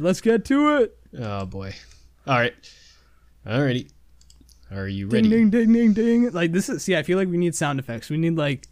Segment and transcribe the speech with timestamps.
[0.00, 0.98] right, let's get to it.
[1.18, 1.74] Oh boy.
[2.26, 2.54] All right.
[3.46, 3.90] Alrighty.
[4.70, 5.28] Are you ready?
[5.28, 6.30] Ding ding ding ding ding.
[6.32, 8.10] Like this is see, I feel like we need sound effects.
[8.10, 8.66] We need like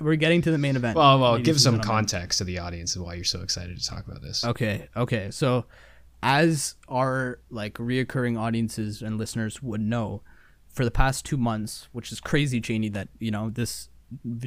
[0.00, 0.96] we're getting to the main event.
[0.96, 4.06] Well, well, give some context to the audience of why you're so excited to talk
[4.06, 4.44] about this.
[4.44, 5.30] Okay, okay.
[5.30, 5.66] So,
[6.22, 10.22] as our like reoccurring audiences and listeners would know,
[10.72, 13.88] for the past two months, which is crazy, Cheney, that you know this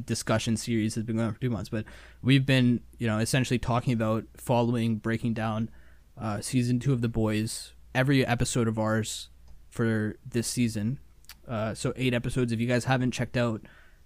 [0.05, 1.85] discussion series has been going on for two months, but
[2.23, 5.69] we've been you know essentially talking about following, breaking down
[6.17, 9.29] uh, season two of The Boys, every episode of ours
[9.69, 10.99] for this season.
[11.47, 12.51] Uh, so eight episodes.
[12.51, 13.61] If you guys haven't checked out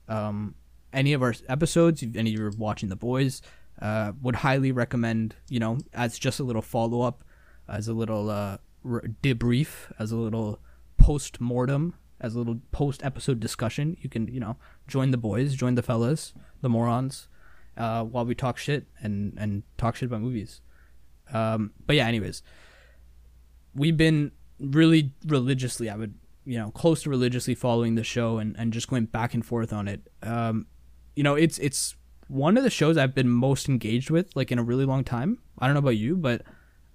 [0.08, 0.56] um,
[0.94, 3.42] any of our episodes, if any of you are watching The Boys,
[3.82, 7.24] uh, would highly recommend, you know, as just a little follow up,
[7.68, 10.60] as a little uh, r- debrief, as a little
[10.98, 13.98] post mortem, as a little post episode discussion.
[14.02, 17.28] You can, you know, join the boys, join the fellas, the morons,
[17.78, 20.62] uh, while we talk shit and, and talk shit about movies.
[21.34, 22.42] Um, but yeah, anyways,
[23.76, 28.56] we've been really religiously, I would, you know, close to religiously following the show and,
[28.58, 30.10] and just going back and forth on it.
[30.24, 30.68] Um,
[31.16, 31.96] you know, it's it's
[32.28, 35.40] one of the shows I've been most engaged with, like in a really long time.
[35.60, 36.44] I don't know about you, but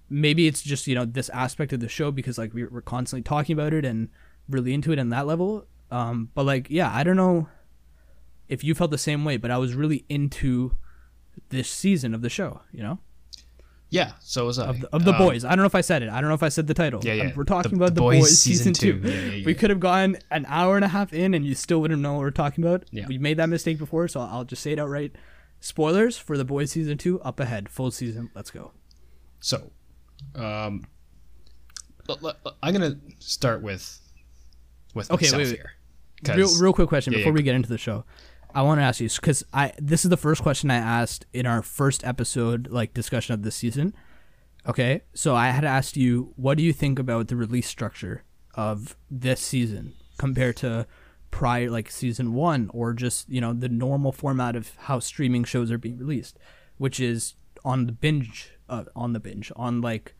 [0.09, 3.23] maybe it's just you know this aspect of the show because like we're, we're constantly
[3.23, 4.09] talking about it and
[4.49, 5.65] really into it on that level.
[5.91, 7.47] Um, but like, yeah, I don't know
[8.47, 10.75] if you felt the same way, but I was really into
[11.49, 12.61] this season of the show.
[12.71, 12.99] You know,
[13.93, 14.65] Yeah, so was I.
[14.69, 15.45] of the, of the Um, boys.
[15.45, 16.09] I don't know if I said it.
[16.09, 16.99] I don't know if I said the title.
[17.03, 17.31] Yeah, yeah.
[17.35, 18.99] We're talking The- about The the, Boys boys, season two.
[18.99, 19.07] two.
[19.07, 19.45] Yeah, yeah, yeah.
[19.45, 22.13] We could have gone an hour and a half in, and you still wouldn't know
[22.13, 22.85] what we're talking about.
[22.91, 23.05] Yeah.
[23.07, 25.15] We made that mistake before, so I'll just say it outright.
[25.59, 28.31] Spoilers for the boys season two up ahead, full season.
[28.33, 28.71] Let's go.
[29.39, 29.71] So,
[30.35, 30.87] um,
[32.61, 33.99] I'm gonna start with
[34.93, 35.55] with Okay, myself wait, wait.
[36.25, 36.35] here.
[36.37, 38.05] Real, real quick question before we get into the show.
[38.53, 41.45] I want to ask you because I this is the first question I asked in
[41.45, 43.93] our first episode, like discussion of this season.
[44.67, 48.23] Okay, so I had asked you, what do you think about the release structure
[48.55, 50.87] of this season compared to
[51.31, 55.71] prior, like season one, or just you know the normal format of how streaming shows
[55.71, 56.37] are being released,
[56.77, 57.33] which is
[57.65, 60.15] on the binge, uh, on the binge, on like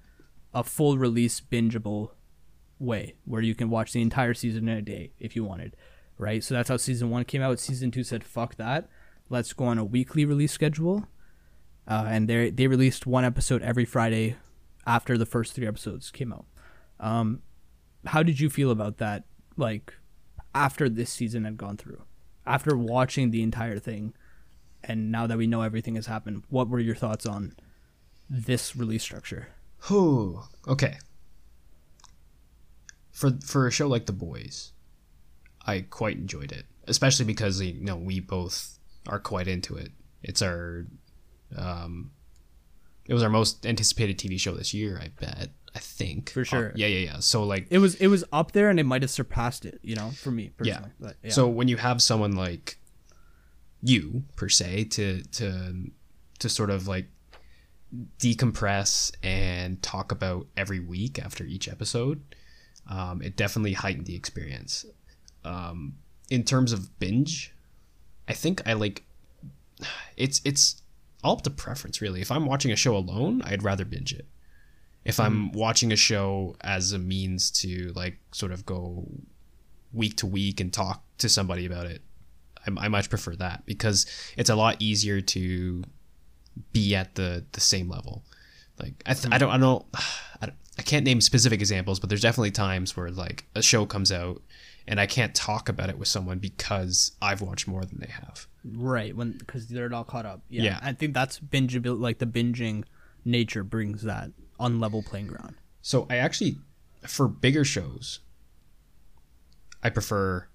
[0.54, 2.12] a full release bingeable
[2.80, 5.76] way where you can watch the entire season in a day if you wanted,
[6.24, 6.44] right?
[6.44, 7.60] So that's how season one came out.
[7.60, 8.90] Season two said, "Fuck that,
[9.30, 11.08] let's go on a weekly release schedule,"
[11.88, 14.38] uh, and they they released one episode every Friday
[14.88, 16.46] after the first three episodes came out.
[17.00, 17.42] Um,
[18.06, 19.26] how did you feel about that?
[19.58, 19.94] Like
[20.56, 22.02] after this season had gone through,
[22.46, 24.14] after watching the entire thing,
[24.84, 27.56] and now that we know everything has happened, what were your thoughts on
[28.30, 29.50] this release structure?
[29.88, 30.42] Whew.
[30.68, 30.98] Okay.
[33.12, 34.72] For for a show like The Boys,
[35.66, 39.92] I quite enjoyed it, especially because you know we both are quite into it.
[40.22, 40.86] It's our,
[41.56, 42.12] um,
[43.06, 45.00] it was our most anticipated TV show this year.
[45.02, 45.50] I bet.
[45.76, 46.70] I think For sure.
[46.70, 47.20] Uh, yeah, yeah, yeah.
[47.20, 49.80] So like, It was it was up there, and it might have surpassed it.
[49.82, 50.92] You know, for me personally.
[51.00, 51.32] But, yeah.
[51.32, 52.78] So when you have someone like
[53.82, 55.92] you per se to to
[56.40, 57.08] to sort of like
[58.20, 62.22] decompress and talk about every week after each episode,
[62.90, 64.86] um, it definitely heightened the experience.
[65.46, 65.96] Um,
[66.30, 67.54] in terms of binge,
[68.28, 69.04] I think I like
[70.18, 70.82] it's it's
[71.24, 72.22] all up to preference really.
[72.22, 74.28] If I'm watching a show alone, I'd rather binge it.
[75.06, 79.06] If I'm watching a show as a means to like sort of go
[79.92, 82.02] week to week and talk to somebody about it,
[82.66, 84.06] I, I much prefer that because
[84.38, 85.84] it's a lot easier to
[86.72, 88.24] be at the the same level.
[88.80, 89.86] Like I, th- I don't I don't
[90.42, 93.86] I don't I can't name specific examples, but there's definitely times where like a show
[93.86, 94.42] comes out
[94.88, 98.48] and I can't talk about it with someone because I've watched more than they have.
[98.66, 100.42] right when because they're not caught up.
[100.50, 100.64] Yeah.
[100.64, 100.80] Yeah.
[100.82, 102.00] I think that's bingeability.
[102.00, 102.84] Like the binging
[103.26, 105.56] nature brings that unlevel playing ground.
[105.82, 106.58] So I actually,
[107.08, 108.20] for bigger shows,
[109.82, 110.48] I prefer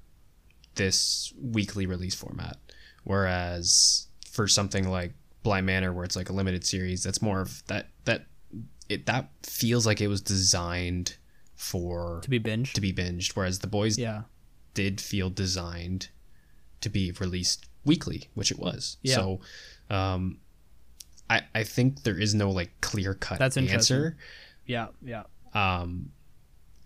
[0.74, 2.56] this weekly release format.
[3.04, 5.12] Whereas for something like
[5.42, 8.26] Bly Manor, where it's like a limited series, that's more of that that
[8.88, 11.16] it that feels like it was designed
[11.58, 12.72] for To be binged.
[12.72, 13.32] to be binged.
[13.36, 14.22] Whereas the boys yeah.
[14.74, 16.08] did feel designed
[16.80, 18.96] to be released weekly, which it was.
[19.02, 19.16] Yeah.
[19.16, 19.40] So,
[19.90, 20.38] um,
[21.28, 24.16] I I think there is no like clear cut answer.
[24.66, 24.86] Yeah.
[25.04, 25.24] Yeah.
[25.52, 26.12] Um,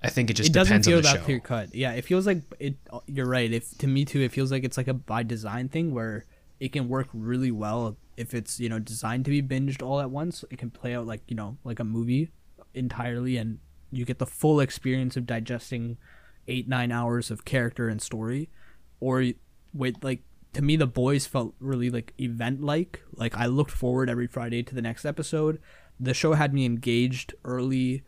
[0.02, 1.22] I think it just it doesn't feel that show.
[1.22, 1.74] clear cut.
[1.74, 2.74] Yeah, it feels like it.
[3.06, 3.52] You're right.
[3.52, 6.24] If to me too, it feels like it's like a by design thing where
[6.58, 10.10] it can work really well if it's you know designed to be binged all at
[10.10, 10.44] once.
[10.50, 12.30] It can play out like you know like a movie
[12.74, 13.58] entirely, and
[13.92, 15.98] you get the full experience of digesting
[16.48, 18.48] eight nine hours of character and story.
[18.98, 19.24] Or
[19.72, 20.22] with like
[20.54, 23.02] to me, the boys felt really like event like.
[23.14, 25.60] Like I looked forward every Friday to the next episode.
[26.00, 28.02] the show had me engaged early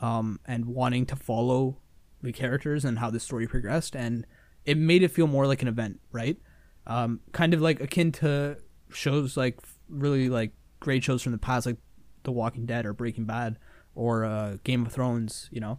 [0.00, 1.78] um, and wanting to follow
[2.22, 4.26] the characters and how the story progressed and
[4.64, 6.38] it made it feel more like an event right
[6.86, 8.56] um, kind of like akin to
[8.90, 9.58] shows like
[9.88, 11.76] really like great shows from the past like
[12.22, 13.58] the walking dead or breaking bad
[13.94, 15.78] or uh, game of thrones you know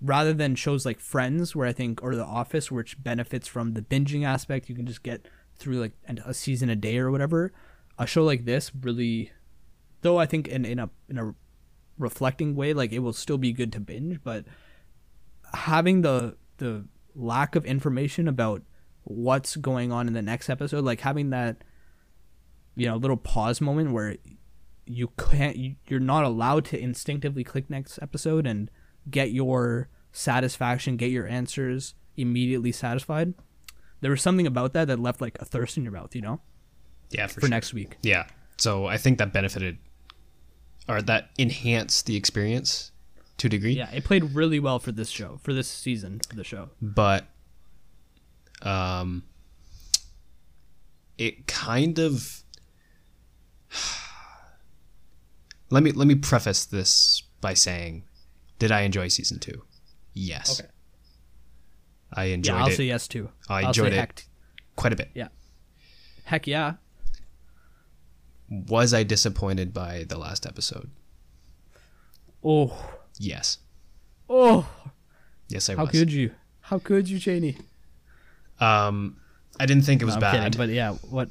[0.00, 3.82] rather than shows like friends where i think or the office which benefits from the
[3.82, 5.26] binging aspect you can just get
[5.58, 5.92] through like
[6.24, 7.52] a season a day or whatever.
[7.98, 9.32] A show like this really
[10.02, 11.34] though i think in, in a in a
[11.98, 14.44] reflecting way like it will still be good to binge but
[15.54, 18.62] having the the lack of information about
[19.04, 21.64] what's going on in the next episode like having that
[22.74, 24.16] you know little pause moment where
[24.86, 28.70] you can't you, you're not allowed to instinctively click next episode and
[29.10, 33.34] get your satisfaction get your answers immediately satisfied
[34.00, 36.40] there was something about that that left like a thirst in your mouth you know
[37.10, 37.48] Yeah, for, for sure.
[37.50, 38.26] next week Yeah.
[38.58, 39.78] So I think that benefited
[40.88, 42.92] or that enhanced the experience
[43.38, 43.72] to a degree.
[43.74, 47.26] yeah it played really well for this show for this season for the show But
[48.62, 49.24] um
[51.18, 52.42] it kind of
[55.70, 58.04] let me let me preface this by saying
[58.58, 59.62] did I enjoy season 2?
[60.14, 60.60] Yes.
[60.60, 60.70] Okay.
[62.12, 63.96] I enjoyed yeah i'll it say yes too I I'll enjoyed it.
[63.96, 64.24] heck,
[64.76, 65.10] quite a bit.
[65.14, 65.28] yeah
[66.24, 66.74] heck yeah
[68.48, 70.90] Was I disappointed by the last episode?
[72.44, 72.72] oh
[73.18, 73.58] Yes.
[74.30, 74.66] oh
[75.48, 75.88] Yes, I how was.
[75.94, 76.30] How could you
[76.60, 77.56] how could you cheney
[78.60, 79.16] Um
[79.60, 80.52] I didn't think it was I'm bad.
[80.52, 81.28] kidding, but yeah what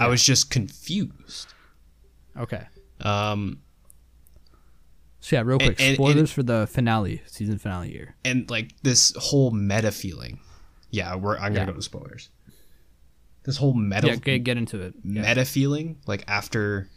[0.00, 1.54] I was just confused.
[2.36, 2.66] okay
[3.06, 3.62] Um
[5.20, 8.74] So yeah, real quick, and- and- spoilers for the finale, season finale year, and like
[8.82, 10.38] this whole meta feeling.
[10.90, 11.66] Yeah, we're I'm gonna Yeah.
[11.66, 12.30] go to spoilers.
[13.44, 14.94] This whole meta Yeah, get, get into it.
[15.04, 15.22] Yeah.
[15.22, 16.88] meta feeling, like after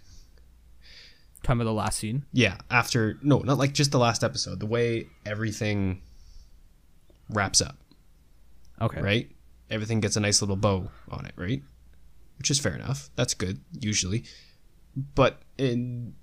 [1.43, 2.25] time of the last scene.
[2.33, 6.01] yeah, after no, not like just the last episode, the way everything
[7.29, 7.77] wraps up,
[8.81, 9.01] Okay.
[9.01, 9.31] right?
[9.69, 11.63] Everything gets a nice little bow on it, right?
[12.37, 13.09] Which is fair enough.
[13.15, 14.23] That's good, usually.
[15.15, 16.15] But in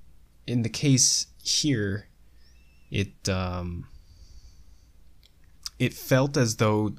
[0.46, 2.08] in the case here,
[2.90, 3.86] it um
[5.78, 6.94] it felt as though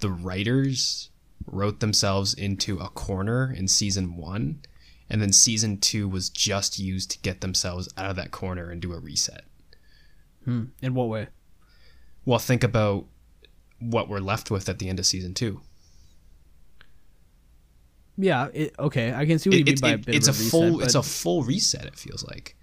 [0.00, 1.10] the writers
[1.46, 4.60] wrote themselves into a corner in season one,
[5.08, 8.82] and then season two was just used to get themselves out of that corner and
[8.82, 9.44] do a reset.
[10.44, 10.64] Hmm.
[10.82, 11.28] In what way?
[12.24, 13.06] Well, think about
[13.80, 15.62] what we're left with at the end of season two.
[18.18, 18.48] Yeah.
[18.52, 19.14] It, okay.
[19.14, 20.42] I can see what you mean it- by a it- bit it's of a a,
[20.42, 21.84] reset, full it's a full reset.
[21.86, 22.56] It feels like.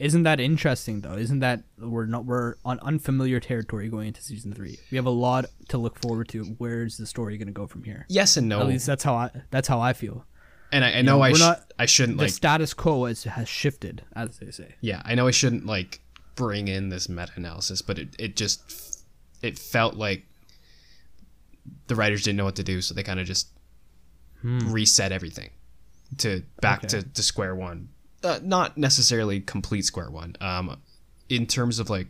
[0.00, 1.14] Isn't that interesting though?
[1.14, 4.76] Isn't that we're not we're on unfamiliar territory going into season three?
[4.90, 6.42] We have a lot to look forward to.
[6.58, 8.04] Where's the story going to go from here?
[8.08, 10.26] Yes and no, At least that's how I that's how I feel.
[10.72, 13.04] and I, I know know, I sh- not- I shouldn't like The like status quo
[13.04, 14.74] has, has shifted, as they say.
[14.80, 16.00] yeah I know I shouldn't like
[16.34, 19.04] bring in this meta analysis, but it it just
[19.42, 20.24] it felt like
[21.86, 23.48] the writers didn't know what to do, so they kind of just
[24.44, 25.50] reset everything
[26.18, 26.88] to back Okay.
[26.88, 27.88] to, to square one.
[28.22, 30.36] Uh, not necessarily complete square one.
[30.40, 30.78] Um,
[31.28, 32.06] in terms of like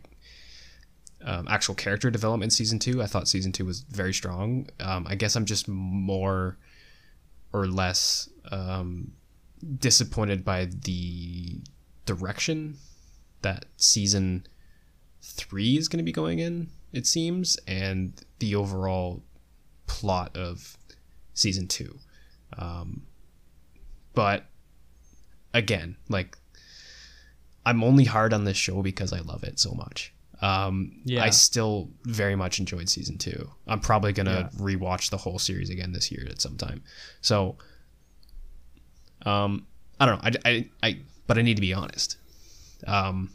[1.23, 4.67] um, actual character development, season two, I thought season two was very strong.
[4.79, 6.57] Um, I guess I'm just more
[7.53, 9.13] or less um,
[9.79, 11.59] disappointed by the
[12.05, 12.75] direction
[13.41, 14.45] that season
[15.21, 16.69] three is going to be going in.
[16.93, 19.23] It seems, and the overall
[19.87, 20.77] plot of
[21.33, 21.97] season two.
[22.57, 23.03] Um,
[24.13, 24.45] but
[25.53, 26.37] again, like
[27.65, 30.13] I'm only hard on this show because I love it so much.
[30.41, 31.23] Um, Yeah.
[31.23, 33.49] I still very much enjoyed season two.
[33.67, 36.83] I'm probably gonna rewatch the whole series again this year at some time.
[37.21, 37.57] So,
[39.25, 39.65] um,
[39.99, 40.39] I don't know.
[40.45, 42.17] I, I, I but I need to be honest.
[42.85, 43.31] Um,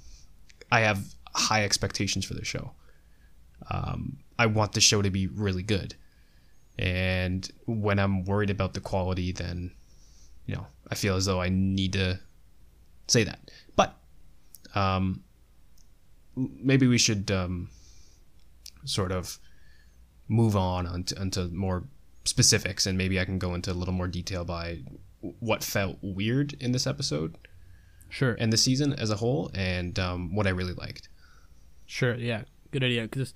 [0.70, 2.72] I have high expectations for the show.
[3.70, 5.94] Um, I want the show to be really good.
[6.78, 9.72] And when I'm worried about the quality, then,
[10.46, 12.18] you know, I feel as though I need to
[13.06, 13.50] say that.
[13.76, 13.96] But
[14.74, 15.22] um,
[16.36, 17.70] maybe we should um,
[18.84, 19.38] sort of
[20.28, 21.84] move on onto, onto more
[22.24, 24.80] specifics, and maybe I can go into a little more detail by
[25.20, 27.36] what felt weird in this episode
[28.08, 28.36] Sure.
[28.38, 31.08] and the season as a whole, and um, what I really liked.
[31.86, 32.14] Sure.
[32.14, 32.42] Yeah.
[32.70, 33.02] Good idea.
[33.02, 33.34] Because,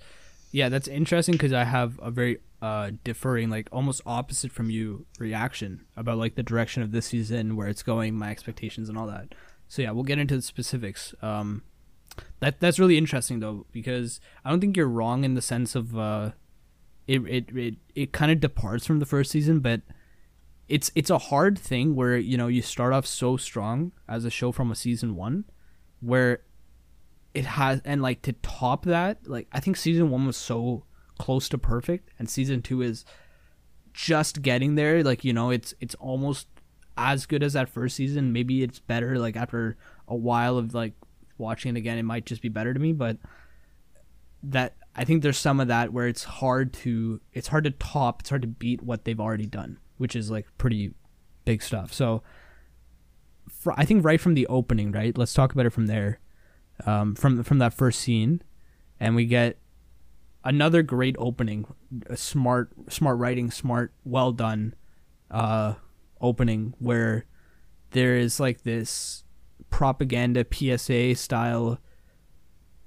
[0.53, 1.33] yeah, that's interesting.
[1.33, 6.35] Because I have a very uh, differing, like almost opposite from you reaction about like
[6.35, 9.35] the direction of this season, where it's going, my expectations, and all that.
[9.69, 11.15] So yeah, we'll get into the specifics.
[11.21, 11.63] Um,
[12.41, 15.99] that that's really interesting though, because I don't think you're wrong in the sense of
[15.99, 16.31] uh,
[17.07, 19.83] it it it, it kind of departs from the first season, but
[20.67, 24.31] it's it's a hard thing where you know you start off so strong as a
[24.31, 25.45] show from a season one,
[26.01, 26.41] where
[27.35, 30.85] it has and like to top that, like I think season one was so
[31.19, 33.05] close to perfect, and season two is
[33.93, 35.03] just getting there.
[35.03, 36.49] Like you know, it's it's almost
[36.97, 38.33] as good as that first season.
[38.33, 39.19] Maybe it's better.
[39.19, 40.93] Like after a while of like
[41.39, 42.93] watching it again, it might just be better to me.
[42.93, 43.19] But
[44.43, 48.21] that I think there's some of that where it's hard to it's hard to top,
[48.21, 50.93] it's hard to beat what they've already done, which is like pretty
[51.45, 51.93] big stuff.
[51.93, 52.23] So
[53.49, 55.17] for, I think right from the opening, right?
[55.17, 56.21] Let's talk about it from there.
[56.87, 58.43] Um, from from that first scene,
[58.99, 59.59] and we get
[60.45, 61.67] another great opening,
[62.15, 64.75] smart smart writing, smart, well done
[65.31, 65.75] uh,
[66.21, 67.27] opening where
[67.91, 69.25] there is like this
[69.71, 71.79] propaganda PSA style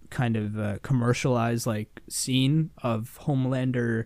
[0.10, 4.06] kind of uh, commercialized like scene of Homelander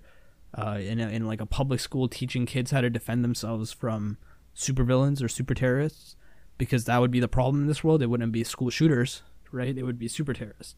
[0.58, 4.18] uh, in a, in like a public school teaching kids how to defend themselves from
[4.56, 6.16] supervillains or super terrorists
[6.58, 8.02] because that would be the problem in this world.
[8.02, 9.78] It wouldn't be school shooters, right?
[9.78, 10.76] It would be super terrorists.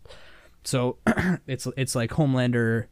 [0.63, 0.97] So
[1.47, 2.87] it's it's like Homelander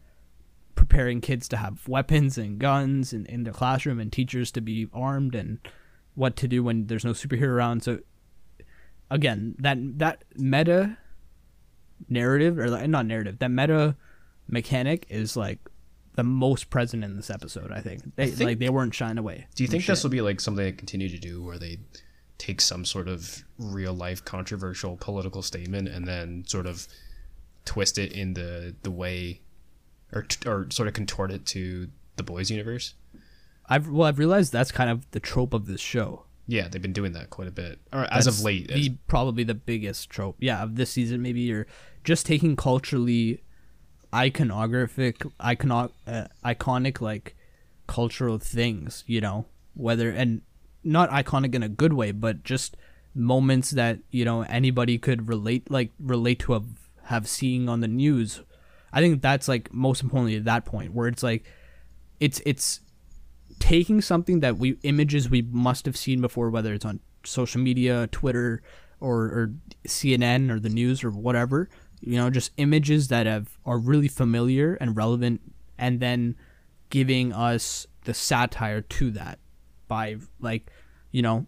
[0.75, 4.87] preparing kids to have weapons and guns in, in the classroom and teachers to be
[4.93, 5.59] armed and
[6.15, 7.83] what to do when there's no superhero around.
[7.83, 7.99] So
[9.09, 10.97] again, that that meta
[12.09, 13.95] narrative or like, not narrative, that meta
[14.47, 15.59] mechanic is like
[16.15, 17.71] the most present in this episode.
[17.71, 19.47] I think they think- like they weren't shying away.
[19.55, 21.79] Do you think this will be like something they continue to do where they
[22.37, 26.87] take some sort of real life controversial political statement and then sort of
[27.65, 29.41] twist it in the the way
[30.13, 32.93] or or sort of contort it to the boys universe?
[33.67, 36.25] I've well, I've realized that's kind of the trope of this show.
[36.47, 37.79] Yeah, they've been doing that quite a bit.
[37.93, 38.67] Or as of late.
[38.67, 41.21] the as- probably the biggest trope, yeah, of this season.
[41.21, 41.67] Maybe you're
[42.03, 43.41] just taking culturally
[44.11, 47.35] iconographic, icono, uh, iconic like
[47.87, 50.41] cultural things, you know, whether and
[50.83, 52.75] not iconic in a good way, but just
[53.13, 56.65] moments that you know anybody could relate, like relate to have
[57.05, 58.41] have seen on the news.
[58.93, 61.45] I think that's like most importantly at that point where it's like
[62.19, 62.81] it's it's
[63.59, 68.07] taking something that we images we must have seen before, whether it's on social media,
[68.07, 68.61] Twitter,
[68.99, 69.53] or, or
[69.87, 74.75] CNN or the news or whatever, you know, just images that have are really familiar
[74.75, 75.41] and relevant,
[75.77, 76.35] and then
[76.89, 79.39] giving us the satire to that
[79.87, 80.71] by like,
[81.11, 81.45] you know,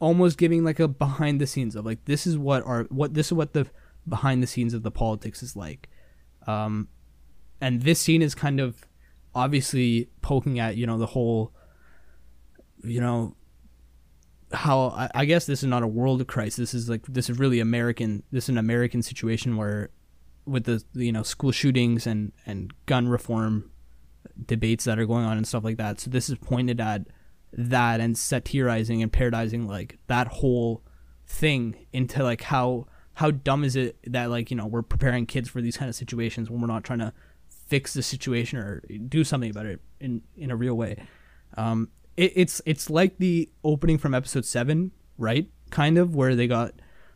[0.00, 3.26] almost giving like a behind the scenes of like this is what our what this
[3.26, 3.66] is what the
[4.08, 5.88] behind the scenes of the politics is like,
[6.46, 6.88] um,
[7.60, 8.86] and this scene is kind of
[9.34, 11.52] obviously poking at you know the whole
[12.82, 13.36] you know
[14.52, 16.72] how I, I guess this is not a world crisis.
[16.72, 19.90] This is like this is really american this is an american situation where
[20.46, 23.70] with the you know school shootings and and gun reform
[24.46, 26.00] debates that are going on and stuff like that.
[26.00, 27.02] So this is pointed at
[27.52, 30.82] that and satirizing and parodizing like that whole
[31.26, 32.86] thing into like how
[33.18, 35.94] how dumb is it that like you know we're preparing kids for these kind of
[35.96, 37.12] situations when we're not trying to
[37.66, 40.96] fix the situation or do something about it in in a real way.
[41.56, 45.50] Um, it, it's it's like the opening from episode seven, right?
[45.70, 46.74] Kind of where they got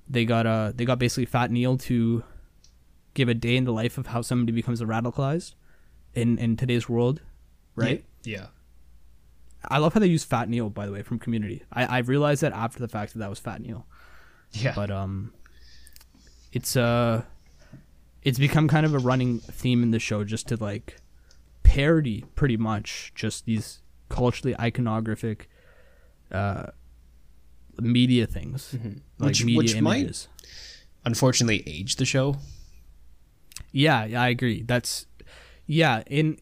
[0.08, 2.24] they got uh they got basically Fat Neil to
[3.14, 5.54] give a day in the life of how somebody becomes a radicalized
[6.14, 7.20] in in today's world,
[7.76, 8.04] right?
[8.24, 8.46] Yeah.
[9.68, 11.62] I love how they use Fat Neil by the way from Community.
[11.72, 13.86] I I realized that after the fact that that was Fat Neil,
[14.50, 14.74] Yeah.
[14.74, 15.32] but um,
[16.52, 17.22] it's uh
[18.22, 20.98] it's become kind of a running theme in the show just to like
[21.62, 25.42] parody pretty much just these culturally iconographic
[26.30, 26.66] uh
[27.80, 29.24] media things Mm-hmm.
[29.26, 30.28] Which- media which might-
[31.04, 32.36] Unfortunately, age the show.
[33.72, 35.06] yeah yeah i agree that's
[35.66, 36.38] yeah in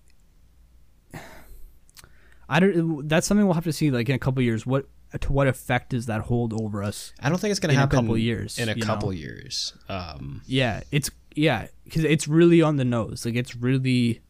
[2.49, 4.87] i don't that's something we'll have to see like in a couple years what
[5.19, 7.87] to what effect does that hold over us I don't think it's going to In
[7.87, 9.13] a couple years, In a couple know?
[9.13, 9.75] years.
[9.89, 13.25] Um, Yeah, it's yeah, because it's really on the nose.
[13.25, 14.21] Like it's really,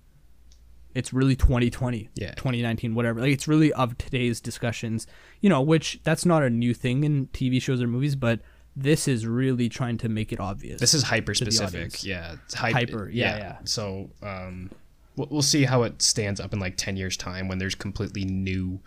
[0.94, 2.34] it's really 2020, Yeah.
[2.34, 3.20] 2019, whatever.
[3.20, 5.06] Like it's really of today's discussions.
[5.40, 8.40] You know, which that's not a new thing in TV shows or movies, but
[8.76, 10.80] this is really trying to make it obvious.
[10.80, 12.04] This is hyper specific.
[12.04, 13.56] Yeah, it's hype- Hyper, yeah, yeah.
[13.64, 14.70] So um,
[15.16, 18.24] we'll, we'll see how it stands up in like ten years' time when there's completely
[18.24, 18.80] new,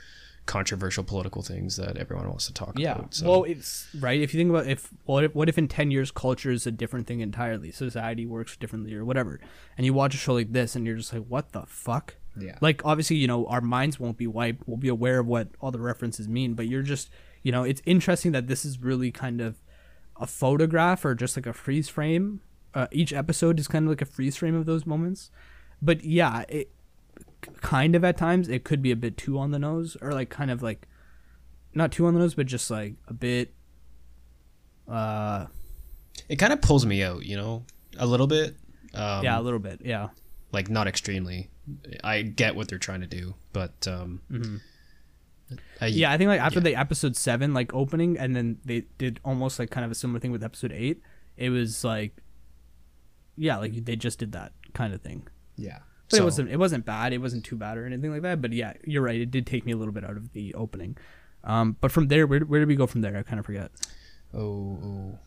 [0.46, 2.96] controversial political things that everyone wants to talk yeah.
[2.96, 3.14] about.
[3.14, 3.30] So.
[3.30, 4.20] Well, it's right.
[4.20, 6.72] If you think about if what if what if in 10 years culture is a
[6.72, 9.40] different thing entirely, society works differently or whatever,
[9.78, 12.16] and you watch a show like this and you're just like, what the fuck?
[12.40, 15.50] yeah, like obviously you know our minds won't be wiped we'll be aware of what
[15.60, 17.10] all the references mean but you're just
[17.44, 19.62] you know it's interesting that this is really kind of
[20.18, 22.42] a photograph or just like a freeze frame
[22.74, 25.30] uh, each episode is kind of like a freeze frame of those moments
[25.82, 26.72] but yeah it
[27.62, 30.30] kind of at times it could be a bit too on the nose or like
[30.30, 30.88] kind of like
[31.74, 33.54] not too on the nose, but just like a bit.
[34.88, 35.48] Uh,
[36.30, 37.66] It kind of pulls me out, you know,
[37.98, 38.56] a little bit.
[38.94, 39.82] Um, yeah, a little bit.
[39.84, 40.10] Yeah.
[40.52, 41.50] like not extremely.
[42.04, 44.22] I get what they're trying to do, but um,
[45.82, 46.64] I, Yeah, I think like after Yeah.
[46.64, 50.20] the episode seven like opening, and then they did almost like kind of a similar
[50.20, 51.02] thing with episode eight.
[51.38, 52.18] It was like,
[53.36, 55.28] yeah, like they just did that kind of thing.
[55.56, 55.80] yeah.
[56.10, 57.14] But So- it wasn't it wasn't bad.
[57.14, 58.42] It wasn't too bad or anything like that.
[58.42, 59.20] But yeah, you're right.
[59.20, 60.98] It did take me a little bit out of the opening.
[61.44, 63.18] Um, but from there, where, where did we go from there?
[63.18, 63.72] I kind of forget.
[64.34, 65.20] Oh, oh,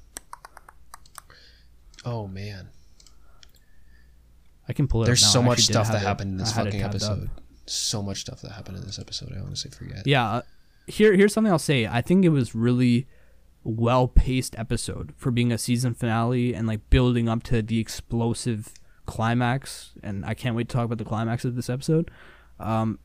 [2.05, 2.69] oh man.
[4.69, 5.07] I can pull it.
[5.07, 6.95] There's so I much stuff that it- happened in this I had it fucking tabbed
[7.03, 7.11] up.
[7.11, 7.31] episode.
[7.67, 9.33] So much stuff that happened in this episode.
[9.37, 10.07] I honestly forget.
[10.07, 10.29] Yeah.
[10.29, 10.43] uh,
[10.87, 11.87] Here, here's something I'll say.
[11.87, 13.07] I think it was really
[13.65, 18.73] well paced episode for being a season finale and like building up to the explosive
[19.07, 19.93] climax.
[20.03, 22.11] And I can't wait to talk about the climax of this episode.
[22.59, 22.99] Um,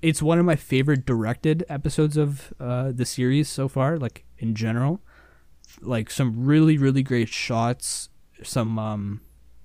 [0.00, 4.54] it's one of my favorite directed episodes of uh, the series so far, like in
[4.54, 5.00] general.
[5.80, 8.08] Like some really, really great shots.
[8.42, 9.20] Some um,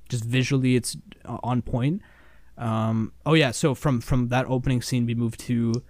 [0.10, 2.02] just visually, it's uh, on point.
[2.58, 5.84] Um, oh yeah, so from from that opening scene, we move to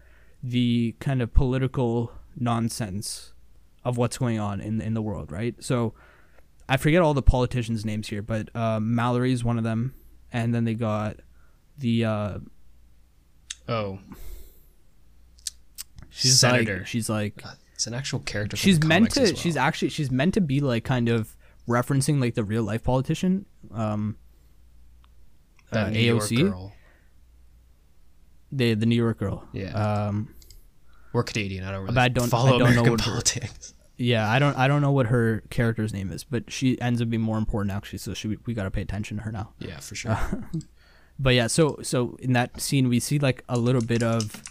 [0.44, 3.34] the kind of political nonsense
[3.84, 5.56] of what's going on in in the world, right?
[5.64, 5.94] So
[6.70, 9.94] I forget all the politicians' names here, but uh, Mallory is one of them,
[10.34, 11.18] and then they got
[11.78, 12.38] the uh,
[13.70, 14.00] Oh,
[16.10, 16.78] she's Senator.
[16.80, 18.58] like she's like Uh, it's an actual character.
[18.58, 19.36] she's meant to well.
[19.36, 21.36] she's actually she's meant to be like kind of
[21.68, 24.18] referencing like the real life politician um
[25.72, 26.50] that uh, New York AOC?
[26.50, 26.74] girl.
[28.52, 30.06] the the New York girl Yeah.
[30.08, 30.34] um
[31.14, 31.64] We're Canadian.
[31.66, 33.74] I don't really But I don't- follow I don't know American what politics.
[33.98, 37.10] Yeah I don't I don't know what her character's name is but she ends up
[37.10, 39.54] being more important actually so she we got to pay attention to her now.
[39.60, 40.18] Yeah, for sure.
[41.20, 44.44] but yeah so so in that scene we see like a little bit of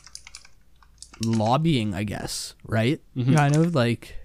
[1.24, 3.00] lobbying i guess right?
[3.34, 4.16] Kind of like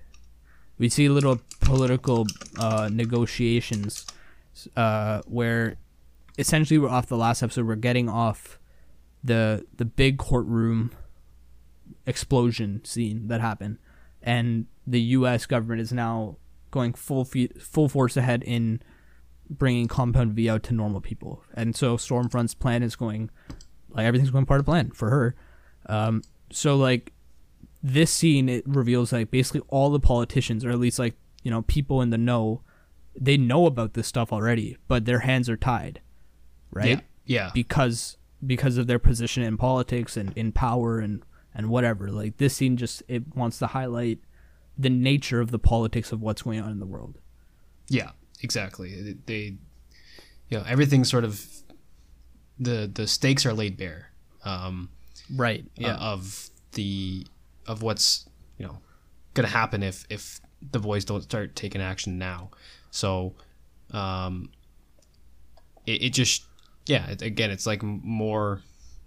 [0.78, 2.28] we see a little political
[2.60, 4.06] uh negotiations
[4.76, 5.78] uh where
[6.38, 8.60] essentially we're off the last episode we're getting off
[9.24, 10.92] the the big courtroom
[12.06, 13.78] explosion scene that happened
[14.22, 16.38] and the US government is now
[16.70, 18.82] going full fe- full force ahead in
[19.50, 21.44] bringing compound V out to normal people.
[21.54, 23.30] And so Stormfront's plan is going
[23.90, 25.36] like everything's going part of plan for her.
[25.88, 27.14] Um, so like
[27.84, 31.64] this scene it reveals like basically all the politicians or at least like you know
[31.64, 32.62] people in the know
[33.20, 36.02] they know about this stuff already, but their hands are tied,
[36.72, 36.88] right?
[36.88, 37.02] Yeah.
[37.26, 37.52] Yeah.
[37.54, 42.10] Because because of their position in politics and in power and and whatever.
[42.12, 44.20] Like this scene just it wants to highlight
[44.78, 47.20] the nature of the politics of what's going on in the world.
[47.90, 48.12] Yeah,
[48.42, 49.18] exactly.
[49.26, 49.58] They,
[50.50, 51.46] you know, everything sort of
[52.60, 54.12] the the stakes are laid bare.
[54.44, 54.90] Um,
[55.34, 55.66] Right.
[55.82, 57.26] uh, of the
[57.68, 58.80] of what's you know
[59.34, 62.50] gonna happen if if the boys don't start taking action now.
[62.92, 63.34] So,
[63.92, 64.50] um,
[65.86, 66.44] it, it just
[66.88, 67.08] yeah.
[67.12, 68.62] It, again, it's like more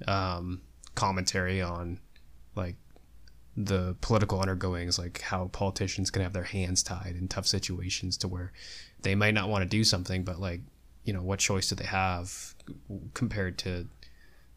[0.08, 0.60] um,
[0.94, 2.00] commentary on
[2.56, 2.76] like
[3.56, 8.28] the political undergoings, like how politicians can have their hands tied in tough situations to
[8.28, 8.52] where
[9.02, 10.60] they might not want to do something, but like
[11.04, 12.54] you know what choice do they have
[13.14, 13.86] compared to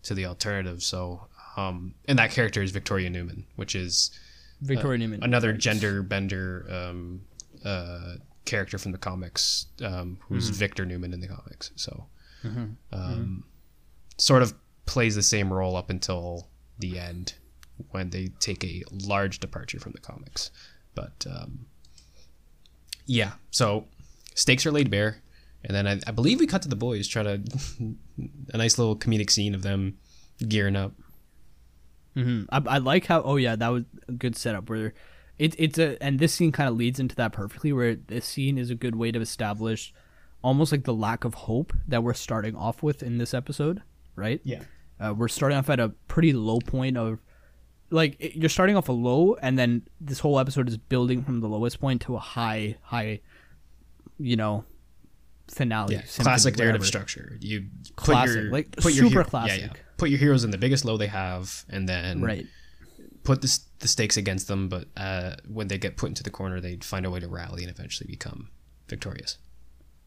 [0.04, 0.82] to the alternative?
[0.82, 4.12] So, um, and that character is Victoria Neuman, which is
[4.62, 5.24] Victoria Neuman.
[5.24, 7.22] another gender bender um,
[7.64, 11.72] uh, character from the comics, um, who's Victor Neuman in the comics.
[11.76, 12.06] So,
[12.92, 13.44] um,
[14.18, 14.54] sort of
[14.86, 16.48] plays the same role up until
[16.80, 17.34] the end
[17.92, 20.52] when they take a large departure from the comics.
[20.96, 21.68] But um,
[23.06, 23.86] yeah, so
[24.36, 25.22] stakes are laid bare,
[25.64, 27.42] and then I, I believe we cut to the boys try to
[28.54, 29.98] a nice little comedic scene of them
[30.48, 30.94] gearing up.
[32.16, 33.22] hmm I, I like how.
[33.22, 34.70] Oh yeah, that was a good setup.
[34.70, 34.94] Where
[35.38, 37.72] it, it's a and this scene kind of leads into that perfectly.
[37.72, 39.94] Where this scene is a good way to establish
[40.42, 43.82] almost like the lack of hope that we're starting off with in this episode,
[44.16, 44.40] right?
[44.44, 44.64] Yeah.
[45.00, 47.20] Uh, we're starting off at a pretty low point of
[47.90, 51.40] like it- you're starting off a low, and then this whole episode is building from
[51.42, 53.22] the lowest point to a high, high,
[54.20, 54.66] you know,
[55.50, 55.96] finale.
[55.96, 57.38] Yeah, classic narrative structure.
[57.40, 59.60] You put Classic, your like, put super hero- classic.
[59.62, 59.82] Yeah, yeah.
[59.98, 62.46] Put your heroes in the biggest low they have, and then Right.
[63.24, 64.70] put the, the stakes against them.
[64.70, 67.64] But uh, when they get put into the corner, they find a way to rally
[67.64, 68.50] and eventually become
[68.88, 69.38] victorious.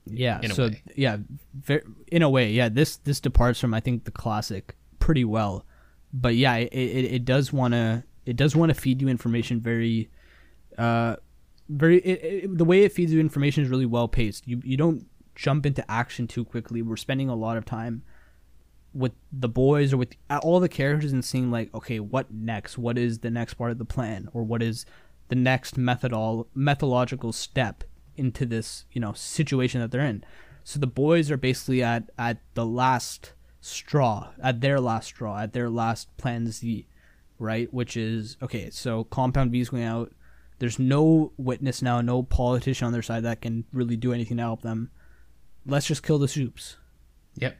[0.06, 0.40] Yeah.
[0.42, 0.82] in a so way.
[0.96, 1.18] yeah,
[1.54, 2.68] ver- in a way, yeah.
[2.68, 5.64] This this departs from I think the classic pretty well,
[6.12, 9.60] but yeah, it it, it does want to it does want to feed you information
[9.60, 10.10] very,
[10.78, 11.16] uh,
[11.68, 14.46] very it, it, the way it feeds you information is really well paced.
[14.46, 16.82] You you don't jump into action too quickly.
[16.82, 18.02] We're spending a lot of time
[18.92, 22.98] with the boys or with all the characters and seeing like okay what next what
[22.98, 24.84] is the next part of the plan or what is
[25.28, 27.84] the next methodol methodological step
[28.16, 30.24] into this you know situation that they're in
[30.64, 35.52] so the boys are basically at at the last straw at their last straw at
[35.52, 36.86] their last plan z
[37.38, 40.12] right which is okay so compound v is going out
[40.58, 44.42] there's no witness now no politician on their side that can really do anything to
[44.42, 44.90] help them
[45.66, 46.76] let's just kill the soups
[47.36, 47.56] Yep.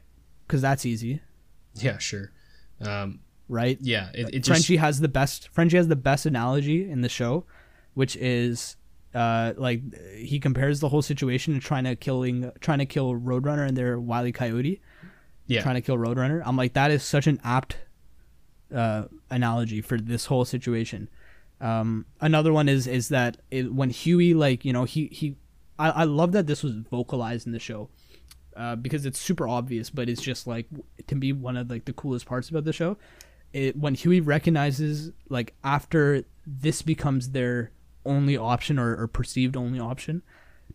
[0.47, 1.21] because that's easy
[1.75, 2.31] Yeah, sure.
[2.81, 5.49] Um, right yeah, it, it just Frenchie has the best.
[5.49, 7.45] Frenchie has the best analogy in the show,
[7.93, 8.75] which is
[9.13, 9.81] uh like
[10.15, 13.99] he compares the whole situation to trying to killing trying to kill Roadrunner and their
[13.99, 14.81] Wily Coyote,
[15.51, 16.41] yeah, trying to kill Roadrunner.
[16.45, 17.77] I'm like that is such an apt
[18.73, 21.09] uh analogy for this whole situation.
[21.59, 25.35] Um, another one is is that it, when Hughie like you know he he
[25.77, 27.89] I, I love that this was vocalized in the show
[28.55, 30.67] uh, because it's super obvious, but it's just like
[31.07, 32.97] to be one of like the coolest parts about the show.
[33.53, 37.71] It when Hughie recognizes like after this becomes their
[38.05, 40.23] only option or, or perceived only option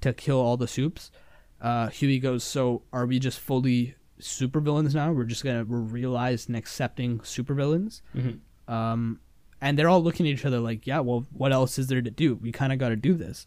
[0.00, 1.10] to kill all the soups,
[1.60, 5.12] uh, Hughie goes, "So are we just fully supervillains now?
[5.12, 8.38] We're just gonna we're realized and accepting supervillains." Mhm.
[8.68, 9.20] Um,
[9.60, 12.10] and they're all looking at each other like, "Yeah, well, what else is there to
[12.10, 12.34] do?
[12.36, 13.46] We kind of got to do this."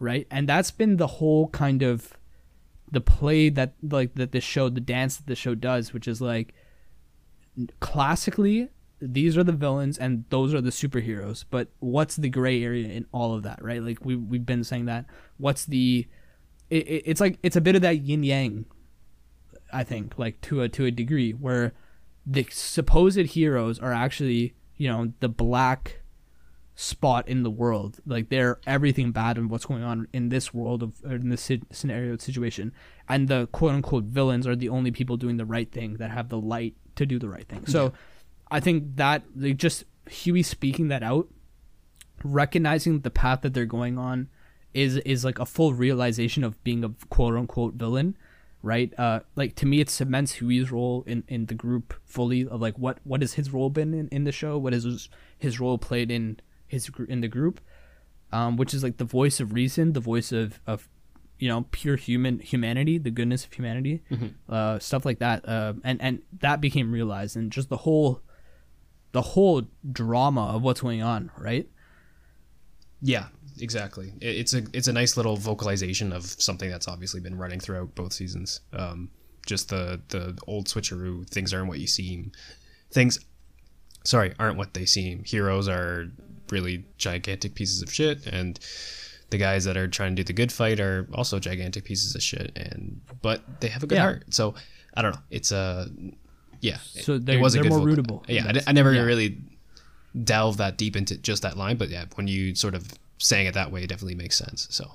[0.00, 2.12] Right, and that's been the whole kind of
[2.90, 6.22] the play that like that this show the dance that the show does which is
[6.22, 6.54] like
[7.80, 8.68] classically
[9.00, 13.06] these are the villains and those are the superheroes but what's the gray area in
[13.12, 15.04] all of that right like we, we've been saying that
[15.36, 16.06] what's the
[16.70, 18.64] it, it, it's like it's a bit of that yin yang
[19.72, 21.72] i think like to a to a degree where
[22.26, 26.00] the supposed heroes are actually you know the black
[26.80, 27.98] spot in the world.
[28.06, 31.50] Like they're everything bad and what's going on in this world of or in this
[31.72, 32.72] scenario situation,
[33.08, 36.28] and the quote unquote villains are the only people doing the right thing that have
[36.28, 37.66] the light to do the right thing.
[37.66, 37.92] So,
[38.48, 41.26] I think that like just Hughie speaking that out,
[42.22, 44.28] recognizing the path that they're going on,
[44.72, 48.16] is is like a full realization of being a quote unquote villain.
[48.60, 52.46] Right, uh, like to me, it cements Hughie's role in, in the group fully.
[52.46, 54.58] Of like, what what has his role been in, in the show?
[54.58, 57.60] What is his, role played in his in the group,
[58.32, 60.88] um, which is like the voice of reason, the voice of of
[61.38, 64.02] you know pure human humanity, the goodness of humanity,
[64.48, 65.48] uh, stuff like that.
[65.48, 68.22] Uh, and and that became realized, and just the whole
[69.12, 71.68] the whole drama of what's going on, right?
[73.00, 73.28] Yeah,
[73.62, 74.12] exactly.
[74.20, 77.94] It, it's a it's a nice little vocalization of something that's obviously been running throughout
[77.94, 78.60] both seasons.
[78.72, 79.10] Um,
[79.46, 81.28] just the the old switcheroo.
[81.28, 82.32] Things aren't what you seem.
[82.90, 83.18] Things,
[84.04, 85.24] sorry, aren't what they seem.
[85.24, 86.06] Heroes are
[86.50, 88.58] really gigantic pieces of shit, and
[89.30, 92.22] the guys that are trying to do the good fight are also gigantic pieces of
[92.22, 92.56] shit.
[92.56, 94.02] And but they have a good Yeah.
[94.02, 94.24] heart.
[94.34, 94.54] So
[94.94, 95.20] I don't know.
[95.30, 95.88] It's a
[96.60, 96.78] yeah.
[96.78, 98.24] So they're- it was a they're more vocal- rootable.
[98.28, 99.02] Yeah, I, I never yeah.
[99.02, 99.38] really
[100.24, 103.54] delve that deep into just that line, but yeah, when you sort of saying it
[103.54, 104.66] that way, definitely makes sense.
[104.70, 104.92] So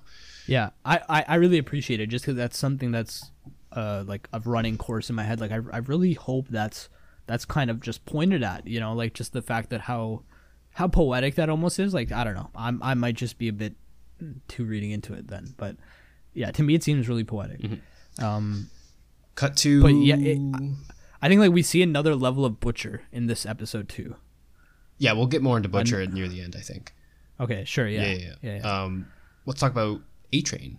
[0.47, 3.31] Yeah, I, I, I really appreciate it just because that's something that's
[3.71, 5.39] uh like a running course in my head.
[5.41, 6.89] Like I, I really hope that's
[7.25, 10.23] that's kind of just pointed at you know like just the fact that how
[10.71, 11.93] how poetic that almost is.
[11.93, 13.75] Like I don't know, I'm I might just be a bit
[14.47, 15.75] too reading into it then, but
[16.33, 17.61] yeah, to me it seems really poetic.
[18.19, 18.69] Um,
[19.35, 20.39] cut to But yeah, it-
[21.21, 24.15] I think like we see another level of Butcher in this episode too.
[24.97, 26.93] yeah, we'll get more into Butcher near the end, I think.
[27.39, 28.33] Okay, sure, yeah, Yeah, yeah.
[28.41, 28.83] yeah, yeah.
[28.83, 29.07] Um,
[29.45, 30.77] let's talk about A Train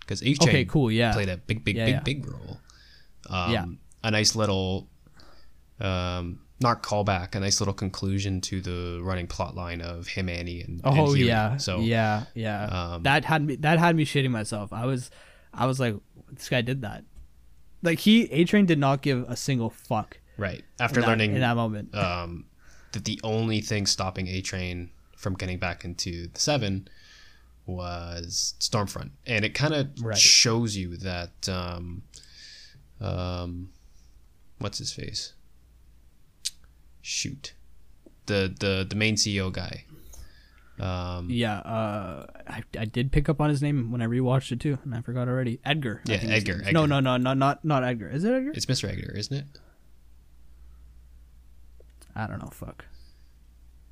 [0.00, 1.12] because A Train Okay, cool, yeah.
[1.12, 2.60] played a big, big, big, big role.
[3.28, 3.64] Um, Yeah.
[4.04, 4.88] a nice little,
[5.80, 10.62] um, not callback, a nice little conclusion to the running plot line of him, Annie,
[10.62, 11.26] and and Oh Hughie.
[11.26, 12.64] yeah, So yeah, yeah.
[12.66, 14.72] um, that had me that had me shitting myself.
[14.72, 15.10] I was,
[15.52, 15.96] I was like,
[16.32, 17.04] this guy did that.
[17.82, 21.34] Like he A Train did not give a single fuck right after in that, learning
[21.34, 21.94] in that moment.
[21.94, 22.46] um,
[22.92, 26.86] that the only thing stopping A Train from getting back into the seven
[27.66, 30.16] was Stormfront, and it kind of Right.
[30.16, 32.02] shows you that um,
[33.00, 33.70] um,
[34.58, 35.32] what's his face?
[37.02, 37.54] Shoot,
[38.26, 39.84] the the the main CEO guy.
[40.78, 44.60] Um, yeah, uh, I, I did pick up on his name when I rewatched it
[44.60, 45.58] too, and I forgot already.
[45.64, 46.02] Edgar.
[46.04, 46.70] Yeah, his Edgar.
[46.70, 48.10] No, no, no, no, not not Edgar.
[48.10, 48.50] Is it Edgar?
[48.54, 48.88] it's Mr.
[48.88, 49.46] Edgar, isn't it?
[52.14, 52.50] I don't know.
[52.52, 52.84] Fuck.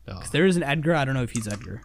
[0.08, 1.82] Oh, If there is an Edgar, I don't know if he's Edgar.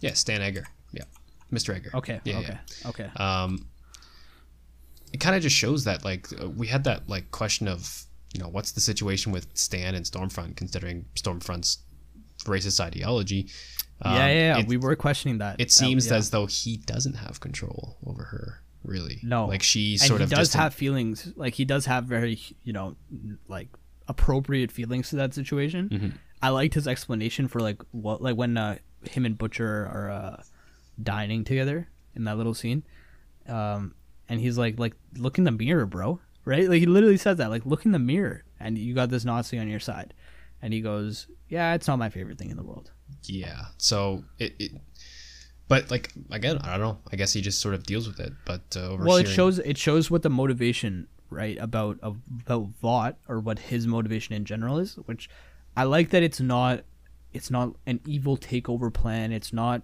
[0.00, 0.64] yeah, Stan Edgar.
[0.92, 1.04] Yeah,
[1.52, 1.74] Mr.
[1.74, 1.90] Edgar.
[1.94, 2.20] Okay.
[2.24, 2.58] Yeah, okay.
[2.82, 2.88] yeah.
[2.88, 3.10] Okay.
[3.16, 3.66] um,
[5.12, 8.40] it kind of just shows that like uh, we had that like question of you
[8.40, 11.78] know what's the situation with Stan and Stormfront considering Stormfront's
[12.44, 13.48] racist ideology.
[14.02, 14.58] Um, yeah, yeah, yeah.
[14.58, 15.54] It, we were questioning that.
[15.60, 16.14] it That- seems yeah.
[16.16, 19.20] as though he doesn't have control over her, really.
[19.22, 19.46] No.
[19.46, 21.32] like she and sort he of does have feelings.
[21.36, 22.96] Like he does have very, you know,
[23.48, 23.68] like
[24.08, 25.88] appropriate feelings to that situation.
[25.88, 26.12] Mhm.
[26.44, 28.76] I liked his explanation for like what, like when uh,
[29.08, 30.42] him and Butcher are uh,
[31.02, 32.82] dining together in that little scene,
[33.48, 33.94] um,
[34.28, 36.20] and he's like, like look in the mirror, bro.
[36.44, 36.68] Right?
[36.68, 39.58] Like he literally says that, like look in the mirror, and you got this Nazi
[39.58, 40.12] on your side,
[40.60, 42.90] and he goes, yeah, it's not my favorite thing in the world.
[43.22, 43.62] yeah.
[43.78, 44.72] So it, it,
[45.66, 46.98] but like again, I don't know.
[47.10, 48.34] I guess he just sort of deals with it.
[48.44, 53.40] But uh, well it shows it shows what the motivation right about about vought or
[53.40, 55.28] what his motivation in general is which
[55.76, 56.84] i like that it's not
[57.32, 59.82] it's not an evil takeover plan it's not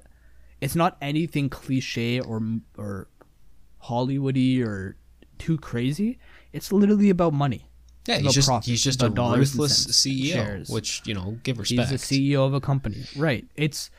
[0.60, 2.40] it's not anything cliche or
[2.76, 3.08] or
[3.84, 4.96] hollywoody or
[5.38, 6.18] too crazy
[6.52, 7.66] it's literally about money
[8.06, 10.68] Yeah, he's just profit, he's just a ruthless CEO, shares.
[10.68, 11.90] which you know, give respect.
[11.90, 13.04] He's the CEO of a company.
[13.16, 13.46] Right.
[13.56, 13.90] It's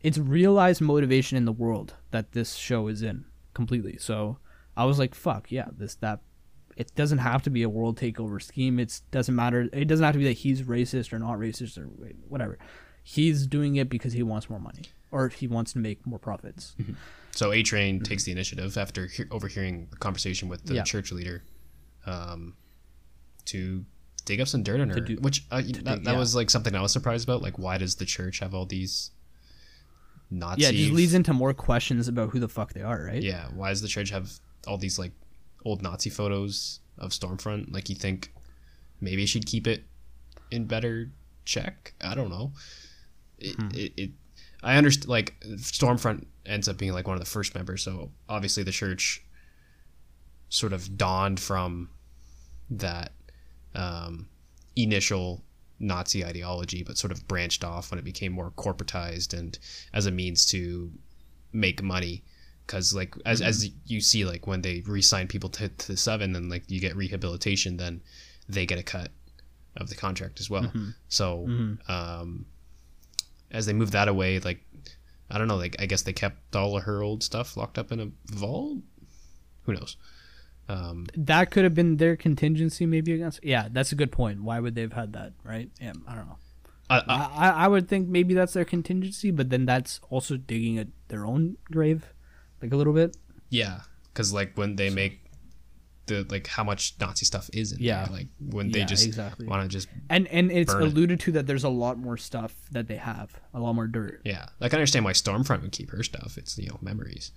[0.00, 3.96] it's realized motivation in the world that this show is in completely.
[3.98, 4.38] So
[4.76, 6.20] I was like, fuck, yeah, this that
[6.78, 8.78] it doesn't have to be a world takeover scheme.
[8.78, 9.68] It doesn't matter.
[9.72, 11.86] It doesn't have to be that he's racist or not racist or
[12.28, 12.56] whatever.
[13.02, 16.76] He's doing it because he wants more money or he wants to make more profits.
[17.32, 20.82] So A Train takes the initiative after he- overhearing the conversation with the Yeah.
[20.84, 21.42] church leader,
[22.06, 22.54] um,
[23.46, 23.84] to
[24.24, 25.00] dig up some dirt on her.
[25.00, 26.18] do- which uh, that, dig- that yeah.
[26.18, 27.42] was like something I was surprised about.
[27.42, 29.10] Like, why does the church have all these
[30.30, 30.62] Nazi?
[30.62, 33.22] Yeah, it just leads into more questions about who the fuck they are, right?
[33.22, 34.30] Yeah, why does the church have
[34.66, 35.12] all these like
[35.64, 37.72] old Nazi photos of Stormfront?
[37.72, 38.32] Like, you think
[39.00, 39.84] maybe she'd keep it
[40.50, 41.10] in better
[41.44, 41.94] check?
[42.00, 42.52] I don't know.
[43.38, 43.68] It, Hmm.
[43.74, 44.10] it, it
[44.62, 45.08] I understand.
[45.08, 49.22] Like, Stormfront ends up being like one of the first members, so obviously the church
[50.48, 51.90] sort of dawned from
[52.70, 53.12] that
[53.74, 54.28] um,
[54.76, 55.44] initial
[55.78, 59.58] Nazi ideology, but sort of branched off when it became more corporatized and
[59.92, 60.90] as a means to
[61.52, 62.24] make money.
[62.68, 66.36] Because like as, as you see, like when they re-sign people to, to the seven,
[66.36, 68.02] and like you get rehabilitation, then
[68.48, 69.10] they get a cut
[69.76, 70.70] of the contract as well.
[71.08, 71.46] So
[71.88, 72.44] um,
[73.50, 74.60] as they move that away, like
[75.30, 77.90] I don't know, like I guess they kept all of her old stuff locked up
[77.90, 78.78] in a vault.
[79.64, 79.96] Who knows?
[80.68, 83.40] Um, That could have been their contingency, maybe against.
[83.42, 84.42] Yeah, that's a good point.
[84.42, 85.70] Why would they have had that, right?
[85.80, 86.36] Yeah, I don't know.
[86.90, 90.36] I, I, I, I- I would think maybe that's their contingency, but then that's also
[90.36, 92.12] digging at their own grave,
[92.62, 93.16] like a little bit.
[93.50, 93.80] Yeah,
[94.12, 95.20] because like when they make
[96.06, 98.04] the like how much Nazi stuff is in Yeah.
[98.06, 99.46] there, like when they Yeah, just exactly.
[99.46, 100.86] want to just And and it's Burn it.
[100.92, 104.22] alluded to that there's a lot more stuff that they have, a lot more dirt.
[104.24, 106.38] yeah, like I understand why Stormfront would keep her stuff.
[106.38, 107.30] It's you know memories,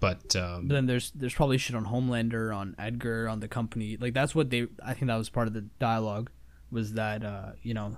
[0.00, 3.96] but um, But then there's there's probably shit on Homelander, on Edgar, on the company.
[3.96, 4.68] Like that's what they.
[4.84, 6.30] I think that was part of the dialogue,
[6.70, 7.96] was that uh, you know,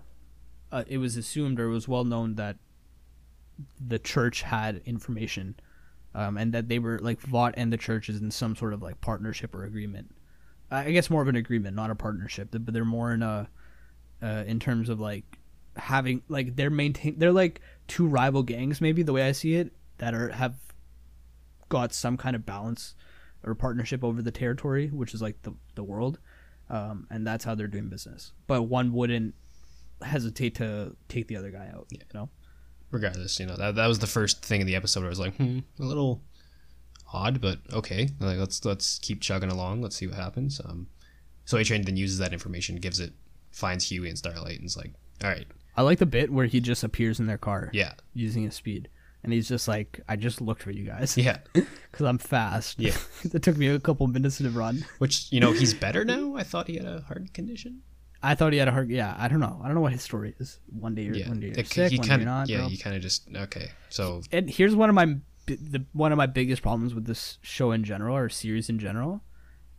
[0.72, 2.56] uh, it was assumed or it was well known that
[3.78, 5.56] the church had information,
[6.14, 8.82] um, and that they were like Vought and the church is in some sort of
[8.82, 10.14] like partnership or agreement.
[10.70, 12.48] I I guess more of an agreement, not a partnership.
[12.50, 13.48] But they're more in a,
[14.22, 15.38] uh, in terms of like
[15.76, 19.72] having like they're maintain they're like two rival gangs maybe the way I see it
[19.98, 20.56] that are have
[21.68, 22.94] got some kind of balance
[23.42, 26.18] or partnership over the territory, which is like the the world,
[26.68, 28.32] um, and that's how they're doing business.
[28.46, 29.34] But one wouldn't
[30.02, 31.86] hesitate to take the other guy out.
[31.90, 32.28] You know,
[32.90, 35.00] regardless, you know that that was the first thing in the episode.
[35.00, 36.22] Where I was like, hmm, a little
[37.12, 38.08] odd, but okay.
[38.20, 39.82] Like let's let's keep chugging along.
[39.82, 40.60] Let's see what happens.
[40.64, 40.88] Um,
[41.44, 43.12] so A Train then uses that information, gives it,
[43.50, 46.60] finds Hughie and Starlight, and is like, all right, I like the bit where he
[46.60, 48.88] just appears in their car, yeah, using his speed,
[49.22, 51.38] and he's just like, "I just looked for you guys, yeah.
[51.52, 52.96] because I'm fast." Yeah.
[53.22, 54.84] it took me a couple minutes to run.
[54.98, 56.36] Which you know he's better now.
[56.36, 57.82] I thought he had a heart condition.
[58.22, 58.88] I thought he had a heart.
[58.90, 59.60] Yeah, I don't know.
[59.62, 60.58] I don't know what his story is.
[60.66, 62.48] One day you're, Yeah, one day you're It- sick, he one day you're not.
[62.48, 62.68] yeah, bro.
[62.68, 63.70] you kind of just okay.
[63.88, 67.72] So and here's one of my the one of my biggest problems with this show
[67.72, 69.22] in general or series in general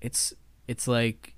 [0.01, 0.33] it's
[0.67, 1.33] it's like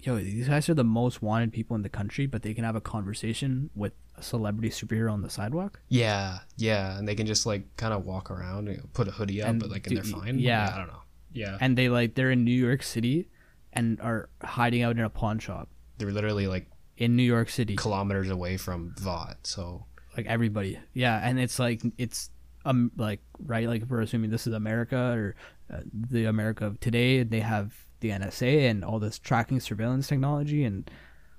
[0.00, 2.76] yo these guys are the most wanted people in the country but they can have
[2.76, 7.44] a conversation with a celebrity superhero on the sidewalk yeah, yeah, and they can just
[7.44, 9.96] like kind of walk around, and put a hoodie up, And but like do- and
[9.98, 10.38] they're fine.
[10.38, 10.70] yeah.
[10.74, 11.02] I don't know.
[11.32, 13.28] Yeah, and they like they're in new york city
[13.74, 17.76] and are hiding out in a pawn shop they're literally like in new york city.
[17.76, 19.46] kilometers away from Vought.
[19.46, 19.84] So.
[20.16, 20.78] Like everybody.
[20.94, 22.30] Yeah and it's like it's
[22.64, 25.36] um like right like we're assuming this is america or
[25.72, 25.80] uh,
[26.10, 30.90] the america of today they have the nsa and all this tracking surveillance technology and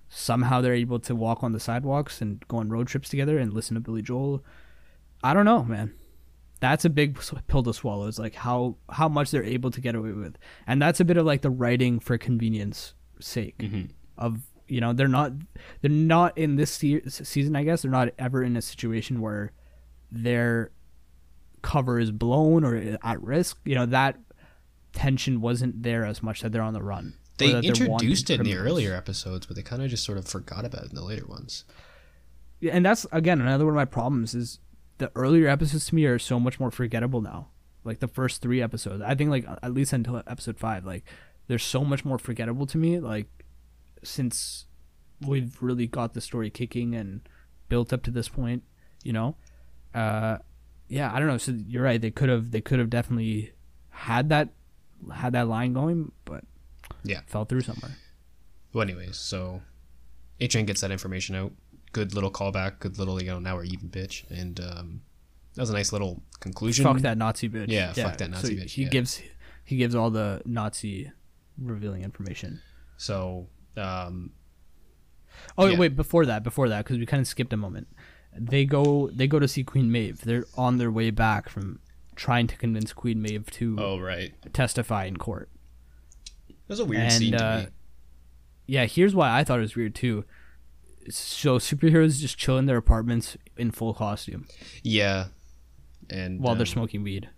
[0.07, 3.53] somehow they're able to walk on the sidewalks and go on road trips together and
[3.53, 4.43] listen to billy joel.
[5.23, 5.93] I don't know man.
[6.61, 7.17] That's a big
[7.47, 10.37] pill to swallow It's like how how much they're able to get away with.
[10.67, 13.89] And that's a bit of like the writing for convenience sake Mhm.
[14.17, 15.31] of you know they're not
[15.81, 19.51] they're not in this se- season i guess they're not ever in a situation where
[20.11, 20.71] their
[21.61, 24.17] cover is blown or at risk you know that
[24.93, 27.15] tension wasn't there as much that they're on the run.
[27.37, 30.03] They that they're wanted introduced it in the earlier episodes, but they kind of just
[30.03, 31.63] sort of forgot about it in the later ones.
[32.59, 34.59] Yeah, and that's again another one of my problems is
[34.97, 37.47] the earlier episodes to me are so much more forgettable now.
[37.85, 41.05] Like the first three episodes, I think like at least until episode five, like
[41.47, 42.99] they're so much more forgettable to me.
[42.99, 43.27] Like
[44.03, 44.65] since
[45.25, 47.21] we've really got the story kicking and
[47.67, 48.63] built up to this point,
[49.03, 49.35] you know,
[49.93, 50.37] uh,
[50.87, 51.37] yeah, I don't know.
[51.37, 52.01] So you're right.
[52.01, 53.53] They could have they could have definitely
[53.89, 54.49] had that
[55.13, 56.43] had that line going, but
[57.03, 57.21] Yeah.
[57.27, 57.95] fell through somewhere.
[58.73, 59.61] Well, anyways, so
[60.39, 61.51] Train gets that information out.
[61.91, 62.79] Good little callback.
[62.79, 64.29] Good little, you know, now we're even bitch.
[64.29, 65.01] And um,
[65.55, 66.85] that was a nice little conclusion.
[66.85, 67.65] Fuck that Nazi bitch.
[67.69, 68.89] Yeah, fuck that Nazi so bitch, He yeah.
[68.89, 69.21] gives
[69.63, 71.11] he gives all the Nazi
[71.57, 72.61] revealing information.
[72.97, 74.31] So, um,
[75.57, 75.77] Oh Yeah.
[75.77, 77.87] wait, before that, before that, because we kind of skipped a moment.
[78.37, 80.21] They go they go to see Queen Maeve.
[80.21, 81.79] They're on their way back from
[82.15, 84.33] trying to convince Queen Maeve to oh, right.
[84.53, 85.49] testify in court.
[86.47, 87.65] That was a weird and scene to uh,
[88.67, 90.25] yeah, here's why I thought it was weird too.
[91.09, 94.45] So superheroes just chill in their apartments in full costume
[94.83, 95.27] Yeah.
[96.09, 97.29] And while they're um, smoking weed.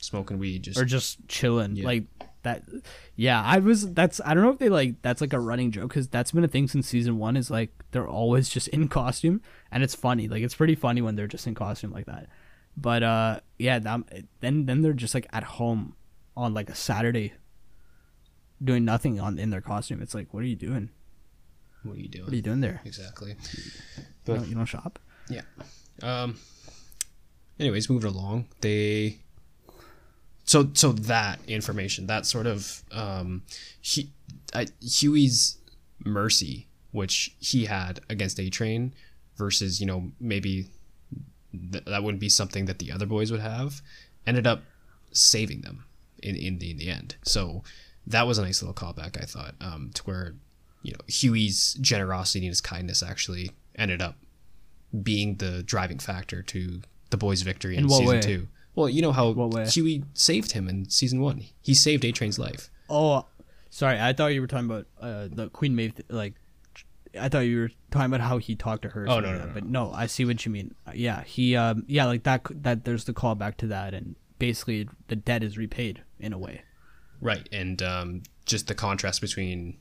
[0.00, 0.64] smoking weed.
[0.64, 1.84] Just or just chilling Yeah.
[1.86, 2.04] like
[2.42, 2.62] that
[3.16, 5.88] yeah i was that's i don't know if they like that's like a running joke
[5.88, 9.40] because that's been a thing since season one is like they're always just in costume
[9.70, 12.26] and it's funny like it's pretty funny when they're just in costume like that
[12.76, 14.00] but uh yeah that,
[14.40, 15.94] then then they're just like at home
[16.36, 17.32] on like a saturday
[18.62, 20.90] doing nothing on in their costume it's like what are you doing
[21.84, 22.24] what are you doing?
[22.24, 23.30] what are you doing there Exactly.
[23.30, 24.98] you, But- don't, you don't shop
[26.02, 26.36] Um.
[27.60, 29.18] Anyways, moving along, they.
[30.44, 33.42] So so that information, that sort of um,
[33.80, 34.10] he,
[34.54, 35.58] I, Hughie's
[36.04, 38.92] mercy, which he had against A Train,
[39.36, 40.66] versus you know maybe
[41.72, 43.80] th- that wouldn't be something that the other boys would have,
[44.26, 44.62] ended up
[45.12, 45.84] saving them
[46.22, 47.16] in in the in the end.
[47.22, 47.62] So
[48.06, 50.34] that was a nice little callback, I thought, um, to where
[50.82, 54.16] you know Hughie's generosity and his kindness actually ended up
[55.02, 58.20] being the driving factor to the boys' victory in, In season way?
[58.20, 58.48] two.
[58.74, 59.66] Well, you know how What way?
[59.66, 61.42] Hughie saved him in season one.
[61.60, 62.70] He saved A Train's life.
[62.90, 63.26] oh
[63.70, 66.34] sorry i thought you were talking about uh the queen maeve th- like
[67.18, 69.04] I thought you were talking about how he talked to her.
[69.06, 70.74] Oh, something no, like no, But no, I see what you mean.
[70.94, 72.40] Yeah, he, um, yeah, like that.
[72.62, 76.62] That there's the callback to that, and basically the debt is repaid in a way.
[77.20, 79.76] Right, and um, just the contrast between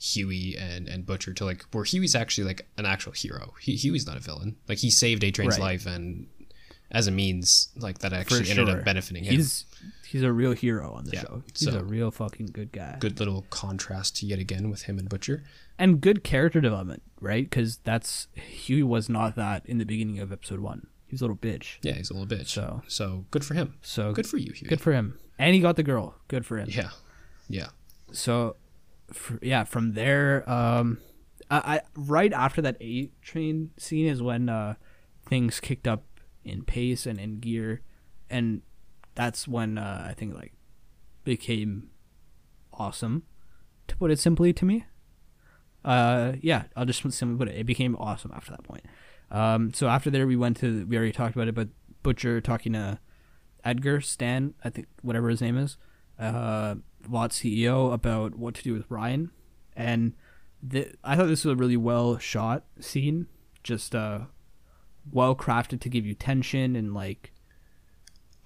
[0.00, 3.54] Hughie and, and Butcher to like where Hughie's actually like an actual hero.
[3.60, 4.54] He, Hughie's not a villain.
[4.68, 5.72] Like he saved A Train's Right.
[5.72, 6.28] life, and
[6.90, 9.34] as a means, like that actually ended up benefiting him.
[9.34, 9.64] He's
[10.08, 11.42] he's a real hero on the Yeah, show.
[11.56, 12.96] He's so- a real fucking good guy.
[13.00, 15.44] Good little contrast yet again with him and Butcher.
[15.78, 17.44] and good character development, right?
[17.48, 20.88] Because that's Hughie was not that in the beginning of episode one.
[21.06, 21.78] He was a little bitch.
[21.82, 22.48] Yeah, he's a little bitch.
[22.48, 23.74] So- so good for him.
[23.82, 24.66] So Good for you, Hughie.
[24.68, 26.16] good for him, and he got the girl.
[26.28, 26.68] Good for him.
[26.70, 26.90] yeah,
[27.48, 27.68] yeah.
[28.12, 28.56] so
[29.12, 30.98] fr yeah from there um
[31.50, 34.74] I, I right after that a train scene is when uh
[35.26, 36.04] things kicked up
[36.44, 37.82] in pace and in gear.
[38.28, 38.62] And
[39.16, 40.52] that's when uh i think like
[41.24, 41.90] became
[42.72, 43.24] awesome
[43.88, 44.86] to put it simply to me.
[45.84, 48.84] Uh yeah i'll just simply put it it became awesome after that point.
[49.30, 51.68] Um so after there we went to we already talked about it but
[52.02, 52.98] butcher talking to
[53.62, 55.76] edgar stan i think whatever his name is
[56.18, 59.30] uh Vought CEO about what to do with Ryan,
[59.74, 60.14] and
[60.62, 63.26] the, I thought this was a really well shot scene,
[63.62, 64.20] just uh,
[65.12, 67.32] well crafted to give you tension and like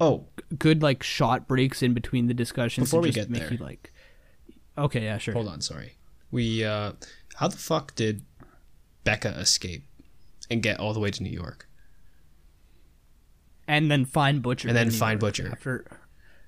[0.00, 0.26] Oh,
[0.58, 2.88] good like shot breaks in between the discussions.
[2.88, 3.52] Before to we just get make there.
[3.52, 3.92] you like,
[4.76, 5.34] okay, yeah, sure.
[5.34, 5.60] hold on.
[5.60, 5.96] Sorry.
[6.30, 6.92] We uh,
[7.36, 8.22] how the fuck did
[9.04, 9.84] Becca escape
[10.50, 11.68] and get all the way to New York?
[13.66, 15.48] And then find Butcher, And then find Butcher.
[15.52, 15.86] after.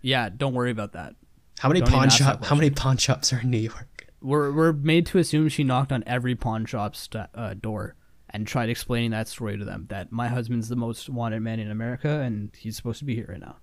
[0.03, 1.15] Yeah, don't worry about that.
[1.59, 2.45] How many Don't pawn shop?
[2.45, 4.07] How many pawn shops are in New York?
[4.21, 7.95] We're we're made to assume she knocked on every pawn shop's uh, door
[8.37, 11.71] and tried explaining that story to them that my husband's the most wanted man in
[11.71, 13.57] America and he's supposed to be here right now.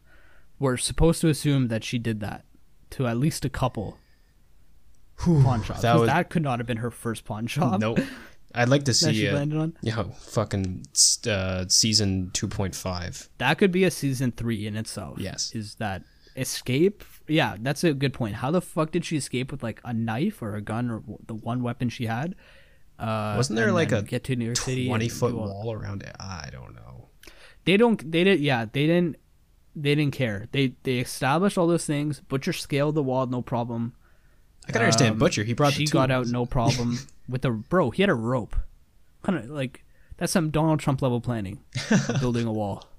[0.59, 2.45] We're supposed to assume that she did that
[2.91, 3.97] to at least a couple
[5.17, 5.81] pawn shops.
[5.81, 7.99] that was- that could not have been her first pawn shop Nope.
[8.55, 9.77] I'd like to that see she uh, landed on.
[9.81, 10.85] yeah, fucking
[11.27, 13.29] uh, season two point five.
[13.39, 15.17] That could be a season three in itself.
[15.19, 15.51] Yes.
[15.55, 16.03] Is that
[16.35, 17.03] escape?
[17.27, 18.35] Yeah, that's a good point.
[18.35, 21.33] How the fuck did she escape with like a knife or a gun or the
[21.33, 22.35] one weapon she had?
[22.99, 24.87] Uh, Wasn't there like a get to New York City?
[24.87, 26.15] Twenty foot wall around it.
[26.19, 27.09] I don't know.
[27.65, 28.11] They don't.
[28.11, 28.39] They did.
[28.39, 29.17] Yeah, they didn't.
[29.75, 30.47] They didn't care.
[30.51, 32.19] They they established all those things.
[32.21, 33.93] Butcher scaled the wall, no problem.
[34.67, 35.43] I can understand Um, Butcher.
[35.43, 37.89] He brought she got out no problem with a bro.
[37.89, 38.55] He had a rope.
[39.23, 39.83] Kind of like
[40.17, 41.61] that's some Donald Trump level planning,
[42.21, 42.85] building a wall.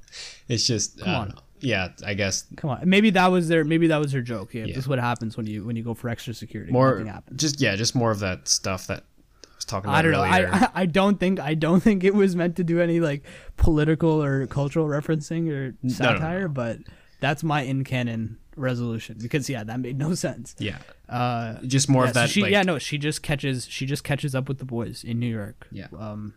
[0.49, 1.35] It's just Come I on.
[1.59, 4.55] yeah, I guess Come on, maybe that was their maybe that was their joke.
[4.55, 4.75] Yeah, Yeah.
[4.75, 6.71] this is what happens when you when you go for extra security.
[6.71, 7.41] more happens.
[7.41, 9.05] just yeah, just more of that stuff that
[9.65, 10.25] talking about I don't know.
[10.25, 10.49] earlier.
[10.53, 13.23] I, I don't think I don't think it was meant to do any like
[13.57, 16.49] political or cultural referencing or no, satire, no.
[16.49, 16.79] but
[17.21, 20.55] that's my in canon resolution because yeah, that made no sense.
[20.59, 23.67] yeah, Uh, just more yeah, of so that she, like yeah, no, she just catches
[23.67, 25.67] she just catches up with the boys in New York.
[25.73, 25.89] Yeah.
[25.99, 26.35] Um,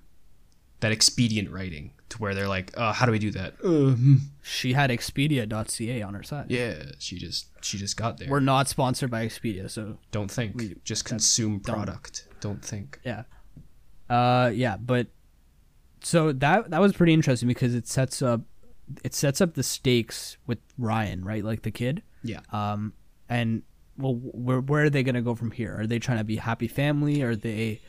[0.79, 3.55] that expedient writing to where they're like, uh, how do we do that?
[3.63, 3.95] Uh,
[4.43, 6.45] she had Expedia.ca on her side.
[6.49, 8.29] yeah, she just she just got there.
[8.29, 12.26] We're not sponsored by Expedia, so don't think, we- just consume product.
[12.39, 12.99] Don't think.
[13.03, 13.23] yeah.
[14.09, 15.07] Uh yeah but
[16.01, 18.41] so that that was pretty interesting because it sets up
[19.03, 21.43] it sets up the stakes with ryan right?
[21.43, 22.01] Like the kid?
[22.23, 22.93] Yeah, um
[23.27, 23.63] and
[23.97, 25.75] well where, where are they gonna go from here?
[25.77, 27.21] Are they trying to be happy family?
[27.21, 27.81] Are they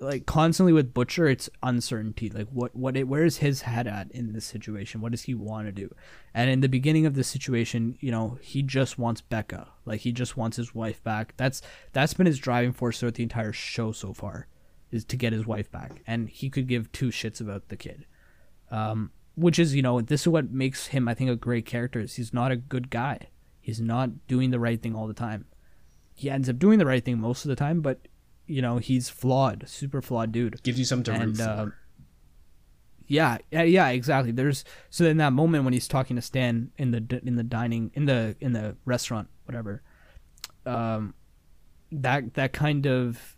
[0.00, 2.30] like constantly with butcher it's uncertainty.
[2.30, 5.00] Like what what it, where's his head at in this situation?
[5.00, 5.92] What does he want to do?
[6.32, 9.68] And in the beginning of this situation you know he just wants becca.
[9.84, 11.34] Like he just wants his wife back.
[11.36, 14.46] That's that's been his driving force throughout the entire show so far
[14.90, 16.02] is to get his wife back.
[16.06, 18.06] And he could give two shits about the kid.
[18.70, 22.00] Um which is you know this is what makes him i think a great character
[22.00, 23.18] is he's not a good guy.
[23.60, 25.44] He's not doing the right thing all the time.
[26.14, 28.06] He ends up doing the right thing most of the time but
[28.48, 31.42] you know he's flawed super flawed dude gives you something to root for.
[31.42, 31.66] uh,
[33.10, 34.32] yeah, yeah, exactly.
[34.32, 37.90] There's so in that moment when he's talking to Stan in the in the dining
[37.94, 39.82] in the in the restaurant, whatever.
[40.66, 41.14] Um,
[41.90, 43.36] that that kind of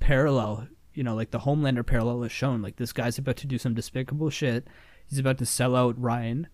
[0.00, 2.62] parallel, you know, like the Homelander parallel is shown.
[2.62, 4.66] Like this guy's about to do some despicable shit.
[5.08, 6.48] He's about to sell out Ryan,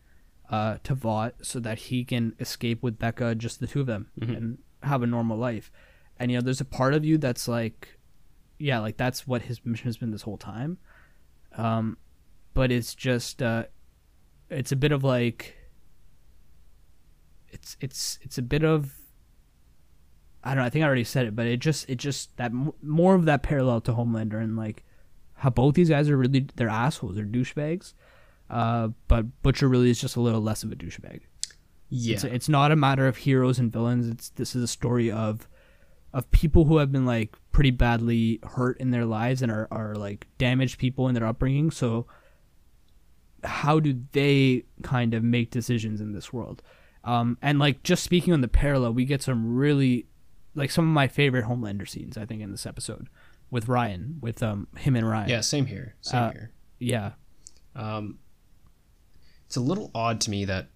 [0.50, 4.10] uh, to Vought so that he can escape with Becca, just the two of them,
[4.20, 5.70] and have a normal life.
[6.18, 7.97] And you know, there's a part of you that's like,
[8.58, 10.78] yeah, like that's what his mission has been this whole time.
[11.56, 11.96] Um,
[12.54, 13.64] but it's just uh,
[14.50, 15.56] it's a bit of like
[17.48, 18.94] it's it's it's a bit of
[20.44, 20.64] I don't know.
[20.64, 23.24] I think I already said it, but it just it just that m- more of
[23.24, 24.84] that parallel to Homelander and like
[25.34, 27.94] how both these guys are really they're assholes, they're douchebags.
[28.50, 31.20] Uh, but Butcher really is just a little less of a douchebag.
[31.90, 34.08] yeah, It's, it's not a matter of heroes and villains.
[34.08, 35.46] It's this is a story of
[36.12, 39.94] of people who have been like pretty badly hurt in their lives and are, are
[39.94, 41.70] like damaged people in their upbringing.
[41.70, 42.06] So
[43.44, 46.62] how do they kind of make decisions in this world?
[47.04, 50.06] Um, and like just speaking on the parallel, we get some really
[50.54, 52.16] like some of my favorite Homelander scenes.
[52.18, 53.08] I think in this episode
[53.50, 55.28] with Ryan, with um him and Ryan.
[55.28, 55.40] yeah.
[55.40, 55.94] Same here.
[56.00, 56.50] Same Uh, here.
[56.80, 57.12] yeah,
[57.76, 58.18] Um,
[59.46, 60.68] it's a little odd to me that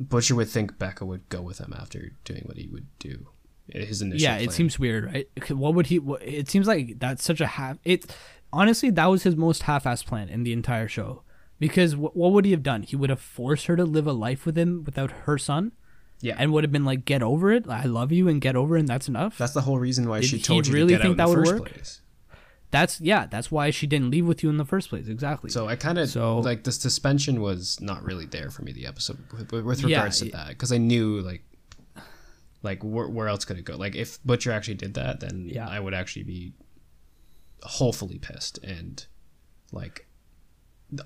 [0.00, 3.28] Butcher would think Becca would go with him after doing what he would do.
[3.68, 4.36] His initial yeah.
[4.38, 5.28] It seems weird, right?
[5.50, 5.98] What would he?
[5.98, 7.78] What, it seems like that's such a half.
[7.84, 8.14] It
[8.52, 11.22] honestly that was his most half-assed plan in the entire show.
[11.58, 12.82] Because wh- what would he have done?
[12.82, 15.72] He would have forced her to live a life with him without her son,
[16.20, 16.36] yeah.
[16.38, 17.66] and would have been like, "Get over it.
[17.68, 18.80] I love you, and get over it.
[18.80, 20.98] And that's enough." That's the whole reason why Did she he told you really to
[20.98, 21.72] get think out that in the would first work?
[21.72, 22.00] place.
[22.70, 23.26] That's yeah.
[23.26, 25.08] That's why she didn't leave with you in the first place.
[25.08, 25.48] Exactly.
[25.50, 28.86] So I kind of So- like the suspension was not really there for me the
[28.86, 31.42] episode with, with Yeah, regards to that because I knew like
[32.66, 33.76] like where, where else could it go?
[33.76, 35.68] Like if Butcher actually did that, then Yeah.
[35.68, 36.52] I would actually be
[37.62, 38.94] hopefully pissed and
[39.72, 40.06] like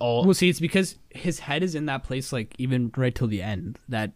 [0.00, 3.28] all Well, see, it's because his head is in that place, like even right till
[3.28, 3.78] the end.
[3.88, 4.12] That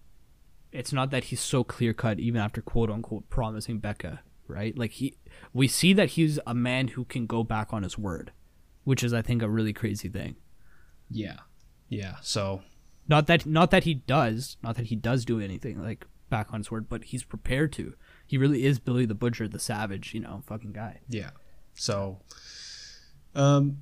[0.72, 4.76] it's not that he's so clear cut, even after quote unquote promising Becca, right?
[4.76, 5.16] Like he,
[5.52, 8.32] we see that he's a man who can go back on his word,
[8.82, 10.36] which is, I think, a really crazy thing.
[11.10, 11.40] yeah
[11.90, 12.62] yeah so
[13.06, 16.58] Not that, not that he does, not that he does do anything like back on
[16.60, 17.94] his word, but he's prepared to.
[18.26, 21.00] He really is Billy the Butcher, the savage, you know, fucking guy.
[21.08, 21.30] Yeah.
[21.74, 22.18] So,
[23.36, 23.78] um,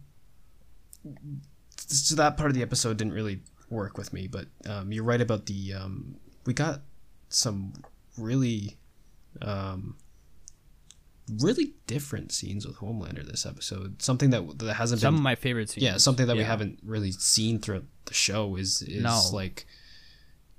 [1.76, 3.40] so that part of the episode didn't really
[3.70, 6.82] work with me, but um, you're right about the um, we got
[7.30, 7.72] some
[8.18, 8.76] really,
[9.40, 9.96] um,
[11.40, 14.02] really different scenes with Homelander this episode.
[14.02, 15.06] Something that that hasn't been.
[15.06, 15.84] Some been of my favorite scenes.
[15.84, 19.20] yeah something that we haven't really seen throughout the show is is No.
[19.32, 19.66] like,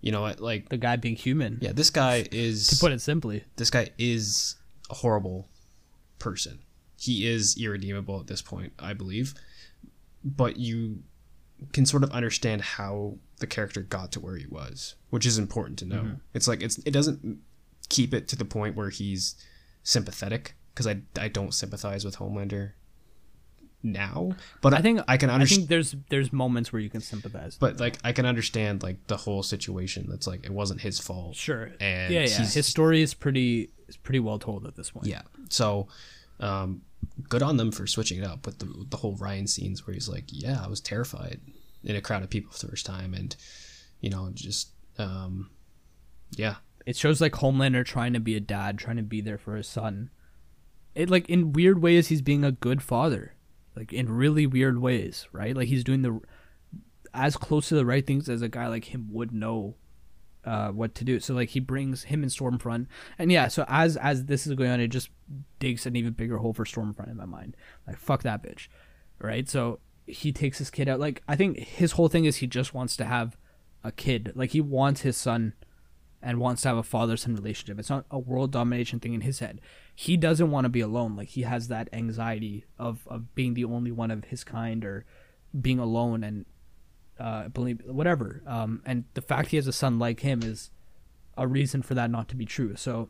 [0.04, 1.58] you know, what, like The guy being human.
[1.62, 3.43] yeah, this guy is To put it simply.
[3.56, 4.56] this guy is
[4.91, 5.47] a horrible
[6.20, 6.60] person.
[6.99, 9.34] He is irredeemable at this point, I believe.
[10.24, 11.04] But you
[11.72, 15.80] can sort of understand how the character got to where he was, which is important
[15.80, 16.01] to know.
[16.01, 16.14] Mm-hmm.
[16.34, 17.39] It's like it's it doesn't
[17.89, 19.36] keep it to the point where he's
[19.84, 22.72] sympathetic because I, I don't sympathize with Homelander
[23.84, 24.32] now,
[24.62, 25.58] but I think I can understand.
[25.58, 27.58] I think there's there's moments where you can sympathize.
[27.60, 30.08] But like I can understand like the whole situation.
[30.10, 31.36] That's like it wasn't his fault.
[31.36, 31.72] Sure.
[31.80, 32.46] And yeah, yeah.
[32.46, 35.08] His story is pretty is pretty well told at this point.
[35.08, 35.24] Yeah.
[35.50, 35.88] So,
[36.40, 36.82] um,
[37.30, 40.10] good on them for switching it up with the the whole Ryan scenes where he's
[40.10, 41.42] like, "Yeah, I was terrified
[41.84, 43.36] in a crowd of people for the first time," and
[44.00, 45.50] you know, just um,
[46.32, 46.56] yeah,
[46.86, 49.68] it shows like Homelander trying to be a dad, trying to be there for his
[49.68, 50.10] son.
[50.96, 53.34] It like in weird ways he's being a good father.
[53.76, 55.55] Like in really weird ways, right?
[55.55, 56.19] Like he's doing the
[57.13, 59.76] as close to the right things as a guy like him would know
[60.45, 61.19] uh, what to do.
[61.19, 63.47] So like he brings him and Stormfront, and yeah.
[63.47, 65.09] So as as this is going on, it just
[65.59, 67.55] digs an even bigger hole for Stormfront in my mind.
[67.88, 68.67] Like fuck that bitch,
[69.19, 69.49] right?
[69.49, 70.99] So he takes his kid out.
[70.99, 73.38] Like I think his whole thing is he just wants to have
[73.84, 74.34] a kid.
[74.36, 75.53] Like he wants his son
[76.21, 77.80] and wants to have a father son relationship.
[77.80, 79.61] It's not a world domination thing in his head.
[79.96, 81.16] He doesn't want to be alone.
[81.16, 85.06] Like he has that anxiety of, of being the only one of his kind or
[85.60, 86.46] being alone and
[87.20, 88.41] uh, believe whatever.
[88.48, 90.72] Um, and the fact he has a son like him is
[91.38, 92.76] a reason for that not to be true.
[92.76, 93.10] So,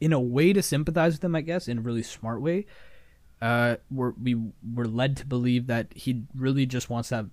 [0.00, 2.66] in a way to sympathize with him, I guess, in a really smart way,
[3.40, 4.36] uh, we're we
[4.74, 7.30] were led to believe that he really just wants to have,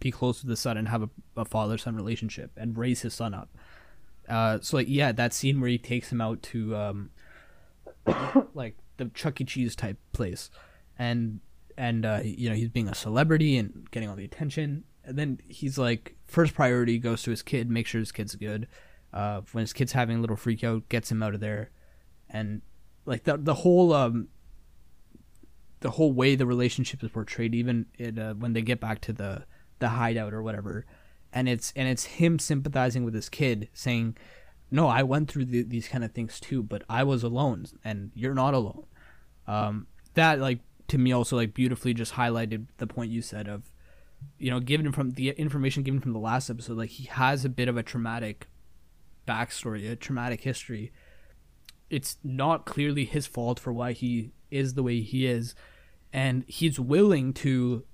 [0.00, 3.14] be close to the son and have a, a father son relationship and raise his
[3.14, 3.50] son up.
[4.28, 7.10] Uh, so like yeah, that scene where he takes him out to um,
[8.54, 9.44] like the Chuck E.
[9.44, 10.50] Cheese type place,
[10.98, 11.40] and
[11.76, 14.84] and uh, you know he's being a celebrity and getting all the attention.
[15.04, 18.68] And then he's like, first priority goes to his kid, make sure his kid's good.
[19.12, 21.70] Uh, when his kid's having a little freak out, gets him out of there,
[22.28, 22.60] and
[23.06, 24.28] like the the whole um
[25.80, 29.12] the whole way the relationship is portrayed, even it, uh, when they get back to
[29.12, 29.44] the
[29.78, 30.84] the hideout or whatever,
[31.32, 34.16] and it's and it's him sympathizing with his kid, saying,
[34.70, 38.10] "No, I went through the, these kind of things too, but I was alone, and
[38.14, 38.84] you're not alone."
[39.46, 43.70] Um, that like to me also like beautifully just highlighted the point you said of,
[44.38, 47.48] you know, given from the information given from the last episode, like he has a
[47.48, 48.48] bit of a traumatic
[49.26, 50.92] backstory, a traumatic history.
[51.90, 55.54] It's not clearly his fault for why he is the way he is,
[56.12, 57.84] and he's willing to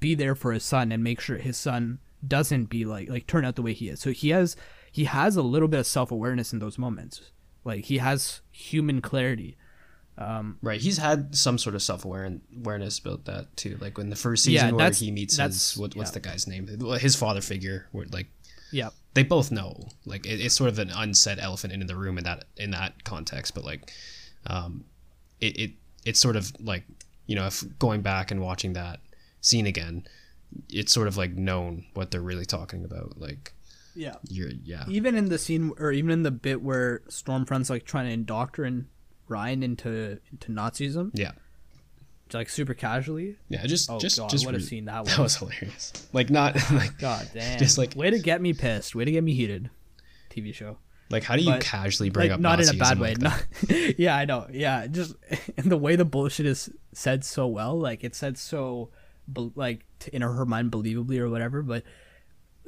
[0.00, 3.44] be there for his son and make sure his son doesn't be like like turn
[3.44, 4.00] out the way he is.
[4.00, 4.56] So he has
[4.94, 7.20] he has a little bit of self awareness in those moments.
[7.64, 9.56] Like he has human clarity.
[10.16, 10.80] Um, right.
[10.80, 13.76] He's had some sort of self awareness about that too.
[13.80, 16.14] Like in the first season yeah, where he meets his what, what's yeah.
[16.14, 16.68] the guy's name?
[17.00, 17.88] His father figure.
[17.90, 18.28] Where like
[18.70, 19.88] yeah, they both know.
[20.06, 23.02] Like it, it's sort of an unsaid elephant in the room in that in that
[23.02, 23.54] context.
[23.54, 23.90] But like,
[24.46, 24.84] um,
[25.40, 25.70] it it
[26.04, 26.84] it's sort of like
[27.26, 29.00] you know if going back and watching that
[29.40, 30.06] scene again
[30.68, 33.18] it's sort of like known what they're really talking about.
[33.18, 33.52] Like,
[33.94, 34.84] yeah, you're yeah.
[34.88, 38.86] Even in the scene, or even in the bit where Stormfront's like trying to indoctrinate
[39.28, 41.10] Ryan into into Nazism.
[41.14, 41.32] Yeah.
[42.32, 43.36] Like super casually.
[43.48, 45.16] Yeah, just oh, just God, just what a scene that was.
[45.16, 45.92] That was hilarious.
[46.12, 47.58] Like not like God damn.
[47.58, 48.94] Just like way to get me pissed.
[48.94, 49.70] Way to get me heated.
[50.30, 50.78] TV show.
[51.10, 53.18] Like how do you but, casually bring like, up not Nazism in a bad like
[53.18, 53.20] way?
[53.20, 53.46] Not,
[53.98, 54.48] yeah, I know.
[54.50, 55.14] Yeah, just
[55.56, 57.78] and the way the bullshit is said so well.
[57.78, 58.90] Like it's said so
[59.54, 61.82] like in her mind believably or whatever but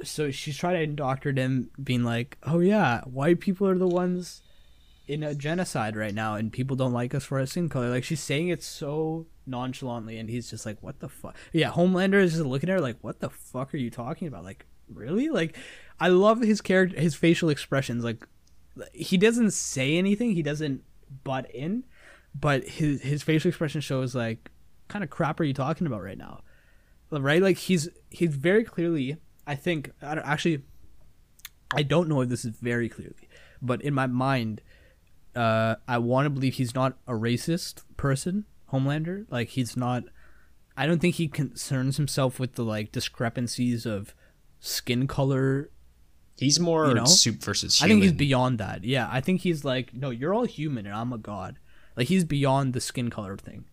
[0.03, 4.41] so she's trying to indoctrinate him being like oh yeah white people are the ones
[5.07, 8.03] in a genocide right now and people don't like us for our skin color like
[8.03, 12.33] she's saying it so nonchalantly and he's just like what the fuck yeah homelander is
[12.33, 15.55] just looking at her like what the fuck are you talking about like really like
[15.99, 18.27] i love his character his facial expressions like
[18.93, 20.83] he doesn't say anything he doesn't
[21.23, 21.83] butt in
[22.35, 24.51] but his his facial expression shows like
[24.89, 26.41] kind of crap are you talking about right now
[27.11, 27.41] right?
[27.41, 29.17] Like he's he's very clearly.
[29.47, 30.63] I think I actually,
[31.73, 33.29] I don't know if this is very clearly,
[33.61, 34.61] but in my mind,
[35.35, 39.25] uh, I want to believe he's not a racist person, Homelander.
[39.29, 40.03] Like he's not.
[40.75, 44.13] I don't think he concerns himself with the like discrepancies of
[44.59, 45.71] skin color.
[46.37, 47.05] He's more you know?
[47.05, 47.79] supe versus.
[47.79, 47.85] Human.
[47.85, 48.83] I think he's beyond that.
[48.83, 51.57] Yeah, I think he's like, no, you're all human and I'm a god.
[51.95, 53.65] Like he's beyond the skin color thing.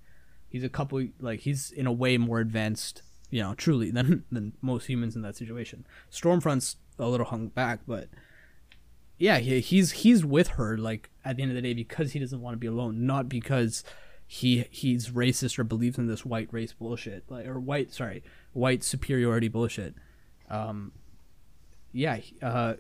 [0.49, 4.53] He's a couple like he's in a way more advanced you know, truly than than
[4.61, 5.87] most humans in that situation.
[6.11, 8.09] Stormfront's a little hung back, but
[9.19, 12.19] yeah, he, he's he's with her like at the end of the day because he
[12.19, 13.85] doesn't want to be alone, not because
[14.27, 18.23] he he's racist or believes in this white race bullshit, like or white sorry
[18.53, 19.95] white superiority bullshit.
[20.49, 20.93] Um,
[21.93, 22.75] yeah, uh,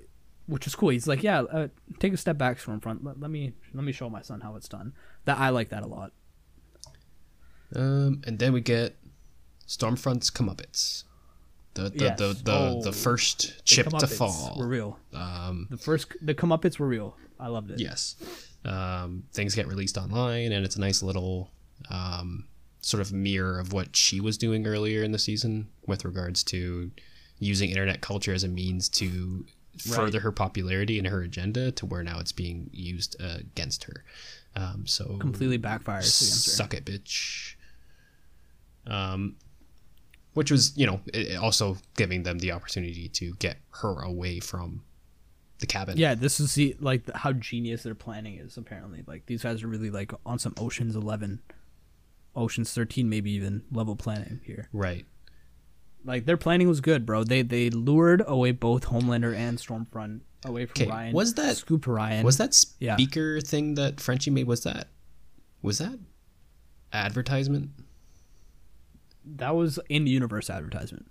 [0.46, 0.90] which is cool.
[0.90, 1.68] He's like, yeah, uh,
[1.98, 3.00] take a step back, Stormfront.
[3.02, 4.92] Let, let me let me show my son how it's done.
[5.24, 6.12] That I like that a lot.
[7.74, 8.96] Um, and then we get
[9.66, 11.04] Stormfront's comeuppance.
[11.74, 12.18] The the yes.
[12.18, 14.98] the the, oh, the first chip to fall were real.
[15.12, 17.16] Um, the first the comeuppance were real.
[17.38, 17.80] I loved it.
[17.80, 18.16] Yes.
[18.64, 21.50] Um, things get released online, and it's a nice little
[21.90, 22.46] um,
[22.80, 26.90] sort of mirror of what she was doing earlier in the season with regards to
[27.38, 29.44] using internet culture as a means to
[29.78, 34.04] further her popularity and her agenda to where now it's being used uh, against her.
[34.54, 36.04] Um, so completely backfires.
[36.04, 37.54] Suck it, bitch.
[38.86, 39.36] Um,
[40.34, 41.00] which was you know
[41.40, 44.82] also giving them the opportunity to get her away from
[45.60, 45.96] the cabin.
[45.96, 48.56] Yeah, this is the like how genius their planning is.
[48.56, 51.40] Apparently, like these guys are really like on some Ocean's Eleven,
[52.36, 54.68] Ocean's Thirteen, maybe even level planning here.
[54.72, 55.06] Right.
[56.04, 57.24] Like their planning was good, bro.
[57.24, 61.14] They they lured away both Homelander and Stormfront away from Ryan.
[61.14, 62.22] was that- scooped Ryan?
[62.26, 62.96] Was that Yeah.
[62.96, 64.46] speaker thing that Frenchie made?
[64.46, 64.88] Was that
[65.62, 65.98] was that
[66.92, 67.70] advertisement?
[69.24, 71.06] That was in universe advertisement?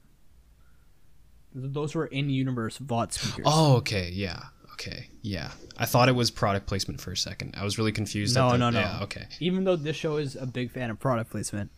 [1.54, 3.46] Those were in universe Vought speakers.
[3.48, 4.40] Oh, okay, yeah,
[4.74, 5.52] okay, yeah.
[5.78, 7.56] I thought it was product placement for a second.
[7.58, 8.36] I was really confused.
[8.36, 8.80] No, the, no, no.
[8.80, 9.28] Yeah, okay.
[9.40, 11.72] Even though this show is a big fan of product placement,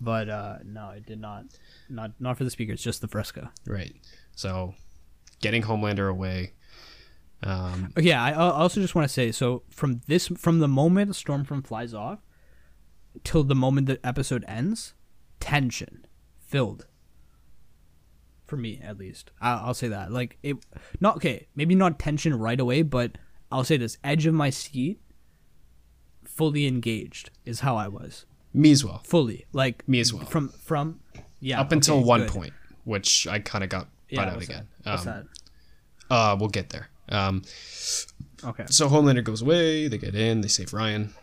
[0.00, 1.44] but uh no, it did not.
[1.88, 3.52] Not not for the speakers, just the Fresca.
[3.66, 3.94] Right.
[4.34, 4.74] So,
[5.40, 6.54] getting Homelander away.
[7.42, 11.12] Um, Yeah, I I also just want to say so from this from the moment
[11.12, 12.20] Stormfront flies off
[13.22, 14.94] till the moment the episode ends,
[15.44, 16.06] tension
[16.40, 16.86] filled.
[18.46, 20.10] For me, at least, I'll, I'll say that.
[20.10, 20.56] Like it,
[21.00, 21.46] not okay.
[21.54, 23.18] Maybe not tension right away, but
[23.52, 25.00] I'll say this: edge of my seat,
[26.24, 28.26] fully engaged is how I was.
[28.52, 29.00] me as well.
[29.04, 30.24] Fully, like Me as well.
[30.26, 31.00] From from,
[31.40, 31.60] yeah.
[31.60, 32.30] Up until okay, one good.
[32.30, 32.52] point,
[32.84, 34.68] which I kind of got Yeah, brought out again.
[34.84, 34.90] that?
[34.92, 35.28] What's Um,
[36.10, 36.88] Uh, we'll get there.
[37.08, 37.42] Um.
[38.44, 38.64] Okay.
[38.68, 39.88] so Homelander goes away.
[39.88, 40.42] They get in.
[40.42, 41.14] They save Ryan.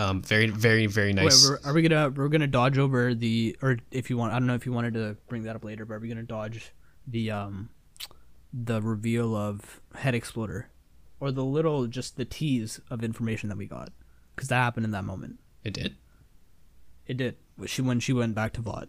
[0.00, 1.50] Um, very, very, very nice.
[1.50, 4.46] Wait, are we gonna we're gonna dodge over the or if you want I don't
[4.46, 6.72] know if you wanted to bring that up later, but are we gonna dodge
[7.06, 7.68] the um
[8.52, 10.70] the reveal of head exploder
[11.20, 13.92] or the little just the tease of information that we got
[14.34, 15.38] because that happened in that moment.
[15.64, 15.96] it did.
[17.06, 17.36] It did.
[17.66, 18.88] She when she went back to Vought.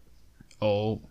[0.61, 1.01] Oh,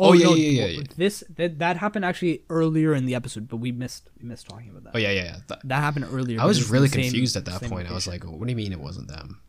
[0.00, 0.82] Oh, yeah, yeah, yeah, yeah.
[0.96, 4.68] This that, that happened actually earlier in the episode, but we missed we missed talking
[4.70, 4.92] about that.
[4.94, 5.24] oh yeah, yeah.
[5.24, 5.36] yeah.
[5.48, 6.40] Th- That happened earlier.
[6.40, 7.90] I was really same- confused at that same point.
[7.90, 9.40] I was like, "What do you mean it wasn't them?"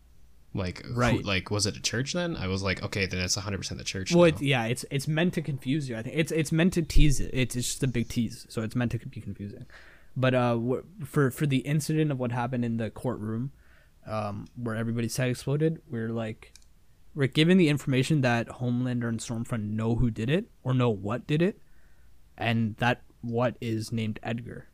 [0.55, 1.23] Like, who- Right.
[1.23, 2.35] like was it a church then?
[2.35, 4.11] I was like, okay, then it's 100 percent the church.
[4.15, 5.95] Well, yeah, it's it's meant to confuse you.
[5.95, 7.29] I think it's it's meant to tease it.
[7.31, 9.67] It's, it's just a big tease, so it's meant to be confusing.
[10.17, 10.59] But uh,
[11.05, 13.51] for for the incident of what happened in the courtroom,
[14.07, 16.51] um, where everybody's head exploded, we're like,
[17.19, 21.27] we're given the information that Homelander and Stormfront know who did it or know what
[21.27, 21.59] did it,
[22.37, 24.69] and that what is named Edgar.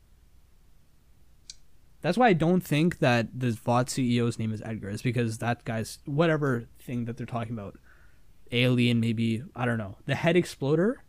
[2.02, 4.90] That's why I don't think that the Vought CEO's name is Edgar.
[4.90, 7.78] Is because that guy's whatever thing that they're talking about
[8.52, 11.02] alien maybe i don't know the head exploder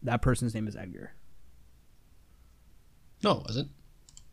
[0.00, 1.12] that person's name is edgar
[3.24, 3.68] no, it wasn't.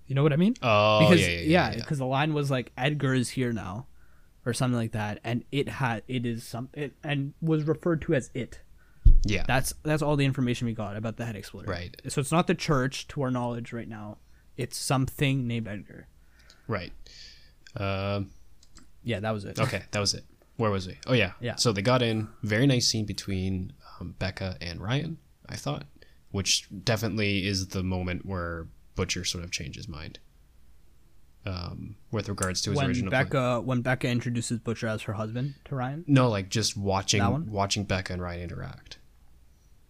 [0.06, 1.72] you know what i mean Oh, because yeah, yeah, yeah.
[1.72, 3.88] yeah, because the line was like edgar is here now
[4.46, 8.14] or something like that and it had it is some it and was referred to
[8.14, 8.62] as it
[9.26, 9.44] yeah.
[9.48, 11.96] that's that's all the information we got about the head exploder Right.
[12.08, 14.18] so it's not the church to our knowledge right now
[14.58, 16.08] it's something named edgar
[16.68, 16.92] right.
[17.76, 18.30] Um,
[19.04, 20.24] yeah that was it okay, that was it.
[20.58, 20.98] Where was we?
[21.08, 21.56] Oh yeah, Yeah.
[21.56, 22.28] So they got in.
[22.44, 25.18] Very nice scene between um, Becca and Ryan.
[25.50, 25.86] I thought,
[26.30, 30.20] which definitely is the moment where Butcher sort of changed his mind.
[31.46, 35.56] Um, with regards to his when original becca when becca introduces butcher as her husband
[35.66, 38.98] to ryan No, like just watching watching Becca and Ryan interact,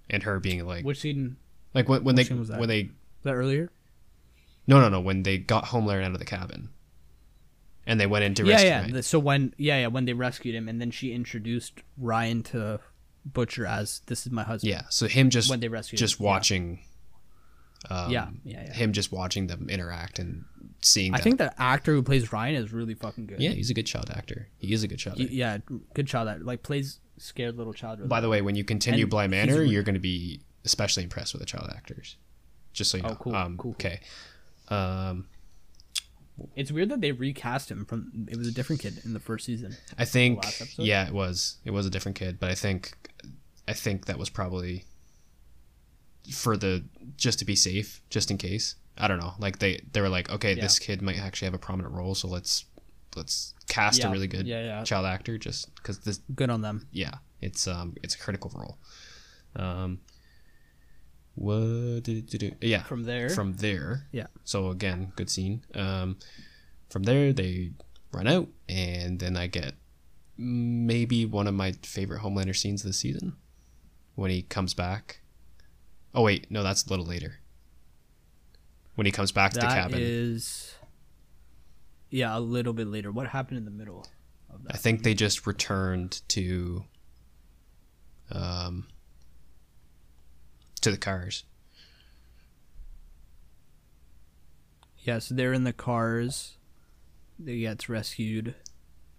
[0.10, 1.36] and her being like, which scene
[1.76, 2.60] like when, when they scene was that?
[2.60, 2.92] when they was
[3.26, 3.70] that earlier
[4.66, 6.70] no no no when they got Homelander out of the cabin,
[7.86, 8.80] and they went in to yeah, rescue yeah.
[8.80, 8.94] Ryan.
[8.94, 12.80] The- so when yeah, yeah, when they rescued him, and then she introduced Ryan to
[13.26, 14.72] Butcher as this is my husband.
[14.72, 16.24] yeah, so him just when they rescued just him.
[16.26, 16.32] Yeah.
[16.32, 16.80] watching,
[17.92, 18.74] um, Yeah, yeah, yeah.
[18.74, 20.46] him just watching them interact and
[20.82, 21.14] seeing.
[21.14, 23.42] I that- think the actor who plays Ryan is really fucking good.
[23.42, 24.48] yeah, he's a good child actor.
[24.58, 25.36] He is a good child Y- actor.
[25.36, 25.58] yeah,
[25.94, 28.00] good child that like plays scared little child.
[28.00, 30.42] Really By the way, when you continue And Bly Manor, re- you're going to be
[30.66, 32.18] especially impressed with the child actors.
[32.74, 33.16] Just so you Oh, know.
[33.16, 33.72] cool, Um, cool.
[33.72, 34.00] Okay.
[34.70, 35.28] Um,
[36.56, 38.28] it's weird that they recast him from.
[38.32, 39.76] It was a different kid in the first season.
[39.98, 40.44] I think
[40.78, 42.94] yeah, it was it was a different kid, but I think
[43.68, 44.86] I think that was probably
[46.32, 46.84] for the
[47.18, 48.76] just to be safe, just in case.
[48.98, 49.34] I don't know.
[49.40, 50.62] Like they they were like, okay, Yeah.
[50.64, 52.66] this kid might actually have a prominent role, so let's
[53.16, 54.84] let's cast Yeah, a really good yeah, yeah.
[54.84, 56.88] child actor just because this Good on them.
[56.92, 58.78] yeah, it's um it's a critical role.
[59.56, 60.00] Um,
[61.36, 62.52] what did it do?
[62.62, 64.08] Yeah, From there, from there.
[64.12, 64.28] Yeah.
[64.44, 65.64] So again, good scene.
[65.74, 66.18] Um,
[66.90, 67.72] from there they
[68.12, 69.74] run out, and then I get
[70.38, 73.36] maybe one of my favorite Homelander scenes of the season
[74.16, 75.22] when he comes back.
[76.14, 77.40] Oh wait, no, that's a little later.
[78.96, 80.76] When he comes back to the cabin, is.
[82.10, 83.12] Yeah, a little bit later.
[83.12, 84.06] What happened in the middle
[84.50, 84.80] of I that?
[84.82, 86.84] think they just returned to
[88.32, 88.86] um
[90.82, 91.44] to the cars.
[95.00, 96.58] Yeah, so they're in the cars.
[97.40, 98.56] They gets rescued.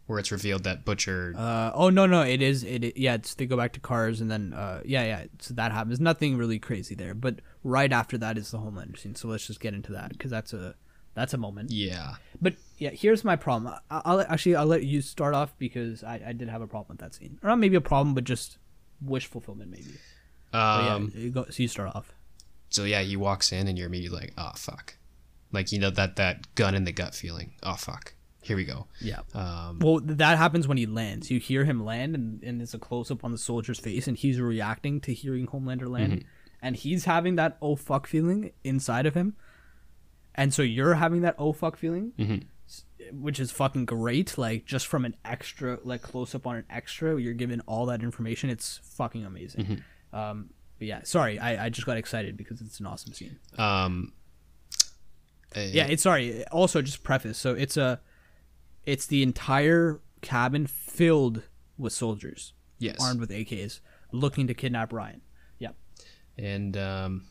[0.07, 1.35] Where it's revealed that Butcher.
[1.37, 4.31] Uh, oh no no it is it, yeah it's they go back to cars and
[4.31, 8.37] then uh yeah yeah so that happens nothing really crazy there but right after that
[8.37, 10.75] is the Homelander scene so let's just get into that because that's a
[11.15, 11.71] that's a moment.
[11.71, 13.73] Yeah, but yeah here's my problem.
[13.91, 16.97] I, I'll actually I'll let you start off because I, I did have a problem
[16.97, 17.39] with that scene.
[17.43, 18.59] Or not maybe a problem but just
[19.01, 19.95] wish fulfillment maybe.
[20.53, 22.13] Um, yeah you go, so you start off.
[22.71, 24.97] So yeah, he walks in and you're immediately like, oh fuck,
[25.53, 27.53] like you know that that gun in the gut feeling.
[27.63, 28.15] Oh fuck,
[28.45, 28.87] here we go.
[29.01, 29.21] yeah.
[29.35, 31.31] Um, well that happens when he lands.
[31.31, 34.39] You hear him land and, and it's a close-up on the soldier's face and he's
[34.41, 36.13] reacting to hearing Homelander land.
[36.13, 36.29] Mm-hmm.
[36.63, 39.35] and he's having that oh fuck feeling inside of him.
[40.35, 42.45] And so you're having that oh fuck feeling Mhm.
[43.13, 44.37] which is fucking great.
[44.39, 48.03] Like just from an extra like close up on an extra you're given all that
[48.03, 48.51] information.
[48.51, 49.65] It's fucking amazing.
[49.65, 50.17] Mm-hmm.
[50.17, 51.39] um but yeah sorry.
[51.39, 53.39] I, I just got excited because it's an awesome scene.
[53.57, 54.13] Um,
[55.57, 56.45] yeah it's sorry.
[56.49, 57.39] Also just preface.
[57.39, 58.01] So it's a
[58.87, 61.43] it's the entire cabin filled
[61.77, 63.81] with soldiers yes, armed with ak's
[64.13, 65.21] looking to kidnap ryan
[65.59, 65.75] yep
[66.39, 67.27] and um,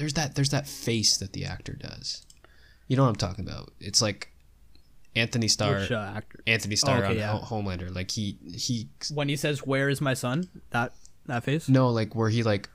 [0.00, 2.24] there's that there's that face that the actor does.
[2.88, 3.70] You know what I'm talking about?
[3.78, 4.32] It's like
[5.14, 5.80] Anthony Starr.
[5.80, 7.38] Which, uh, Anthony Starr okay, on yeah.
[7.38, 7.94] Homelander.
[7.94, 10.94] Like he he when he says where is my son that
[11.26, 12.68] that face no like where he like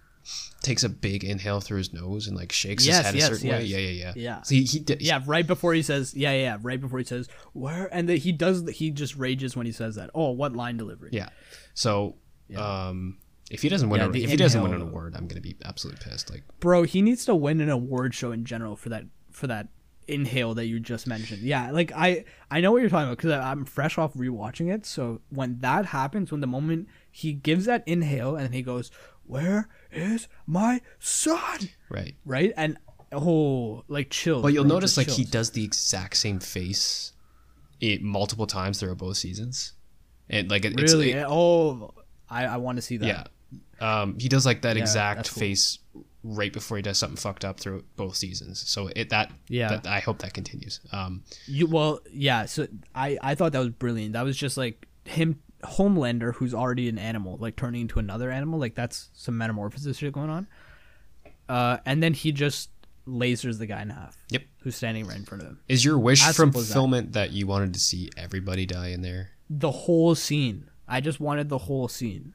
[0.61, 3.33] takes a big inhale through his nose and like shakes Yes, his head yes, a
[3.35, 3.63] certain way.
[3.63, 4.13] Yeah, yeah, yeah.
[4.15, 4.41] Yeah.
[4.41, 7.27] So he, he yeah right before he says yeah yeah yeah, right before he says
[7.53, 10.77] where and the, he does he just rages when he says that oh what line
[10.77, 11.29] delivery Yeah.
[11.73, 12.15] So
[12.57, 13.17] um,
[13.51, 15.41] if he doesn't win, Yeah, a, the if he doesn't win an award, I'm gonna
[15.41, 16.29] be absolutely pissed.
[16.31, 19.67] Like bro he needs to win an award show in general for that for that
[20.07, 23.31] inhale that you just mentioned yeah like i i know what you're talking about because
[23.31, 27.81] i'm fresh off rewatching it so when that happens when the moment he gives that
[27.87, 28.91] inhale and he goes
[29.27, 32.15] where is my son right.
[32.25, 32.77] right and
[33.11, 34.41] oh like chill.
[34.41, 37.13] But you'll notice like he does the exact same face,
[37.79, 39.73] it multiple times throughout both seasons,
[40.29, 41.93] and like it, it's really it- oh
[42.29, 43.23] i i want to see that yeah.
[43.79, 45.39] Um, he does like that Yeah, exact cool.
[45.39, 45.79] face
[46.23, 48.63] right before he does something fucked up through both seasons.
[48.67, 49.69] So it that Yeah.
[49.69, 50.79] that, I hope that continues.
[50.91, 52.45] Um, You well, yeah.
[52.45, 54.13] So I I thought that was brilliant.
[54.13, 58.59] That was just like him, Homelander, who's already an animal, like turning into another animal.
[58.59, 60.47] Like that's some metamorphosis shit going on.
[61.47, 62.69] Uh, and then he just
[63.07, 64.17] lasers the guy in half.
[64.29, 64.43] Yep.
[64.61, 65.59] Who's standing right in front of him.
[65.67, 66.59] is your wish As from as that.
[66.61, 67.31] fulfillment that.
[67.31, 69.29] you wanted to see everybody die in there?
[69.49, 70.69] The whole scene.
[70.87, 72.33] I just wanted the whole scene,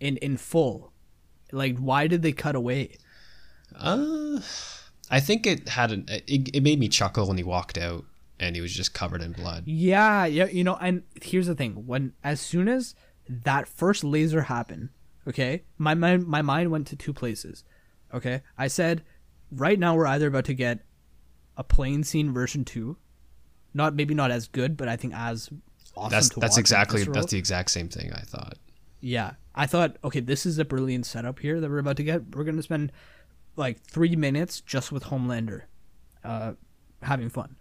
[0.00, 0.92] in in full.
[1.52, 2.96] Like, why did they cut away?
[3.74, 4.40] Uh,
[5.10, 6.04] I think it had an.
[6.08, 8.04] It, it made me chuckle when he walked out
[8.38, 9.64] and he was just covered in blood.
[9.66, 12.94] Yeah, yeah, you know, and here's the thing: when as soon as
[13.28, 14.90] that first laser happened,
[15.26, 17.64] okay, my mind my mind went to two places.
[18.14, 19.02] Okay, I said,
[19.50, 20.80] right now we're either about to get
[21.56, 22.96] a plane scene version two,
[23.74, 25.50] not maybe not as good, but I think as
[25.96, 26.10] awesome.
[26.10, 28.58] That's that's exactly that's the exact same thing I thought.
[29.00, 29.32] Yeah.
[29.54, 32.34] I thought, okay, this is a brilliant setup here that we're about to get.
[32.34, 32.92] We're going to spend
[33.56, 35.62] like three minutes just with Homelander
[36.22, 36.52] uh,
[37.00, 37.56] having fun.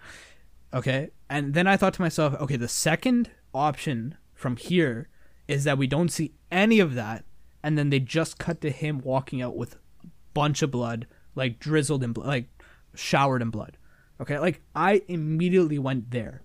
[0.75, 1.11] Okay.
[1.29, 5.07] And then I thought to myself, okay, the second option from here
[5.47, 7.23] is that we don't see any of that.
[7.63, 11.59] And then they just cut to him walking out with a bunch of blood, like
[11.59, 12.49] drizzled in blood, like
[12.93, 13.77] showered in blood.
[14.21, 14.37] Okay.
[14.37, 16.43] Like I immediately went there.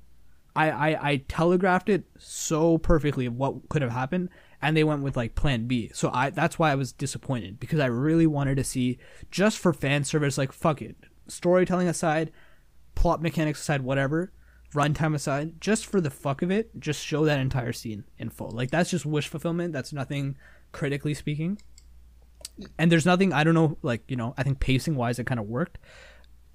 [0.54, 4.30] I, I, I telegraphed it so perfectly of what could have happened
[4.62, 5.90] and they went with like plan B.
[5.94, 8.98] So I that's why I was disappointed because I really wanted to see
[9.30, 10.96] just for fan service like fuck it.
[11.28, 12.32] Storytelling aside,
[13.00, 14.30] plot mechanics aside, whatever,
[14.74, 18.50] runtime aside, just for the fuck of it, just show that entire scene in full.
[18.50, 19.72] Like that's just wish fulfillment.
[19.72, 20.36] That's nothing
[20.70, 21.56] critically speaking.
[22.78, 25.40] And there's nothing I don't know like, you know, I think pacing wise it kind
[25.40, 25.78] of worked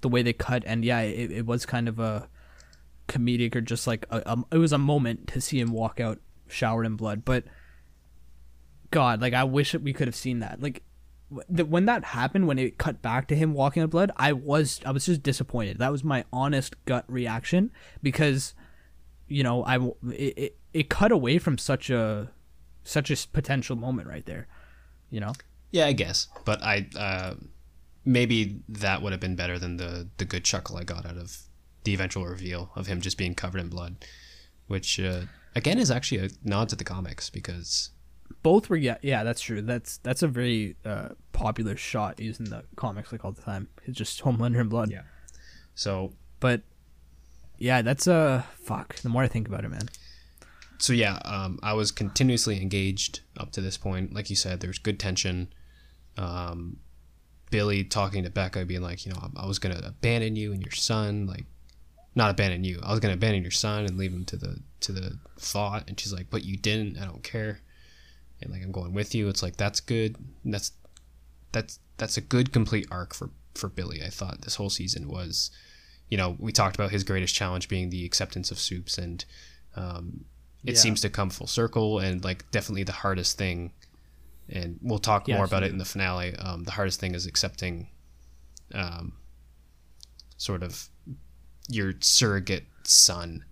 [0.02, 2.28] the way they cut and yeah, it, it was kind of a
[3.08, 6.20] comedic or just like a, um, it was a moment to see him walk out
[6.46, 7.42] showered in blood but
[8.92, 10.82] god like i wish we could have seen that like
[11.28, 14.92] when that happened when it cut back to him walking in blood i was i
[14.92, 15.78] was just disappointed.
[15.78, 17.72] That was my honest gut reaction
[18.02, 18.54] because
[19.26, 19.76] you know i
[20.12, 22.30] it, it, it cut away from such a
[22.84, 24.46] such a potential moment right there
[25.10, 25.32] you know?
[25.70, 27.34] Yeah, I guess, but I uh,
[28.04, 31.38] maybe that would have been better than the the good chuckle I got out of
[31.84, 33.96] the eventual reveal of him just being covered in blood,
[34.68, 35.22] which uh,
[35.54, 37.90] again is actually a nod to the comics because
[38.42, 42.50] both were yeah yeah that's true that's that's a very uh, popular shot used in
[42.50, 45.02] the comics like all the time it's just homelander in blood Yeah.
[45.74, 46.62] so but
[47.58, 49.88] yeah that's uh fuck the more i think about it man
[50.78, 54.12] so yeah, um, I was continuously engaged up to this point.
[54.12, 55.48] Like you said, there's good tension.
[56.18, 56.76] Um,
[57.50, 60.60] Billy talking to Becca, being like, you know, I, I was gonna abandon you and
[60.62, 61.26] your son.
[61.26, 61.46] Like,
[62.14, 62.78] not abandon you.
[62.82, 65.84] I was gonna abandon your son and leave him to the to the Vought.
[65.88, 66.98] And she's like, but you didn't.
[66.98, 67.60] I don't care.
[68.42, 69.28] And like I'm going with you.
[69.28, 70.16] It's like that's good.
[70.44, 70.72] That's
[71.52, 74.02] that's that's a good complete arc for for Billy.
[74.02, 75.50] I thought this whole season was,
[76.10, 79.24] you know, we talked about his greatest challenge being the acceptance of supes, and
[79.74, 80.24] um,
[80.64, 80.80] it Yeah.
[80.80, 81.98] seems to come full circle.
[81.98, 83.72] And like definitely the hardest thing,
[84.48, 86.34] and we'll talk Yeah, more about it in the finale.
[86.36, 87.88] Um, the hardest thing is accepting,
[88.74, 89.14] um,
[90.36, 90.88] sort of
[91.68, 93.44] your surrogate son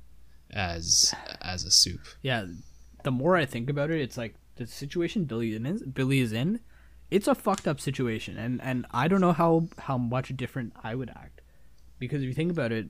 [0.50, 1.12] as
[1.42, 2.06] as a supe.
[2.22, 2.44] yeah
[3.02, 6.60] the more i think about it it's like the situation billy is billy is in
[7.10, 10.94] it's a fucked up situation and and i don't know how how much different i
[10.94, 11.40] would act
[11.98, 12.88] because if you think about it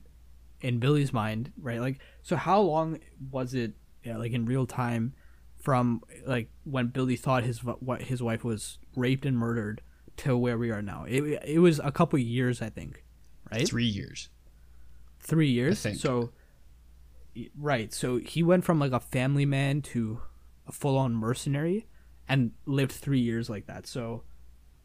[0.61, 2.99] in billy's mind right like so how long
[3.31, 5.13] was it yeah, like in real time
[5.61, 9.81] from like when billy thought his what his wife was raped and murdered
[10.17, 13.03] to where we are now it, it was a couple years i think
[13.51, 14.29] right Three years.
[15.19, 15.85] three years.
[15.99, 16.31] So,
[17.57, 17.93] right.
[17.93, 20.21] So he went from like a family man to
[20.67, 21.87] a full on mercenary,
[22.27, 23.87] and lived three years like that.
[23.87, 24.23] So,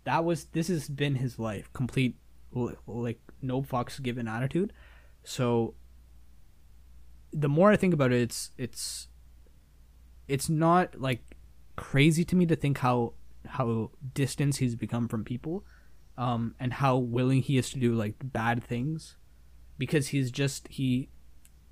[0.04, 2.16] that was this has been his life, complete
[2.86, 4.72] like no fucks given attitude.
[5.22, 5.74] So,
[7.32, 9.08] the more I think about it, it's it's
[10.28, 11.36] it's not like
[11.76, 13.14] crazy to me to think how
[13.46, 15.64] how distant he's become from people,
[16.18, 19.16] um, and how willing he is to do like bad things
[19.78, 21.08] because he's just he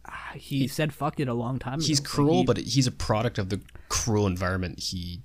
[0.09, 2.05] ah, he, said fuck it a long time He's ago.
[2.07, 5.23] Like, cruel, he- but he's a product of the cruel environment he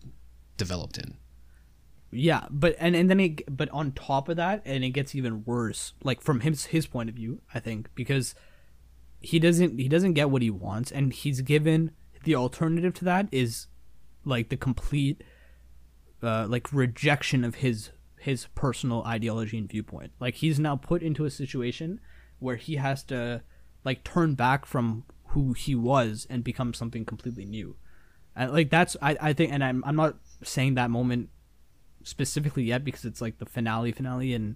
[0.58, 1.18] developed in.
[2.12, 5.44] yeah but and and then it but on top of that and it gets even
[5.46, 8.36] worse like from his his point of view i think because
[9.20, 11.90] he doesn't he doesn't get what he wants and he's given
[12.24, 13.66] the alternative to that is
[14.26, 15.24] like the complete
[16.22, 21.26] uh like rejection of his his personal ideology and viewpoint like he's now put into
[21.26, 22.00] a situation
[22.40, 23.42] where he has to
[23.84, 27.76] like turn back from who he was and become something completely new
[28.36, 31.30] and like that's i i think and i'm i'm not saying that moment
[32.04, 34.56] specifically yet because it's like the finale finale and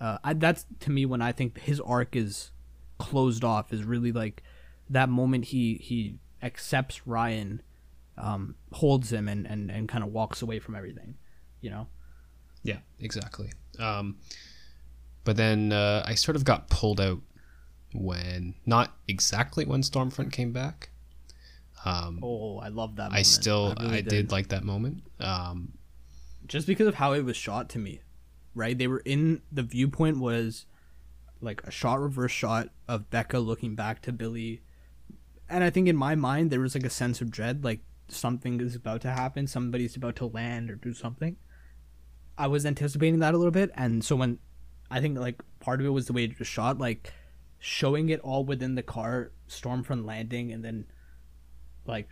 [0.00, 2.52] uh I, that's to me when i think his arc is
[2.98, 4.42] closed off is really like
[4.88, 7.62] that moment he he accepts ryan
[8.16, 11.16] um holds him and and, and kind of walks away from everything
[11.60, 11.88] you know
[12.64, 13.52] Yeah, exactly.
[13.78, 14.16] Um,
[15.24, 17.20] but then uh, I sort of got pulled out
[17.94, 20.90] when, not exactly when Stormfront came back.
[21.86, 23.26] Um, oh i love that I moment.
[23.26, 25.02] still, really I did like that moment.
[25.20, 25.74] Um,
[26.46, 28.00] just because of how it was shot to me
[28.54, 30.66] right they were in the viewpoint was
[31.40, 34.62] like a shot reverse shot of becca looking back to billy
[35.48, 38.60] and i think in my mind there was like a sense of dread like something
[38.60, 41.36] is about to happen somebody's about to land or do something
[42.38, 44.38] i was anticipating that a little bit and so when
[44.90, 47.12] i think like part of it was the way it was shot like
[47.64, 50.84] showing it all within the car stormfront landing and then
[51.86, 52.06] like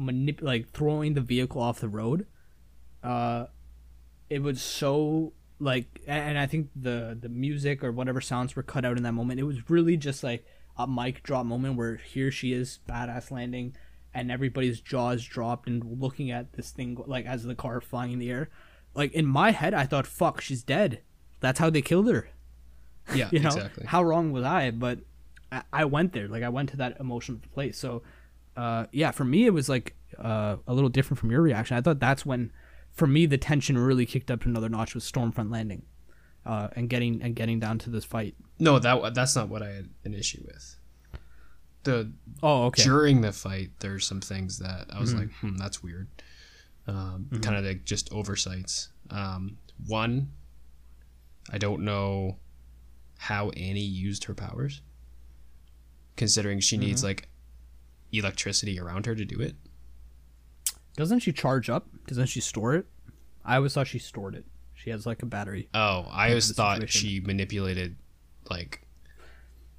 [0.00, 2.26] manip- like throwing the vehicle off the road
[3.02, 3.44] uh
[4.30, 8.86] it was so like and i think the the music or whatever sounds were cut
[8.86, 9.38] out in that moment.
[9.38, 10.46] It was really just like
[10.78, 13.76] a mic drop moment where here she is badass landing
[14.14, 18.18] and everybody's jaws dropped and looking at this thing like as the car flying in
[18.20, 18.48] the air.
[18.94, 21.02] Like in my head i thought fuck she's dead.
[21.40, 22.30] That's how they killed her
[23.14, 23.86] yeah, you know exactly.
[23.86, 25.00] how wrong was i but
[25.50, 28.02] I, I went there like i went to that emotional place so
[28.56, 31.80] uh yeah for me it was like uh a little different from your reaction i
[31.80, 32.52] thought that's when
[32.92, 35.82] for me the tension really kicked up to another notch with stormfront landing
[36.46, 39.70] uh and getting and getting down to this fight No, that that's not what I
[39.70, 40.76] had an issue with.
[41.84, 42.90] The oh okay Mm-hmm.
[42.90, 46.06] during the fight, there's some things that I was like, hmm, that's weird.
[46.86, 48.90] Um, Kind of like just oversights.
[49.10, 50.30] Um, one,
[51.50, 52.36] I don't know
[53.28, 54.82] how Annie used her powers,
[56.16, 56.86] considering she Mm-hmm.
[56.86, 57.28] needs like
[58.12, 59.54] electricity around her to do it.
[60.96, 62.84] doesn't she charge up doesn't she store it
[63.44, 64.44] i always thought she stored it
[64.74, 67.08] she has like a battery Oh, I always thought situation.
[67.08, 67.96] she manipulated
[68.50, 68.82] like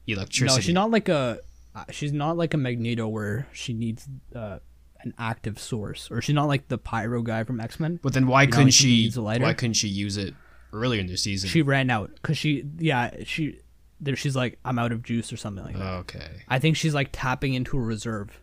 [0.08, 0.48] electricity.
[0.58, 1.39] no she's not like a
[1.76, 4.58] uh, she's not like a magneto where she needs uh
[5.02, 8.48] an active source or she's not like the pyro guy from x-men But then why
[8.48, 9.04] couldn't she she?
[9.04, 9.44] needs a lighter?
[9.44, 10.34] Why couldn't she use it
[10.74, 11.49] earlier in the season?
[11.49, 13.59] she ran out because she yeah she
[14.01, 16.41] there she's like i'm out of juice or something like that okay.
[16.49, 18.41] i think she's like tapping into a reserve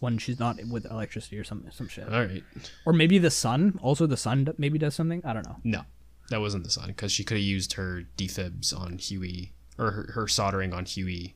[0.00, 2.42] when she's not with electricity or some some shit All right.
[2.84, 5.82] or maybe the sun also the sun maybe does something i don't know No,
[6.30, 10.10] that wasn't the sun because she could have used her defibs on Hughie or her,
[10.14, 11.34] her soldering on Hughie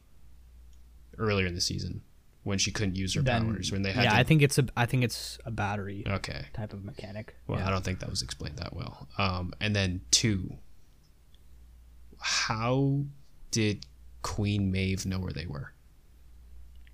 [1.19, 2.03] earlier in the season
[2.45, 4.17] when she couldn't use her Then- powers when they had yeah to.
[4.17, 6.47] i think it's a i think it's a battery okay.
[6.55, 7.69] type of mechanic Well, yeah.
[7.69, 9.09] I don't think that was explained that well.
[9.19, 10.59] Um, and then two,
[12.19, 13.05] how
[13.51, 13.87] did
[14.23, 15.73] Queen Maeve know where they were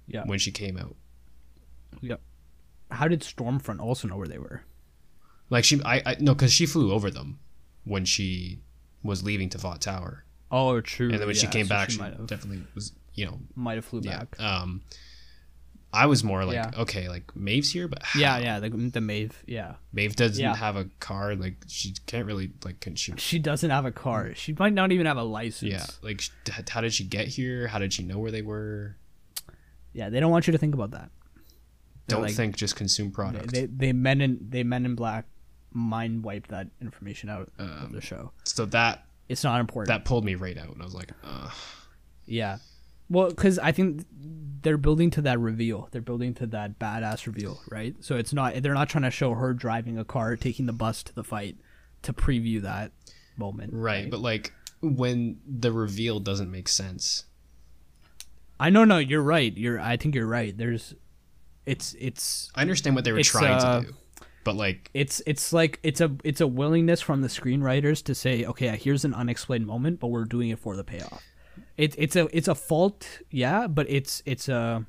[0.06, 0.24] Yeah.
[0.24, 0.96] when she came out.
[2.00, 2.20] Yep.
[2.90, 4.62] How did Stormfront also know where they were?
[5.50, 7.38] Like she, I, I no, because she flew over them
[7.84, 8.60] when she
[9.02, 11.10] was leaving to Vought Tower, Oh, true.
[11.10, 13.84] and then when she came so back, she, have definitely was, you know, might have
[13.84, 14.18] flew yeah.
[14.20, 14.40] back.
[14.40, 14.82] Um,
[15.92, 16.70] I was more like, Yeah.
[16.76, 18.20] okay, like Maeve's here, but how?
[18.20, 19.42] Yeah, yeah, the the Maeve.
[19.46, 20.54] Yeah, Maeve doesn't Yeah.
[20.54, 21.34] have a car.
[21.34, 23.14] Like she can't really like can she?
[23.16, 24.34] she doesn't have a car.
[24.34, 25.70] She might not even have a license.
[25.72, 26.22] Yeah, like
[26.68, 27.68] how did she get here?
[27.68, 28.96] How did she know where they were?
[29.94, 30.10] yeah.
[30.10, 31.10] They don't want you to think about that.
[32.06, 33.52] They're Don't like- think, just consume product.
[33.52, 35.26] they they men in they men in black
[35.72, 38.32] mind wiped that information out of Um, the show.
[38.44, 39.88] so that It's not important.
[39.88, 41.52] that pulled me right out, and I was like, Ugh.
[42.26, 42.58] Yeah.
[43.10, 44.04] Well, because I think
[44.62, 45.88] they're building to that reveal.
[45.92, 47.94] They're building to that badass reveal, right?
[48.00, 51.02] So it's not they're not trying to show her driving a car, taking the bus
[51.04, 51.56] to the fight
[52.02, 52.92] to preview that
[53.36, 53.72] moment.
[53.72, 57.24] right, but like when the reveal doesn't make sense.
[58.60, 59.56] I know, no, you're right.
[59.56, 59.80] You're.
[59.80, 60.56] I think you're right.
[60.56, 60.94] There's,
[61.64, 63.94] it's it's I understand what they were trying uh, to do,
[64.42, 68.44] but like, it's it's like it's a it's a willingness from the screenwriters to say,
[68.44, 71.22] okay, here's an unexplained moment, but we're doing it for the payoff.
[71.78, 74.84] It's it's a it's a fault, yeah, but it's it's a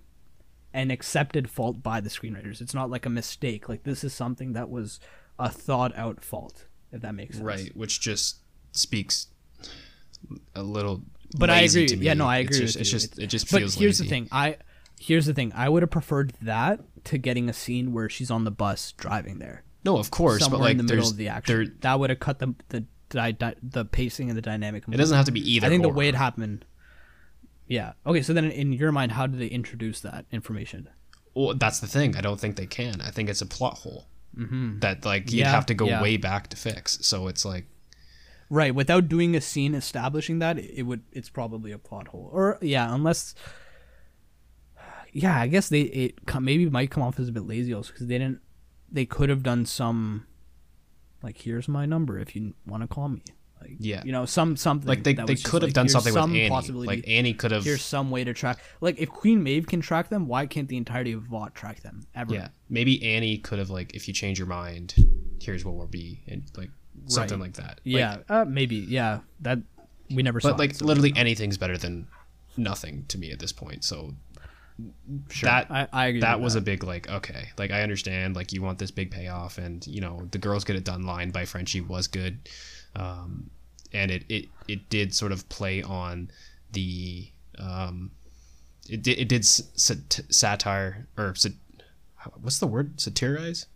[0.73, 2.59] an accepted fault by the screenwriters.
[2.61, 3.69] It's not like a mistake.
[3.69, 4.99] Like this is something that was
[5.37, 7.45] a thought out fault, if that makes sense.
[7.45, 8.39] right, which just
[8.71, 9.27] speaks
[10.55, 11.01] a little.
[11.37, 11.85] But I agree.
[11.99, 13.75] Yeah, no, I It's agree just- it's just It's- it just But feels.
[13.75, 14.03] here's lazy.
[14.03, 14.27] the thing.
[14.31, 14.57] I
[14.99, 15.51] here's the thing.
[15.55, 19.39] I would have preferred that to getting a scene where she's on the bus driving
[19.39, 19.63] there.
[19.85, 21.55] No, of course, somewhere but like in the middle of the action.
[21.55, 21.65] there.
[21.81, 24.83] that would have cut the the di- the pacing and the dynamic.
[24.91, 25.67] It doesn't have to be either.
[25.67, 26.65] I think the way it happened.
[27.69, 27.93] Yeah.
[28.05, 28.21] Okay.
[28.21, 30.89] So then, in your mind, how do they introduce that information?
[31.33, 32.17] Well, that's the thing.
[32.17, 32.99] I don't think they can.
[32.99, 34.07] I think it's a plot hole
[34.37, 34.79] Mm-hmm.
[34.79, 36.01] that like you'd Yeah, have to go yeah.
[36.01, 36.99] way back to fix.
[37.01, 37.65] So it's like
[38.49, 38.73] Right.
[38.73, 41.03] Without doing a scene establishing that, it would.
[41.11, 42.29] It's probably a plot hole.
[42.33, 43.33] Or yeah, unless.
[45.11, 48.07] Yeah, I guess they it maybe might come off as a bit lazy also because
[48.07, 48.41] they didn't.
[48.91, 50.25] They could have done some.
[51.21, 53.21] Like here's my number if you want to call me.
[53.61, 54.01] Like Yeah.
[54.05, 56.49] you know some something like they, they could have like, done something some with Annie.
[56.49, 56.87] possibility.
[56.87, 57.63] Like Annie could have.
[57.63, 58.59] here's some way to track.
[58.81, 62.05] Like if Queen Maeve can track them, why can't the entirety of Vought track them
[62.15, 62.33] ever?
[62.33, 64.95] Yeah, maybe Annie could have like if you change your mind,
[65.41, 66.69] here's what we'll be and like
[67.07, 67.45] something Right.
[67.47, 67.65] like that.
[67.65, 68.75] Like, Yeah, uh, maybe.
[68.77, 69.59] Yeah, that
[70.09, 70.49] we never saw.
[70.51, 72.07] but like it, so- literally anything's better than
[72.57, 73.83] nothing to me at this point.
[73.83, 74.15] So
[75.29, 75.49] sure.
[75.49, 76.21] that I, I agree.
[76.21, 79.57] that was a big like okay, like I understand like you want this big payoff
[79.57, 82.49] and you know the girls get it done line by Frenchie was good,
[82.95, 83.49] um,
[83.93, 86.29] and it it it did sort of play on
[86.71, 88.11] the um,
[88.89, 91.53] it did it did sat- satire or sat-
[92.41, 93.67] what's the word satirize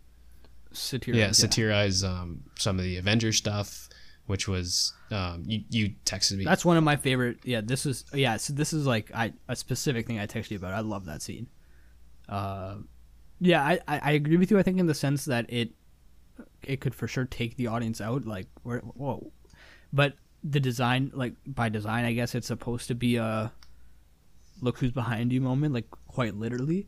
[0.72, 1.18] satirize.
[1.18, 3.88] yeah, satirize um, some of the Avengers stuff,
[4.26, 6.44] which was um, you you texted me.
[6.44, 7.38] That's one of my favorite.
[7.44, 8.36] Yeah, this is yeah.
[8.36, 10.72] So this is like I a specific thing I texted you about.
[10.74, 11.46] I love that scene.
[12.28, 12.76] Uh,
[13.40, 14.58] yeah, I, I I agree with you.
[14.58, 15.70] I think in the sense that it
[16.62, 18.24] it could for sure take the audience out.
[18.26, 19.32] Like where whoa,
[19.92, 23.52] but the design like by design, I guess it's supposed to be a
[24.60, 26.86] look who's behind you moment, like quite literally.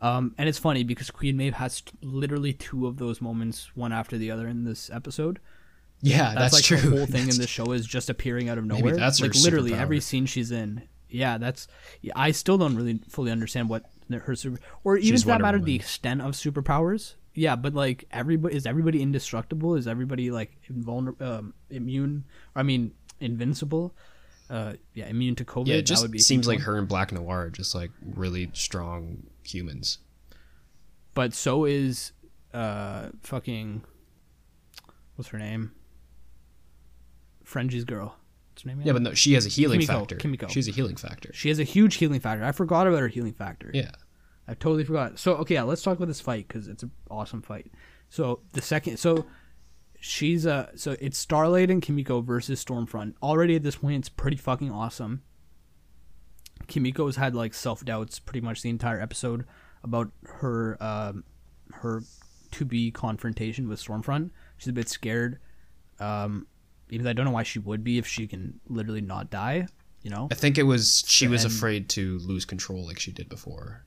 [0.00, 3.92] Um, and it's funny because Queen Maeve has t- literally two of those moments, one
[3.92, 5.38] after the other, in this episode.
[6.02, 6.90] yeah, That's, that's, like true.
[6.90, 8.96] the whole thing That's- in the show is just appearing out of Maybe nowhere.
[8.96, 10.82] that's her like literally every scene she's in.
[11.08, 11.68] Yeah, that's.
[12.02, 15.32] Yeah, I still don't really fully understand what her super or even She's for that
[15.34, 17.14] Wonder matter the extent of superpowers.
[17.34, 19.74] Yeah, but like everybody is everybody indestructible?
[19.74, 22.24] Is everybody like invulnerable, um, immune?
[22.54, 23.94] I mean, invincible?
[24.48, 25.66] Uh, yeah, immune to COVID.
[25.66, 29.98] yeah, it just seems like her and Black Noir are just like really strong humans.
[31.14, 32.12] But so is
[32.52, 33.82] uh fucking
[35.16, 35.72] what's her name?
[37.42, 38.16] Frenchie's girl.
[38.52, 38.82] What's her name?
[38.84, 40.16] Yeah, but no, she has a healing Kimiko, factor.
[40.16, 40.46] Kimiko.
[40.48, 41.32] She's a healing factor.
[41.32, 42.44] She has a huge healing factor.
[42.44, 43.70] I forgot about her healing factor.
[43.74, 43.90] Yeah,
[44.46, 45.18] I totally forgot.
[45.18, 47.72] So okay, yeah, let's talk about this fight because it's an awesome fight.
[48.08, 49.26] So the second, so
[50.00, 53.14] she's uh, so it's Starlight and Kimiko versus Stormfront.
[53.22, 55.22] Already at this point, it's pretty fucking awesome.
[56.66, 59.46] Kimiko's had like self doubts pretty much the entire episode
[59.82, 61.24] about her um,
[61.72, 62.02] her
[62.52, 64.30] to be confrontation with Stormfront.
[64.58, 65.38] She's a bit scared.
[65.98, 66.46] Um,
[66.90, 69.66] even though I don't know why she would be if she can literally not die.
[70.02, 70.28] You know.
[70.30, 73.84] I think it was she was afraid to lose control like she did before.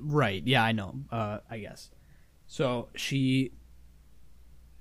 [0.00, 0.42] Right.
[0.44, 0.94] Yeah, I know.
[1.10, 1.90] Uh, I guess.
[2.46, 3.52] So she.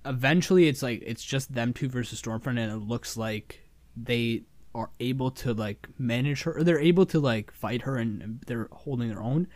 [0.06, 3.62] Eventually, it's like it's just them two versus Stormfront, and it looks like
[3.96, 4.44] they
[4.76, 8.68] are able to like manage her, or they're able to like fight her, and, they're
[8.72, 9.48] holding their own.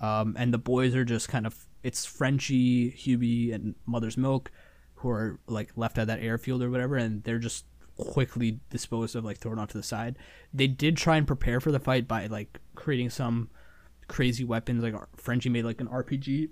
[0.00, 4.52] Um, and the boys are just kind of it's Frenchie, Hughie, and Mother's Milk,
[4.96, 7.64] who are like left at that airfield or whatever, and they're just
[7.96, 10.16] quickly disposed of, like thrown off to the side.
[10.52, 13.50] They did try and prepare for the fight by like creating some
[14.08, 14.82] crazy weapons.
[14.82, 16.50] Like Frenchie made like an RPG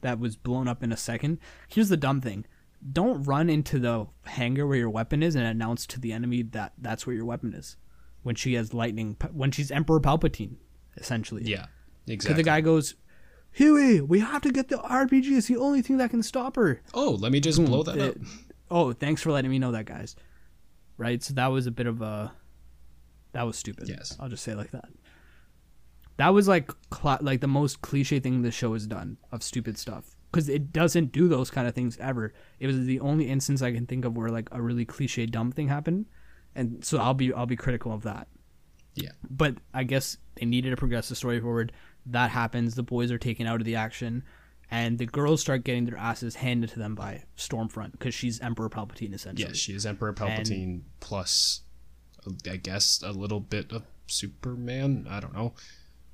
[0.00, 1.38] that was blown up in a second.
[1.68, 2.44] Here's the dumb thing:
[2.92, 6.72] don't run into the hangar where your weapon is and announce to the enemy that
[6.78, 7.76] that's where your weapon is.
[8.22, 10.56] When she has lightning, when she's Emperor Palpatine,
[10.96, 11.42] essentially.
[11.44, 11.66] Yeah,
[12.06, 12.42] exactly.
[12.42, 12.94] the guy goes,
[13.52, 15.36] Hughie, we have to get the RPG.
[15.36, 16.80] It's the only thing that can stop her.
[16.94, 18.16] oh, let me just blow that Uh, up.
[18.70, 20.16] oh, thanks for letting me know that, guys.
[20.96, 21.22] Right?
[21.22, 22.32] So that was a bit of a.
[23.32, 23.88] That was stupid.
[23.88, 24.16] Yes.
[24.18, 24.88] I'll just say it like that.
[26.16, 29.76] That was like cla like the most cliche thing the show has done of stupid
[29.78, 32.32] stuff because it doesn't do those kind of things ever.
[32.58, 35.52] It was the only instance I can think of where like a really cliche dumb
[35.52, 36.06] thing happened,
[36.54, 38.28] and so I'll be I'll be critical of that.
[38.94, 39.10] Yeah.
[39.28, 41.72] But I guess they needed to progress the story forward.
[42.06, 42.74] That happens.
[42.74, 44.22] The boys are taken out of the action,
[44.70, 48.68] and the girls start getting their asses handed to them by Stormfront because she's Emperor
[48.70, 49.48] Palpatine essentially.
[49.48, 51.62] Yes, she is Emperor Palpatine plus,
[52.48, 55.06] I guess, a little bit of Superman.
[55.08, 55.54] I don't know.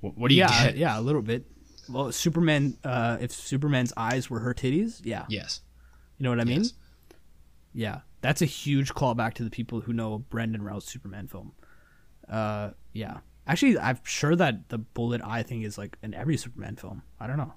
[0.01, 0.77] What, what do you yeah, get?
[0.77, 1.47] yeah, a little bit.
[1.89, 2.77] Well, Superman.
[2.85, 5.61] Uh, if Superman's eyes were her titties, yeah, Yes.
[6.19, 6.63] you know what I mean.
[6.63, 6.73] Yes.
[7.73, 11.53] Yeah, that's a huge callback to the people who know Brandon Routh's Superman film.
[12.29, 16.77] Uh, yeah, actually, I'm sure that the bullet eye thing is like in every Superman
[16.77, 17.03] film.
[17.21, 17.53] I don't know.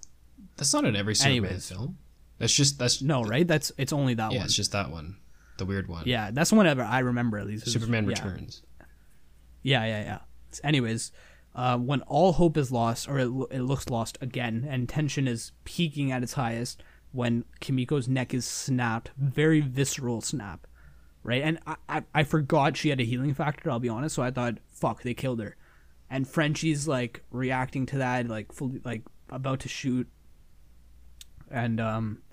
[0.58, 1.70] That's not in every Superman Anyways.
[1.70, 1.98] film.
[2.40, 3.48] That's just that's No, right?
[3.48, 4.28] That's it's only that yeah.
[4.28, 4.36] one.
[4.38, 5.18] Yeah, it's just that one,
[5.58, 6.04] the weird one.
[6.06, 7.68] Yeah, that's the one ever I remember at least.
[7.68, 8.10] Superman yeah.
[8.10, 8.64] Returns.
[9.62, 10.20] Yeah, yeah, yeah.
[10.64, 11.12] Anyways,
[11.56, 15.52] uh, when all hope is lost, or it, it looks lost again, and tension is
[15.66, 16.82] peaking at its highest,
[17.12, 20.66] when Kimiko's neck is snapped, very visceral snap,
[21.22, 21.44] right?
[21.44, 23.70] And I, I, I forgot she had a healing factor.
[23.70, 25.56] I'll be honest, so I thought, fuck, they killed her.
[26.10, 30.08] And Frenchie's like reacting to that, like fully, like about to shoot,
[31.52, 32.24] and um,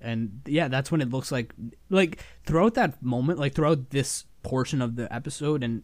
[0.00, 1.54] and yeah, that's when it looks like,
[1.90, 5.82] like throughout that moment, like throughout this portion of the episode and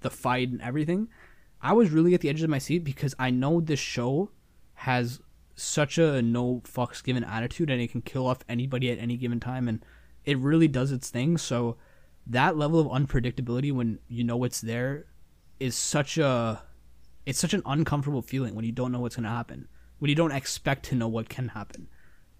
[0.00, 1.08] the fight and everything,
[1.60, 4.30] I was really at the edges of my seat because I know this show
[4.74, 5.20] has
[5.54, 9.40] such a no fucks given attitude and it can kill off anybody at any given
[9.40, 9.84] time and
[10.24, 11.36] it really does its thing.
[11.36, 11.76] So
[12.26, 15.06] that level of unpredictability when you know it's there
[15.58, 16.62] is such a
[17.26, 19.68] it's such an uncomfortable feeling when you don't know what's going to happen.
[19.98, 21.88] When you don't expect to know what can happen.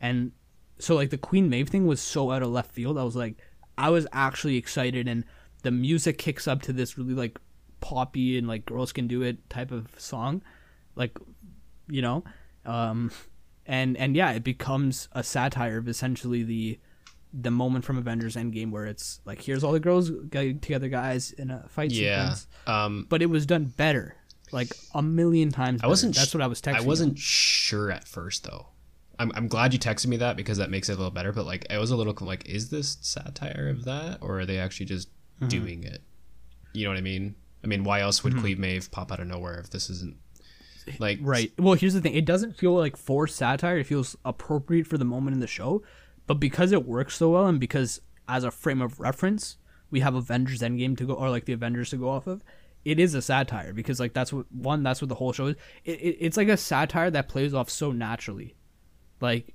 [0.01, 0.33] And
[0.79, 2.97] so like the Queen Maeve thing was so out of left field.
[2.97, 3.37] I was like
[3.77, 5.25] I was actually excited and
[5.63, 7.41] the music kicks up to this really like
[7.81, 10.43] poppy and like girls can do it type of song
[10.97, 11.17] like
[11.89, 12.25] you know
[12.67, 13.11] um
[13.67, 16.79] and and yeah it becomes a satire of essentially the
[17.33, 21.31] the moment from avengers endgame where it's like here's all the girls getting together guys
[21.33, 22.31] in a fight Yeah.
[22.35, 24.17] sequence Um, but it was done better
[24.51, 26.15] like a million times I wasn't.
[26.15, 28.69] that's what i was texting I wasn't sure at first though.
[29.21, 31.33] I'm, I'm glad you texted me that because that makes it a little better.
[31.33, 34.59] But like, I was a little like, is this satire of that, or are they
[34.59, 35.09] actually just
[35.41, 35.49] Mm-hmm.
[35.49, 36.03] doing it?
[36.73, 37.35] You know what I mean?
[37.63, 38.41] I mean, why else would hmm.
[38.41, 40.17] Queen Maeve pop out of nowhere if this isn't
[40.99, 41.53] like Right.
[41.59, 42.15] Well, here's the thing.
[42.15, 43.79] It doesn't feel like forced satire.
[43.79, 45.83] It feels appropriate for the moment in the show.
[46.27, 49.57] But because it works so well and because as a frame of reference,
[49.91, 52.43] we have Avengers Endgame to go or like the Avengers to go off of,
[52.85, 55.57] it is a satire because like that's what one that's what the whole show is.
[55.85, 58.55] It, it, it's like a satire that plays off so naturally.
[59.21, 59.55] Like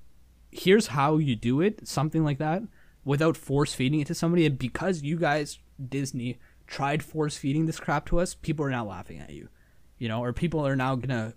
[0.51, 2.63] here's how you do it, something like that,
[3.05, 4.45] without force feeding it to somebody.
[4.45, 8.85] And because you guys, Disney, tried force feeding this crap to us, people are now
[8.85, 9.49] laughing at you.
[9.97, 11.33] You know, or people are now gonna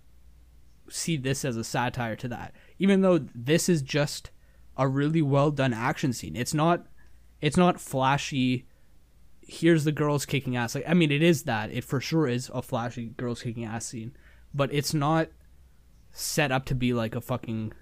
[0.89, 2.53] see this as a satire to that.
[2.79, 4.31] Even though this is just
[4.77, 6.35] a really well done action scene.
[6.35, 6.85] It's not
[7.41, 8.67] it's not flashy
[9.41, 10.75] here's the girls kicking ass.
[10.75, 11.71] Like I mean it is that.
[11.71, 14.15] It for sure is a flashy girls kicking ass scene.
[14.53, 15.29] But it's not
[16.11, 17.73] set up to be like a fucking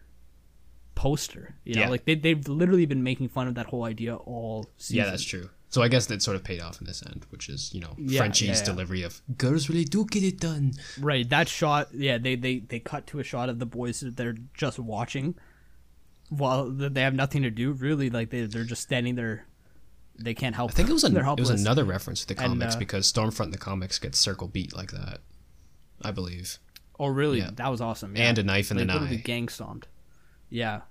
[0.96, 1.56] poster.
[1.64, 1.90] You know, Yeah.
[1.90, 5.04] like they they've literally been making fun of that whole idea all season.
[5.04, 5.50] Yeah, that's true.
[5.70, 7.96] So I guess that sort of paid off in this end, which is you know
[7.98, 8.64] Yeah, Frenchie's yeah, yeah.
[8.64, 12.80] delivery of "girls really do get it done." Right, that shot, yeah, they, they, they
[12.80, 15.36] cut to a shot of the boys that they're just watching
[16.30, 18.10] while they have nothing to do, really.
[18.10, 19.46] Like, they, they're just standing there.
[20.18, 22.54] They can't help I think it was an, it was another reference to the And,
[22.54, 25.20] comics uh, because Stormfront in the comics gets circle beat like that,
[26.02, 26.58] I believe,
[26.98, 27.42] Oh, really?
[27.42, 28.16] That was awesome.
[28.16, 28.30] Yeah.
[28.30, 29.22] and a knife in They the eye.
[29.26, 29.88] gang stomped.
[30.50, 30.82] Yeah.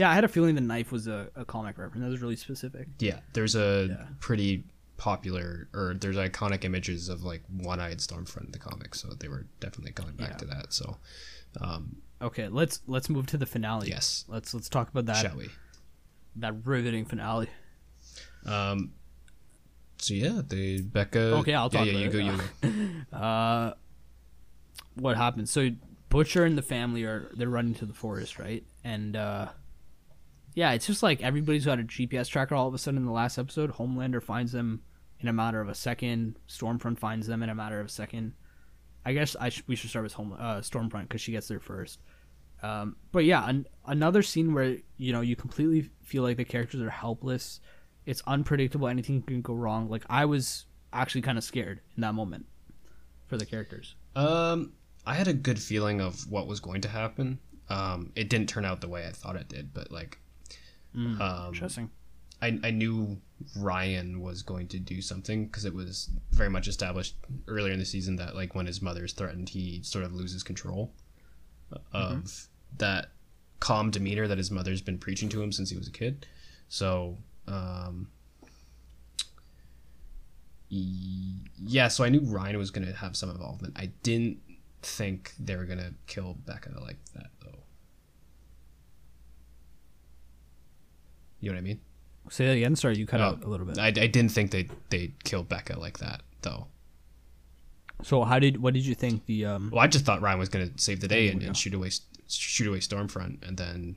[0.00, 2.02] Yeah, I had a feeling the knife was a, a comic reference.
[2.02, 2.88] That was really specific.
[3.00, 4.06] Yeah, there's a Yeah.
[4.18, 4.64] pretty
[4.96, 9.46] popular or there's iconic images of like one-eyed Stormfront in the comics, so they were
[9.60, 10.36] definitely going back Yeah.
[10.36, 10.72] to that.
[10.72, 10.96] So,
[11.60, 13.88] um, Okay, let's let's move to the finale.
[13.88, 15.50] yes, Let's let's talk about that shall we?
[16.36, 17.48] that riveting finale.
[18.46, 18.92] Um,
[19.98, 21.18] so yeah, they Becca.
[21.40, 22.12] Okay, I'll yeah, talk Yeah, about you it.
[22.12, 22.18] go.
[22.18, 23.16] You go.
[23.18, 23.74] Uh,
[24.94, 25.50] what happens?
[25.50, 25.68] So
[26.08, 28.64] Butcher and the family are they're running to the forest, right?
[28.82, 29.48] And uh,
[30.60, 32.54] yeah, it's just like everybody's got a GPS tracker.
[32.54, 34.82] All of a sudden, in the last episode, Homelander finds them
[35.18, 36.38] in a matter of a second.
[36.50, 38.34] Stormfront finds them in a matter of a second.
[39.06, 41.60] I guess I sh- we should start with home uh, Stormfront because she gets there
[41.60, 42.02] first.
[42.62, 46.82] Um, but yeah, an- another scene where you know you completely feel like the characters
[46.82, 47.60] are helpless.
[48.04, 48.86] It's unpredictable.
[48.86, 49.88] Anything can go wrong.
[49.88, 52.44] Like I was actually kind of scared in that moment
[53.28, 53.94] for the characters.
[54.14, 54.74] Um,
[55.06, 57.38] I had a good feeling of what was going to happen.
[57.70, 60.18] Um, it didn't turn out the way I thought it did, but like,
[60.94, 61.90] um, Interesting.
[62.42, 63.20] I, I knew
[63.56, 67.16] Ryan was going to do something because it was very much established
[67.48, 70.42] earlier in the season that like when his mother is threatened, he sort of loses
[70.42, 70.92] control
[71.92, 72.48] of
[72.78, 73.10] that
[73.60, 76.26] calm demeanor that his mother's been preaching to him since he was a kid.
[76.68, 78.08] So, um,
[80.68, 83.74] yeah, so I knew Ryan was going to have some involvement.
[83.76, 84.38] I didn't
[84.82, 87.59] think they were going to kill Becca like that, though.
[91.40, 91.80] You know what I mean?
[92.28, 92.76] Say that again.
[92.76, 93.78] Sorry, you cut Oh, out a little bit.
[93.78, 96.66] I, I didn't think they they killed Becca like that though.
[98.02, 99.70] So how did what did you think the um?
[99.72, 101.90] Well, I just thought Ryan was gonna save the day and, and shoot away
[102.28, 103.96] shoot away Stormfront, and then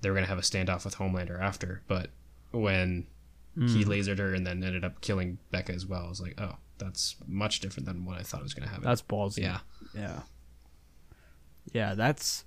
[0.00, 1.82] they were gonna have a standoff with Homelander after.
[1.88, 2.10] But
[2.50, 3.06] when
[3.54, 3.90] he Hmm.
[3.90, 7.16] lasered her and then ended up killing Becca as well, I was like, oh, that's
[7.26, 8.84] much different than what I thought it was gonna happen.
[8.84, 9.38] That's ballsy.
[9.38, 9.60] yeah,
[9.94, 10.20] Yeah.
[11.72, 12.44] Yeah, that's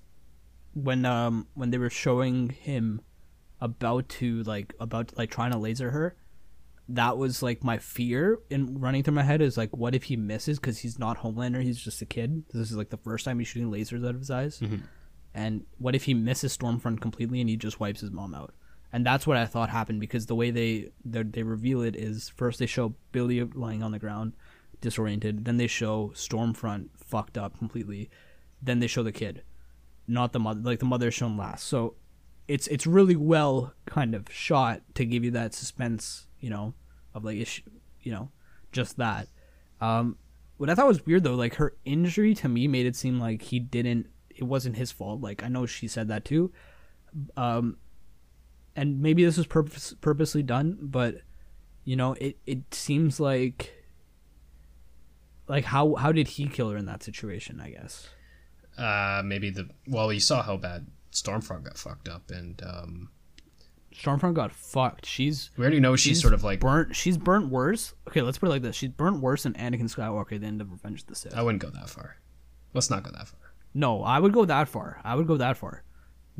[0.74, 3.00] when um when they were showing him
[3.60, 6.16] about to like about like trying to laser her.
[6.88, 10.16] That was like my fear in running through my head is like, what if he
[10.16, 12.42] misses because he's not Homelander, he's just a kid.
[12.52, 14.58] This is like the first time he's shooting lasers out of his eyes.
[14.58, 14.78] Mm-hmm.
[15.32, 18.52] And what if he misses Stormfront completely and he just wipes his mom out?
[18.92, 22.28] And that's what I thought happened because the way they they, they reveal it is
[22.30, 24.32] first they show Billy lying on the ground,
[24.80, 25.44] disoriented.
[25.44, 28.10] Then they show Stormfront fucked up completely.
[28.60, 29.42] Then they show the kid,
[30.08, 30.60] not the mother.
[30.60, 31.66] Like the mother is shown last.
[31.68, 31.94] So
[32.50, 36.74] it's it's really well kind of shot to give you that suspense, you know,
[37.14, 37.62] of like
[38.02, 38.30] you know,
[38.72, 39.28] just that.
[39.80, 40.16] Um,
[40.56, 43.40] what I thought was weird though, like her injury to me made it seem like
[43.42, 44.08] he didn't.
[44.30, 45.20] It wasn't his fault.
[45.20, 46.52] Like I know she said that too.
[47.36, 47.76] Um,
[48.74, 51.22] and maybe this was purpose, purposely done, but
[51.84, 53.72] you know, it it seems like
[55.46, 57.60] like how how did he kill her in that situation?
[57.60, 58.08] I guess.
[58.76, 63.10] uh, maybe the well, you saw how bad Stormfront got fucked up, and um,
[63.94, 65.06] Stormfront got fucked.
[65.06, 66.94] She's we already know she's, sort of like burnt.
[66.94, 67.94] She's burnt worse.
[68.08, 70.60] Okay, let's put it like this: she's burnt worse than Anakin Skywalker at the end
[70.60, 71.34] of Revenge of the Sith.
[71.34, 72.16] I wouldn't go that far.
[72.72, 73.40] Let's not go that far.
[73.74, 75.00] no, I would go that far.
[75.04, 75.82] I would go that far.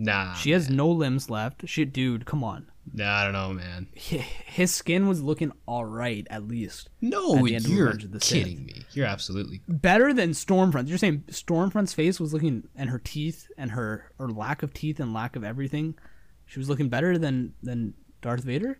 [0.02, 1.68] Nah, She has no limbs left.
[1.68, 2.70] She, dude, come on.
[2.94, 3.89] nah, I don't know, man.
[3.94, 6.89] His skin was looking all right, at least.
[7.02, 8.44] No, At you're Revenge of the Sith.
[8.47, 8.82] kidding me.
[8.93, 10.89] You're absolutely Better than Stormfront.
[10.89, 15.01] You're saying Stormfront's face was looking, and her teeth, and her or lack of teeth
[15.01, 15.94] and lack of everything,
[16.47, 18.78] she was looking better than than Darth Vader.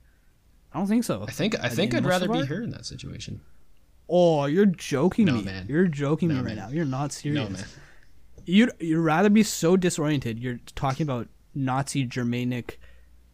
[0.73, 1.23] I don't think so.
[1.29, 3.43] I think I think I'd rather be her in that situation.
[4.09, 5.43] Oh, you're joking No, me.
[5.43, 5.67] man.
[5.69, 6.57] You're joking No, me right man.
[6.57, 6.69] now.
[6.71, 7.45] You're not serious.
[7.45, 7.65] No man.
[8.47, 10.39] You'd you'd rather be so disoriented.
[10.39, 12.81] You're talking about Nazi Germanic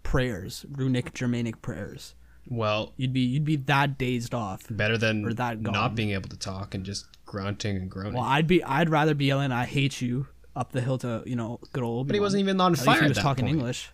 [0.03, 2.15] prayers, runic Germanic prayers.
[2.49, 4.63] Well, You'd be you'd be that dazed off.
[4.71, 5.73] better than Or that gone.
[5.73, 8.15] not being able to talk and just grunting and groaning.
[8.15, 11.35] Well, I'd be I'd rather be yelling "I hate you" up the hill to you
[11.37, 12.07] know good old.
[12.07, 13.57] but he wasn't even on At fire he was talking point.
[13.57, 13.91] English.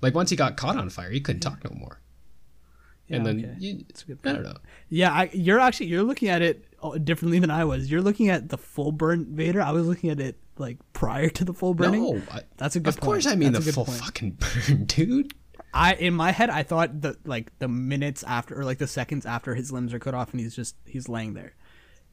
[0.00, 2.00] Like once he got caught on fire, he couldn't talk no more.
[3.10, 3.54] And Yeah, then okay.
[3.58, 4.56] you, That's a good I don't know.
[4.88, 7.90] Yeah, I, you're actually you're looking at it uh, differently than I was.
[7.90, 9.60] You're looking at the full burn Vader.
[9.62, 12.02] I was looking at it like prior to the full burning.
[12.02, 13.32] No, I, That's a good Of course, point.
[13.34, 13.98] I mean That's the full point.
[14.00, 15.34] fucking burn, dude.
[15.74, 19.26] I in my head I thought that like the minutes after or like the seconds
[19.26, 21.54] after his limbs are cut off and he's just he's laying there.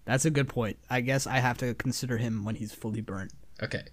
[0.06, 0.78] That's a good point.
[0.90, 3.32] I guess I have to consider him when he's fully burnt.
[3.64, 3.84] Okay.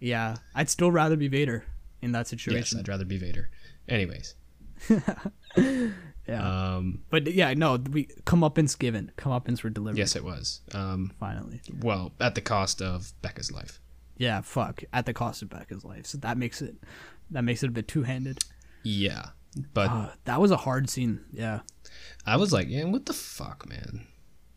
[0.00, 1.64] Yeah, I'd still rather be Vader
[2.00, 2.58] in that situation.
[2.58, 2.84] Yes, situation.
[2.84, 3.48] I'd rather be Vader.
[3.88, 4.34] Anyways,
[6.26, 9.98] yeah, um, but yeah, no, we comeuppance given, comeuppance were delivered.
[9.98, 10.60] yes, it was.
[10.72, 11.60] Um, finally.
[11.80, 13.80] well, at the cost of Becca's life.
[14.16, 16.06] Yeah, fuck, at the cost of Becca's life.
[16.06, 16.76] So that makes it
[17.30, 18.38] that makes it a bit two handed.
[18.84, 19.26] Yeah,
[19.74, 21.24] but Uh, that was a hard scene.
[21.32, 21.60] Yeah,
[22.26, 24.06] I was like, yeah, what the fuck, man.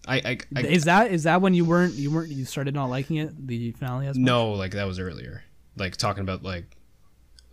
[0.07, 2.91] I, I, I is that is that when you weren't you weren't you started not
[2.91, 4.25] liking it the finale as much?
[4.25, 5.43] no, like that was earlier.
[5.77, 6.77] Like talking about like,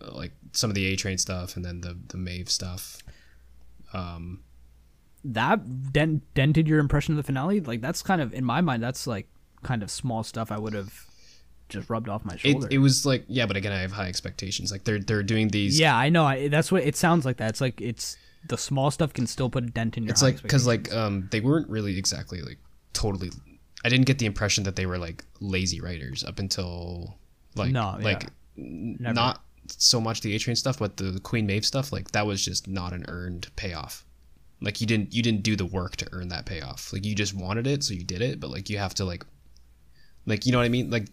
[0.01, 2.99] uh, like some of the A Train stuff and then the the Maeve stuff.
[3.93, 4.41] Um,
[5.23, 8.83] that dent, dented your impression of the finale like that's kind of in my mind
[8.83, 9.27] that's like
[9.63, 11.05] kind of small stuff i would have
[11.69, 14.07] just rubbed off my it, shoulder it was like yeah, but again, I have high
[14.09, 14.69] expectations.
[14.71, 15.79] Like they're they're doing these.
[15.79, 18.17] yeah i know I, that's what it sounds like that it's like it's
[18.49, 21.29] the small stuff can still put a dent in your it's like because like um
[21.31, 22.57] they weren't really exactly like
[22.93, 23.31] totally.
[23.85, 27.17] I didn't get the impression that they were like lazy writers up until
[27.55, 28.03] like No, yeah.
[28.03, 29.13] like Never.
[29.13, 31.91] not so much the A Train stuff, but the Queen Maeve stuff.
[31.91, 34.05] Like that was just not an earned payoff.
[34.61, 36.93] Like you didn't you didn't do the work to earn that payoff.
[36.93, 38.39] Like you just wanted it, so you did it.
[38.39, 39.25] But like you have to like,
[40.25, 40.89] like you know what I mean?
[40.89, 41.07] Like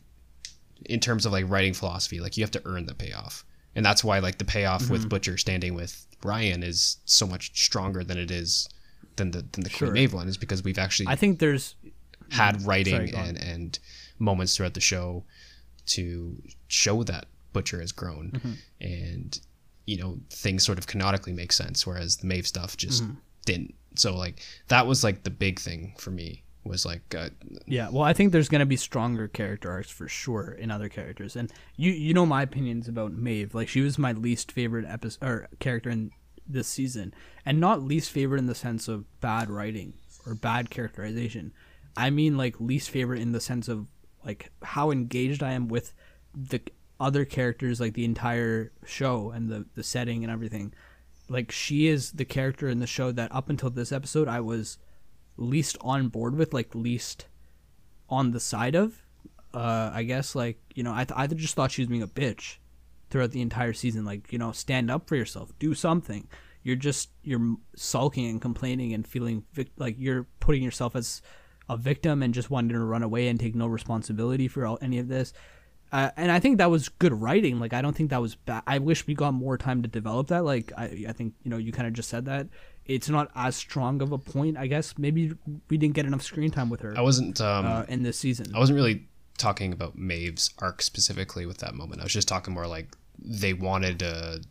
[0.86, 3.44] in terms of like writing philosophy, like you have to earn the payoff,
[3.74, 4.92] and that's why like the payoff Mm-hmm.
[4.92, 8.68] with Butcher standing with Ryan is so much stronger than it is
[9.16, 9.88] than the than the Sure.
[9.88, 11.74] Queen Maeve one is because we've actually I think there's
[12.30, 13.78] had writing Sorry, and and
[14.18, 15.24] moments throughout the show
[15.86, 18.52] to show that Butcher has grown Mm-hmm.
[18.80, 19.40] and
[19.86, 23.14] you know things sort of canonically make sense whereas the Maeve stuff just Mm-hmm.
[23.44, 27.30] didn't so like that was like the big thing for me was like uh,
[27.66, 31.34] Yeah, well, I think there's gonna be stronger character arcs for sure in other characters,
[31.34, 33.54] and you you know my opinions about Maeve.
[33.54, 36.10] Like she was my least favorite episode or character in
[36.46, 37.14] this season,
[37.46, 39.94] and not least favorite in the sense of bad writing
[40.26, 41.52] or bad characterization.
[41.96, 43.86] I mean like least favorite in the sense of
[44.24, 45.94] like how engaged I am with
[46.34, 46.60] the
[47.00, 50.72] other characters, like the entire show and the the setting and everything.
[51.28, 54.78] Like she is the character in the show that up until this episode I was
[55.36, 57.26] least on board with, like least
[58.08, 59.02] on the side of.
[59.52, 62.06] Uh, I guess like you know I th- I just thought she was being a
[62.06, 62.58] bitch
[63.08, 64.04] throughout the entire season.
[64.04, 66.28] Like you know stand up for yourself, do something.
[66.62, 71.22] You're just you're sulking and complaining and feeling vic- like you're putting yourself as
[71.68, 74.98] a victim and just wanting to run away and take no responsibility for all, any
[74.98, 75.32] of this.
[75.92, 77.58] Uh, and I think that was good writing.
[77.58, 78.62] Like I don't think that was bad.
[78.66, 80.44] I wish we got more time to develop that.
[80.44, 82.48] Like I, I think you know you kind of just said that
[82.86, 84.56] it's not as strong of a point.
[84.56, 85.32] I guess maybe
[85.68, 88.54] we didn't get enough screen time with her I wasn't um uh, in this season.
[88.54, 89.06] I wasn't really
[89.38, 93.54] talking about Maeve's arc specifically with that moment I was just talking more like they
[93.54, 94.42] wanted to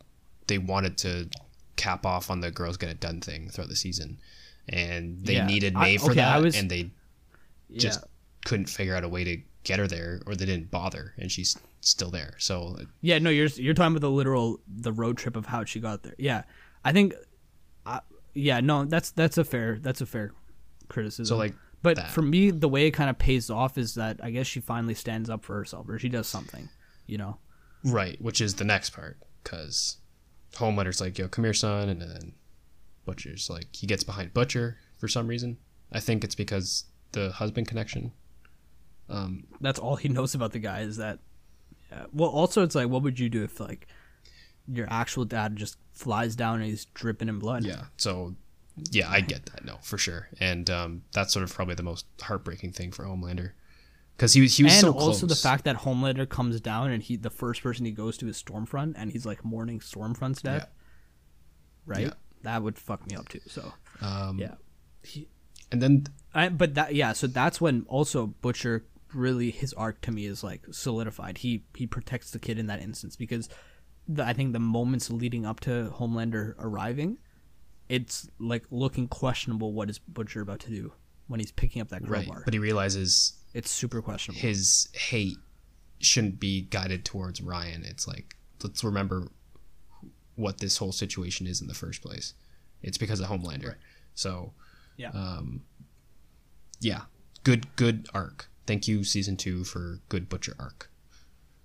[0.48, 1.28] they wanted to
[1.76, 4.18] cap off on the girls get it done thing throughout the season
[4.68, 5.46] and they Yeah.
[5.46, 6.90] needed I- Maeve for okay, I that was- and they
[7.68, 7.78] Yeah.
[7.78, 8.04] just
[8.44, 11.56] couldn't figure out a way to get her there or they didn't bother and she's
[11.80, 15.46] still there so Yeah, no, you're you're talking about the literal the road trip of
[15.46, 16.14] how she got there.
[16.18, 16.42] Yeah,
[16.84, 17.14] I think,
[17.86, 18.00] uh,
[18.34, 20.32] yeah, no, that's that's a fair that's a fair
[20.88, 21.26] criticism.
[21.26, 22.10] so like but that.
[22.10, 24.94] for me, the way it kind of pays off is that I guess she finally
[24.94, 26.68] stands up for herself, or she does something,
[27.06, 27.38] you know.
[27.84, 29.96] right which is the next part because
[30.56, 32.32] Homelander's like yo come here son and then
[33.06, 35.56] Butcher's like he gets behind Butcher for some reason
[35.90, 38.12] I think it's because the husband connection
[39.10, 41.18] um That's all he knows about the guy is that.
[41.90, 42.04] Yeah.
[42.12, 43.88] Well, also it's like, what would you do if like
[44.72, 47.64] your actual dad just flies down and he's dripping in blood?
[47.64, 47.86] Yeah.
[47.96, 48.36] So,
[48.92, 49.64] yeah, I get that.
[49.64, 50.28] No, for sure.
[50.38, 53.50] And um, that's sort of probably the most heartbreaking thing for Homelander,
[54.16, 57.02] because he was he was and so also the fact that Homelander comes down and
[57.02, 60.68] he the first person he goes to is Stormfront and he's like mourning Stormfront's death.
[61.86, 62.06] Right?
[62.06, 62.12] Yeah.
[62.42, 63.40] That would fuck me up too.
[63.48, 64.54] So Um, yeah.
[65.72, 68.84] And then I, but that yeah, so that's when also Butcher
[69.14, 71.38] really his arc to me is like solidified.
[71.38, 73.48] He he protects the kid in that instance because
[74.08, 77.18] the, I think the moments leading up to Homelander arriving,
[77.88, 79.72] it's like looking questionable.
[79.72, 80.92] What is Butcher about to do
[81.28, 82.42] when he's picking up that right, crowbar?
[82.44, 84.40] but he realizes it's super questionable.
[84.40, 85.38] his hate
[86.00, 87.84] shouldn't be guided towards Ryan.
[87.84, 89.28] It's like let's remember
[90.36, 92.34] what this whole situation is in the first place.
[92.82, 93.74] It's because of Homelander.
[94.14, 94.52] So
[94.96, 95.10] yeah.
[95.10, 95.62] um,
[96.80, 97.02] yeah,
[97.44, 98.49] good good arc.
[98.70, 100.88] Thank you season two for good Butcher arc.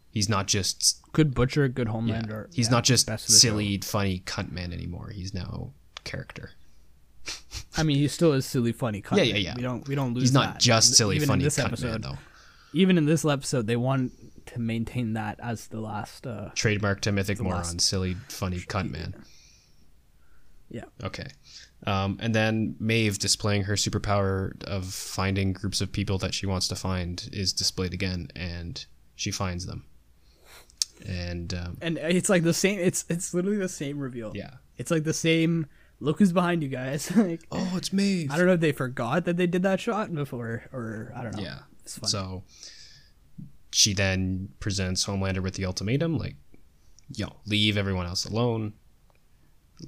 [0.09, 1.93] He's not just good Butcher, good Yeah.
[1.93, 2.47] Homelander.
[2.51, 3.25] He's Yeah, not just the show.
[3.27, 5.11] silly, funny cunt man anymore.
[5.11, 5.73] He's now
[6.03, 6.53] character.
[7.77, 9.03] I mean, he still is silly, funny.
[9.03, 9.43] Cunt Yeah, yeah, man.
[9.43, 9.55] yeah.
[9.55, 10.23] We don't we don't lose.
[10.23, 10.61] He's not that.
[10.61, 12.17] just silly, Even in funny this cunt episode, man though.
[12.73, 14.13] Even in this episode, they want
[14.47, 16.25] to maintain that as the last.
[16.25, 19.13] uh Trademark to Mythic Moron, last- silly, funny cunt man.
[20.71, 20.85] Yeah.
[21.03, 21.27] Okay.
[21.87, 26.67] Um, and then Maeve displaying her superpower of finding groups of people that she wants
[26.69, 28.83] to find is displayed again, and
[29.15, 29.85] she finds them.
[31.07, 32.79] And um, and it's like the same.
[32.79, 34.31] It's it's literally the same reveal.
[34.33, 34.55] yeah.
[34.77, 35.67] It's like the same.
[35.99, 37.09] Look who's behind you guys.
[37.15, 38.31] like Oh, it's Maeve.
[38.31, 41.35] I don't know if they forgot that they did that shot before, or I don't
[41.35, 41.43] know.
[41.43, 41.59] Yeah.
[41.85, 42.43] So
[43.71, 46.35] she then presents Homelander with the ultimatum like,
[47.13, 48.73] yo, leave everyone else alone,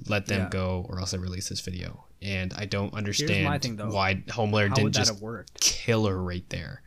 [0.06, 0.48] let them Yeah.
[0.50, 2.04] go, or else I release this video.
[2.20, 3.90] And I don't understand thing, though.
[3.90, 5.22] why Homelander didn't just
[5.60, 6.82] kill her right there.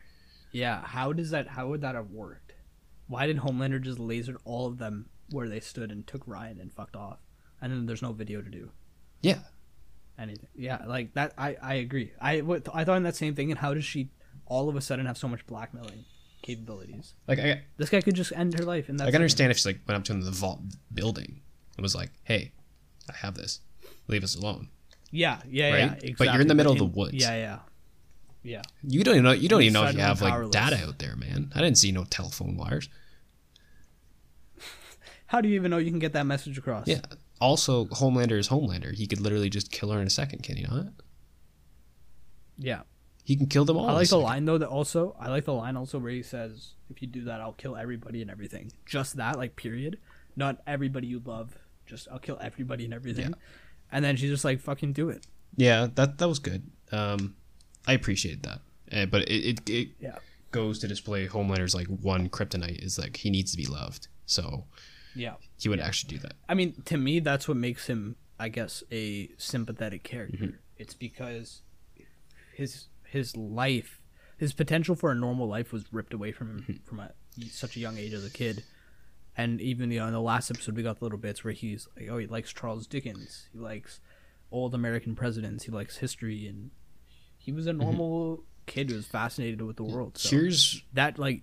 [0.52, 1.48] Yeah, how does that?
[1.48, 2.52] How would that have worked?
[3.06, 6.72] Why did Homelander just laser all of them where they stood and took Ryan and
[6.72, 7.18] fucked off,
[7.60, 8.70] and then there's no video to do
[9.22, 9.38] Yeah.
[10.18, 10.48] anything?
[10.54, 11.32] Yeah, like that.
[11.38, 12.12] I I agree.
[12.20, 13.50] I what I thought in that same thing.
[13.50, 14.10] And how does she
[14.46, 16.04] all of a sudden have so much blackmailing
[16.42, 17.14] capabilities?
[17.26, 18.88] Like I, This guy could just end her life.
[18.90, 20.60] And I can understand if she like went up to him in the Vought
[20.92, 21.40] building
[21.76, 22.52] and was like, "Hey,
[23.10, 23.60] I have this.
[24.08, 24.68] Leave us alone."
[25.10, 26.04] Yeah, yeah, Right?
[26.04, 26.14] yeah.
[26.16, 27.14] But you're in the middle of the woods.
[27.14, 27.58] Yeah, yeah,
[28.42, 28.62] yeah.
[28.82, 29.32] You don't even know.
[29.32, 31.52] You don't even know if you have like data out there, man.
[31.54, 32.88] I didn't see no telephone wires.
[35.26, 36.86] How do you even know you can get that message across?
[36.86, 37.00] Yeah,
[37.40, 38.94] also Homelander is Homelander.
[38.94, 40.86] He could literally just kill her in a second, can he not?
[42.58, 42.82] Yeah.
[43.24, 43.88] He can kill them all.
[43.88, 46.74] I like the line though that also I like the line also where he says,
[46.90, 49.98] "If you do that, I'll kill everybody and everything." Just that, like, period.
[50.34, 51.56] Not everybody you love.
[51.86, 53.30] Just I'll kill everybody and everything.
[53.30, 53.34] Yeah.
[53.90, 55.26] And then she's just like, "Fucking do it."
[55.56, 56.70] Yeah, that that was good.
[56.92, 57.34] Um,
[57.86, 58.60] I appreciate that.
[58.90, 60.16] Uh, but it, it it Yeah.
[60.50, 64.08] goes to display Homelander's like one kryptonite is like he needs to be loved.
[64.26, 64.64] So
[65.14, 65.34] Yeah.
[65.60, 66.34] he would actually do that.
[66.48, 70.36] I mean, to me, that's what makes him, I guess, a sympathetic character.
[70.38, 70.56] Mm-hmm.
[70.78, 71.62] It's because
[72.54, 74.00] his his life,
[74.38, 76.84] his potential for a normal life, was ripped away from him Mm-hmm.
[76.84, 77.10] from a,
[77.50, 78.62] such a young age as a kid.
[79.36, 81.88] And even you know, in the last episode, we got the little bits where he's
[81.96, 83.48] like, "Oh, he likes Charles Dickens.
[83.52, 84.00] He likes
[84.50, 85.64] old American presidents.
[85.64, 86.70] He likes history." And
[87.38, 90.18] he was a normal kid who was fascinated with the world.
[90.18, 90.36] So Mm-hmm.
[90.36, 91.42] Here's that, like,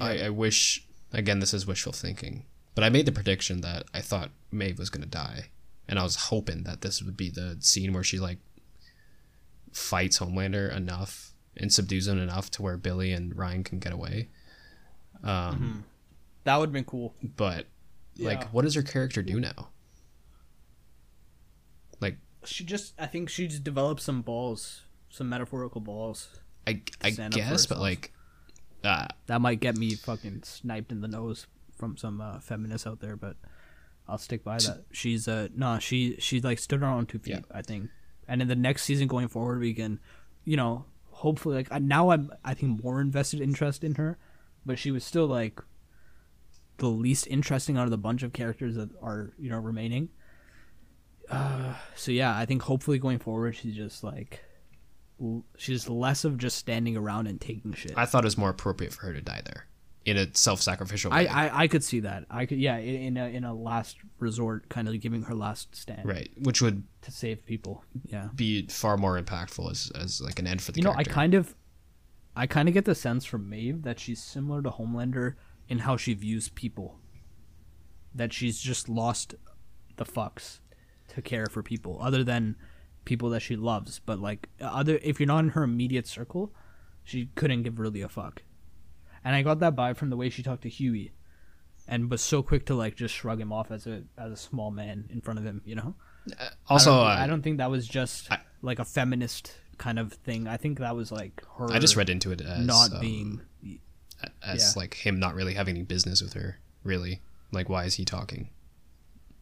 [0.00, 2.44] I, I wish again this is wishful thinking,
[2.74, 5.50] but I made the prediction that I thought Maeve was gonna die,
[5.88, 8.38] and I was hoping that this would be the scene where she like
[9.72, 14.28] fights Homelander enough and subdues him enough to where Billy and Ryan can get away.
[15.24, 15.84] Um,
[16.48, 17.14] that would have been cool.
[17.22, 17.66] But
[18.18, 18.48] like, Yeah.
[18.52, 19.68] what does her character do now?
[22.00, 26.40] Like, She just, I think she just developed some balls, some metaphorical balls.
[26.66, 28.12] I I stand up for guess, but like,
[28.82, 31.46] uh, That might get me fucking sniped in the nose
[31.76, 33.36] from some uh, feminists out there, but
[34.06, 34.84] I'll stick by that.
[34.90, 37.40] She's uh no, she she like stood on her own two feet, Yeah.
[37.58, 37.90] I think.
[38.26, 40.00] And in the next season going forward, we can,
[40.44, 44.16] you know, hopefully like now I'm I think more invested interest in her,
[44.64, 45.60] but she was still like
[46.78, 50.08] the least interesting out of the bunch of characters that are you know remaining.
[51.30, 54.44] Uh, so yeah, I think hopefully going forward, she's just like.
[55.56, 57.94] She's less of just standing around and taking shit.
[57.96, 59.66] I thought it was more appropriate for her to die there
[60.04, 61.28] in a self-sacrificial I, way.
[61.28, 62.24] I, I could see that.
[62.30, 65.74] I could yeah in in a in a last resort kind of giving her last
[65.74, 67.84] stand right, which would to save people.
[68.04, 68.28] Yeah.
[68.34, 71.34] be far more impactful as, as like an end for the You know, I kind
[71.34, 71.54] of
[72.36, 75.34] I kind of get the sense from Maeve that she's similar to Homelander
[75.68, 76.98] in how she views people.
[78.14, 79.34] That she's just lost
[79.96, 80.60] the fucks
[81.08, 82.56] to care for people other than
[83.04, 86.52] people that she loves, but like other if you're not in her immediate circle,
[87.04, 88.42] she couldn't give really a fuck.
[89.24, 91.12] And I got that vibe from the way she talked to Hughie
[91.86, 94.70] and was so quick to like just shrug him off as a as a small
[94.70, 95.94] man in front of him, you know?
[96.68, 99.98] also, I don't, uh, I don't think that was just I- like a feminist kind
[99.98, 100.46] of thing.
[100.46, 101.72] I think that was like her.
[101.72, 103.40] I just read into it as not um, being.
[104.48, 104.80] As yeah.
[104.80, 106.58] like him not really having any business with her.
[106.84, 107.20] Really,
[107.52, 108.48] like why is he talking?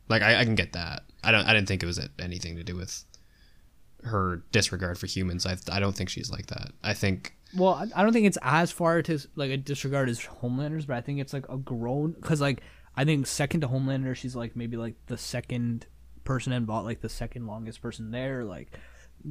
[0.09, 1.03] Like I, I can get that.
[1.24, 1.47] I don't.
[1.47, 3.05] I didn't think it was anything to do with
[4.05, 5.47] her disregard for humans.
[5.47, 6.73] I I don't think she's like that.
[6.83, 10.87] I think Well, I- don't think it's as far to like a disregard as Homelander's,
[10.87, 12.62] but I think it's like a grown because like
[12.97, 15.87] I think second to Homelander, she's like maybe like the second
[16.24, 18.78] person in Vought, like the second longest person there, like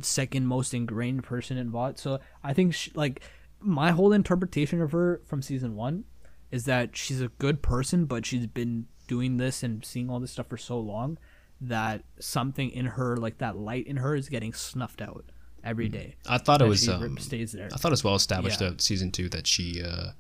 [0.02, 2.00] second most ingrained person in Vought.
[2.00, 3.22] So I think she, like
[3.66, 6.04] my whole interpretation of her from season one
[6.52, 10.32] is that she's a good person, but she's been doing this and seeing all this
[10.32, 11.18] stuff for so long
[11.62, 15.26] that something in her, like that light in her, is getting snuffed out
[15.64, 16.16] every day.
[16.28, 16.88] I thought it was.
[16.88, 17.70] Um, stays there.
[17.74, 18.68] I thought it was well established Yeah.
[18.68, 20.12] out season two that she, uh,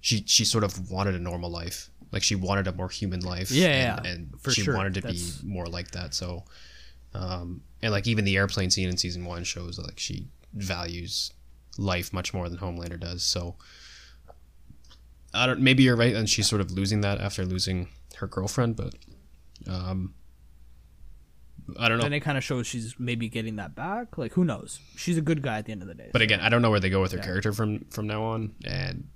[0.00, 1.90] she she sort of wanted a normal life.
[2.12, 3.50] Like she wanted a more human life.
[3.50, 3.66] Yeah,
[3.96, 4.76] and, yeah, and for she sure.
[4.76, 6.14] wanted to That's- be more like that.
[6.14, 6.44] So,
[7.14, 11.32] um, and like even the airplane scene in season one shows like she values
[11.78, 13.22] life much more than Homelander does.
[13.22, 13.56] So,
[15.32, 15.60] I don't.
[15.60, 18.76] Maybe you're right, and she's sort of losing that after losing her girlfriend.
[18.76, 18.94] But,
[19.66, 20.14] um,
[21.78, 22.04] I don't know.
[22.04, 24.18] then it kind of shows she's maybe getting that back.
[24.18, 24.80] Like who knows?
[24.96, 26.10] She's a good guy at the end of the day.
[26.12, 28.54] but again, I don't know where they go with her character from from now on,
[28.64, 29.08] and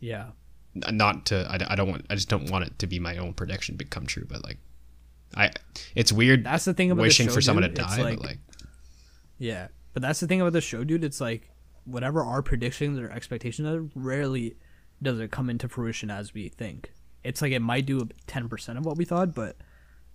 [0.00, 0.28] yeah,
[0.74, 3.32] not to I, I don't want I just don't want it to be my own
[3.32, 4.58] prediction become true but like
[5.34, 5.50] I
[5.94, 7.76] it's weird that's the thing about wishing the show, for someone dude.
[7.76, 8.38] to die like, but like
[9.38, 11.04] yeah, but that's the thing about the show, dude.
[11.04, 11.50] It's like
[11.86, 14.56] whatever our predictions or expectations are, rarely
[15.00, 16.92] does it come into fruition as we think.
[17.24, 19.56] It's like it might do ten percent of what we thought, but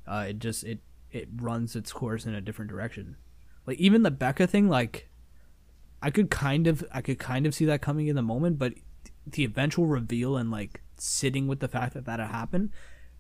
[0.08, 0.80] uh, it just it
[1.12, 3.18] it runs its course in a different direction.
[3.66, 5.10] Like even the Becca thing, like
[6.02, 8.74] I could kind of I could kind of see that coming in the moment, but
[9.26, 12.72] the eventual reveal and like sitting with the fact that that had happened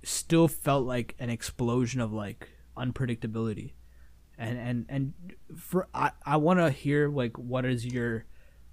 [0.03, 3.73] still felt like an explosion of like unpredictability
[4.38, 5.14] and and and
[5.56, 8.26] for i i want to hear like what is your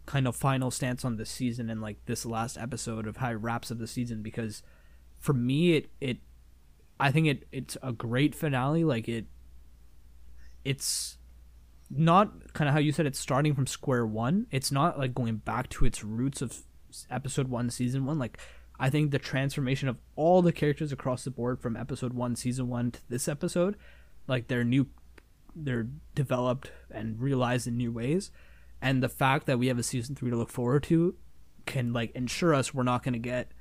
[0.08, 3.34] kind of final stance on this season and like this last episode of how it
[3.34, 4.62] wraps up the season because
[5.20, 6.16] for me it it
[6.98, 8.84] i think it it's a great finale.
[8.84, 9.26] Like it
[10.64, 11.18] it's
[11.90, 14.46] not kind of how you said it's starting from square one.
[14.50, 16.62] It's not like going back to its roots of
[17.10, 18.18] episode one season one.
[18.18, 18.38] Like
[18.80, 22.68] I think the transformation of all the characters across the board from episode one, season
[22.68, 23.76] one to this episode,
[24.26, 24.86] like they're new,
[25.54, 28.30] they're developed and realized in new ways,
[28.80, 31.14] and the fact that we have a season three to look forward to,
[31.66, 33.52] can like ensure us we're not going to get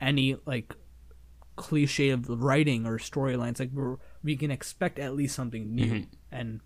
[0.00, 0.74] any like
[1.56, 3.60] cliche of the writing or storylines.
[3.60, 6.60] Like we're we can expect at least something new, and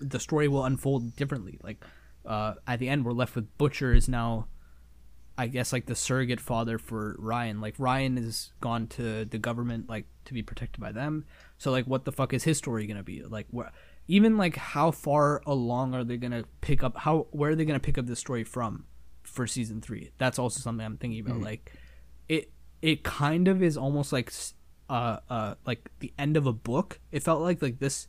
[0.00, 1.58] the story will unfold differently.
[1.62, 1.84] Like
[2.24, 4.48] uh, at the end, we're left with Butcher is now,
[5.38, 7.60] I guess, like the surrogate father for Ryan.
[7.60, 11.24] Like Ryan is gone to the government, like to be protected by them.
[11.58, 13.22] So like, what the fuck is his story gonna be?
[13.22, 13.72] Like, what?
[14.08, 16.96] Even like, how far along are they gonna pick up?
[16.98, 18.84] How where are they gonna pick up this story from
[19.22, 20.10] for season three?
[20.18, 21.40] That's also something I'm thinking about.
[21.40, 21.72] Like,
[22.28, 22.52] it
[22.82, 24.32] it kind of is almost like
[24.88, 27.00] uh uh like the end of a book.
[27.10, 28.08] It felt like like this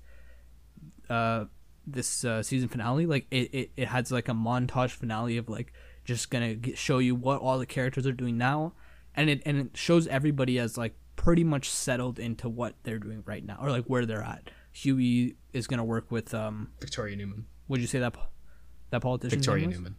[1.10, 1.46] uh
[1.88, 5.72] this uh, season finale like it, it, it has like a montage finale of like
[6.04, 8.74] just gonna get, show you what all the characters are doing now
[9.16, 13.24] and it and it shows everybody as like pretty much settled into what they're doing
[13.26, 17.46] right now or like where they're at Hughie is gonna work with um Victoria Neuman.
[17.68, 18.16] would you say that
[18.92, 19.96] that politician Victoria Neuman.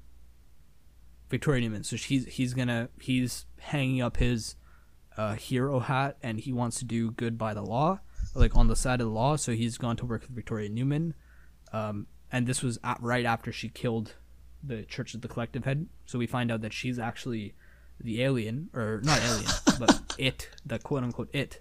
[1.28, 1.84] Victoria Neuman.
[1.84, 4.55] So he's he's gonna he's hanging up his
[5.16, 7.98] uh, hero hat and he wants to do good by the law,
[8.36, 9.34] like on the side of the law.
[9.34, 11.14] So he's gone to work with Victoria Neuman,
[11.72, 14.14] um, and this was at, right after she killed
[14.62, 15.88] the Church of the Collective head.
[16.06, 17.55] So we find out that she's actually
[18.00, 19.50] the alien, or not alien,
[19.80, 21.60] but it, the quote unquote it,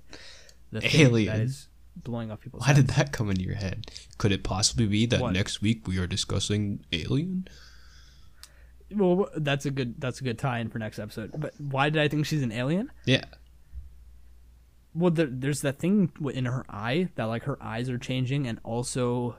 [0.72, 1.34] the Alien?
[1.34, 1.70] that is
[2.04, 2.66] blowing up people's.
[2.66, 3.92] Why did that come into your head?
[4.18, 5.34] Could it possibly be that What?
[5.34, 7.48] next week we are discussing Alien?
[8.92, 11.32] Well, that's a good that's a good tie-in for next episode.
[11.38, 12.90] But why did I think she's an alien?
[13.06, 13.26] Yeah.
[14.96, 18.60] well there, there's that thing in her eye that like her eyes are changing and
[18.64, 19.36] also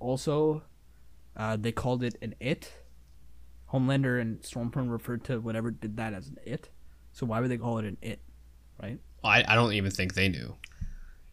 [0.00, 0.62] also
[1.36, 2.72] uh, they called it an it
[3.72, 6.68] homelander and stormfront referred to whatever did that as an it
[7.12, 8.20] so why would they call it an it
[8.82, 10.56] right I, I don't even think they knew.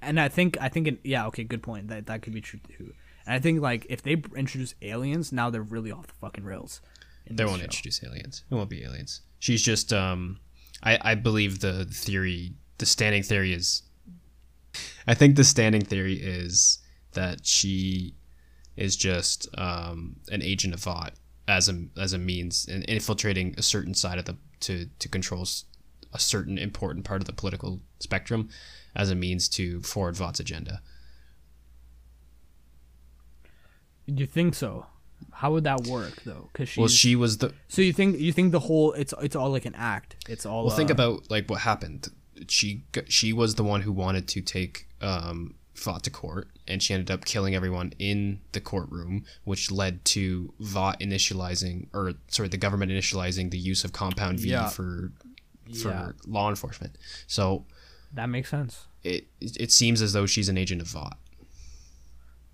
[0.01, 2.59] And i think i think it, yeah okay good point that that could be true
[2.77, 2.93] too
[3.25, 6.81] and i think like if they introduce aliens now they're really off the fucking rails
[7.29, 7.63] They won't show.
[7.65, 8.43] introduce aliens.
[8.49, 9.21] It won't be aliens.
[9.39, 10.39] She's just um
[10.83, 13.81] I, I believe the theory the standing theory is
[15.07, 16.79] I think the standing theory is
[17.13, 18.13] that she
[18.75, 21.13] is just um an agent of Vought
[21.47, 25.45] as a as a means in infiltrating a certain side of the to to control
[26.13, 28.49] a certain important part of the political spectrum
[28.97, 30.81] as a means to forward Vought's agenda.
[34.05, 34.85] you think so
[35.31, 38.31] how would that work though because she's Well, she was the so you think you
[38.31, 41.29] think the whole it's it's all like an act it's all Well, think uh, about
[41.29, 42.07] like what happened.
[42.47, 46.93] She she was the one who wanted to take um, Vought to court, and she
[46.93, 52.57] ended up killing everyone in the courtroom, which led to Vought initializing, or sorry, the
[52.57, 54.69] government initializing the use of Compound V Yeah.
[54.69, 55.11] for
[55.81, 56.11] for Yeah.
[56.27, 56.95] law enforcement.
[57.25, 57.65] So
[58.17, 61.17] that makes sense it it seems as though she's an agent of Vought.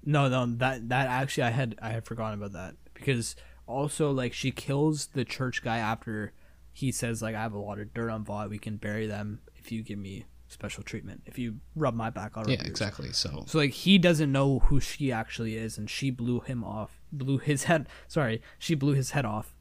[0.06, 3.36] No, no, that that actually I had I had forgotten about that because
[3.66, 6.34] also like she kills the church guy after
[6.74, 9.40] he says like I have a lot of dirt on Vought, we can bury them
[9.56, 11.24] if you give me special treatment.
[11.26, 12.68] If you rub my back, I'll Yeah, yours.
[12.68, 13.12] exactly.
[13.14, 17.02] So So like he doesn't know who she actually is, and she blew him off,
[17.12, 17.88] blew his head.
[18.08, 19.56] Sorry, she blew his head off,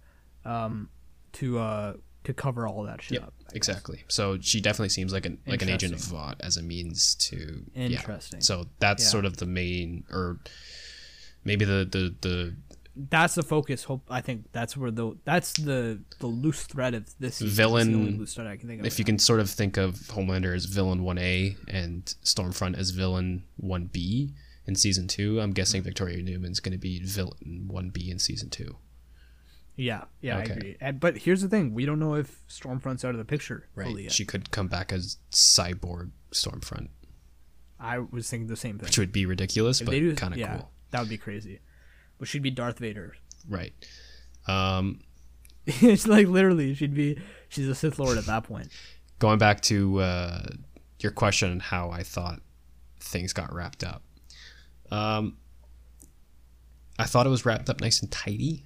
[0.45, 0.91] um,
[1.35, 3.35] to uh to cover all that shit yeah, up.
[3.55, 4.05] Exactly.
[4.09, 6.01] So she definitely seems like an like an agent of.
[6.01, 7.99] Vought as a means to yeah.
[7.99, 8.41] Interesting.
[8.41, 9.09] So that's Yeah.
[9.11, 10.41] sort of the main, or
[11.45, 12.57] maybe the the the
[12.95, 13.85] That's the focus.
[13.85, 18.35] Hope I think that's where the that's the the loose thread of this Villain- loose
[18.35, 18.87] thread I can think of.
[18.87, 23.45] if you can sort of think of Homelander as villain 1A and Stormfront as villain
[23.63, 24.35] 1B
[24.67, 25.87] in season 2, I'm guessing mm-hmm.
[25.89, 28.77] Victoria Neuman's going to be villain 1B in season 2.
[29.83, 30.53] Yeah, yeah, Okay.
[30.53, 30.77] I agree.
[30.81, 34.13] And, but here's the thing: we don't know if Stormfront's out of the picture yet.
[34.13, 36.89] She could come back as cyborg Stormfront,
[37.81, 38.87] I was thinking the same thing.
[38.87, 40.71] which would be ridiculous If but kind of yeah, cool.
[40.91, 41.61] that would be crazy.
[42.19, 43.15] But she'd be Darth Vader.
[43.49, 43.73] Right.
[44.47, 45.01] Um
[45.67, 47.19] it's like literally, she'd be.
[47.49, 48.69] She's a Sith Lord at that point.
[49.19, 50.47] going back to uh,
[51.01, 52.41] your question on how I thought
[52.99, 54.03] things got wrapped up.
[54.91, 55.37] Um,
[56.99, 58.65] I thought it was wrapped up nice and tidy,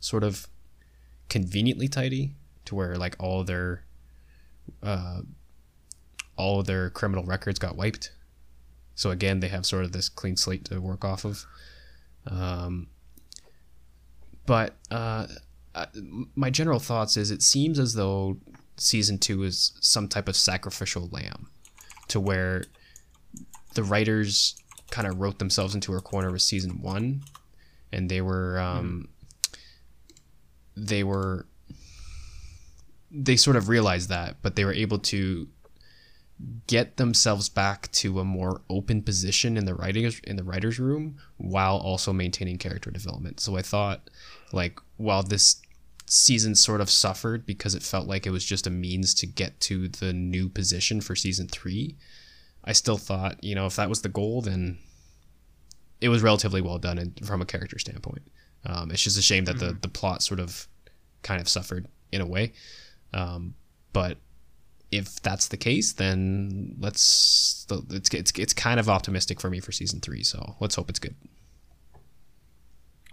[0.00, 0.46] sort of
[1.28, 2.34] conveniently tidy,
[2.64, 3.84] to where like all their,
[4.82, 5.20] uh,
[6.36, 8.12] all their criminal records got wiped.
[8.94, 11.44] So again, they have sort of this clean slate to work off of.
[12.26, 12.88] Um,
[14.46, 15.26] but uh,
[16.34, 18.38] my general thoughts is it seems as though
[18.76, 21.48] season two is some type of sacrificial lamb
[22.08, 22.64] to where
[23.74, 24.56] the writers
[24.90, 27.22] kind of wrote themselves into a corner with season one
[27.92, 29.08] and they were um,
[30.86, 31.46] they were
[33.10, 35.48] they sort of realized that, but they were able to
[36.66, 41.16] get themselves back to a more open position in the writers in the writers room
[41.36, 43.40] while also maintaining character development.
[43.40, 44.08] So I thought
[44.52, 45.60] like while this
[46.06, 49.60] season sort of suffered because it felt like it was just a means to get
[49.60, 51.96] to the new position for season 3,
[52.64, 54.78] I still thought, you know, if that was the goal then
[56.00, 58.22] it was relatively well done from a character standpoint.
[58.66, 59.66] Um, it's just a shame that mm-hmm.
[59.66, 60.68] the the plot sort of
[61.22, 62.52] kind of suffered in a way.
[63.12, 63.54] Um,
[63.92, 64.18] but
[64.90, 69.72] if that's the case, then let's it's it's it's kind of optimistic for me for
[69.72, 70.22] season three.
[70.22, 71.14] So let's hope it's good.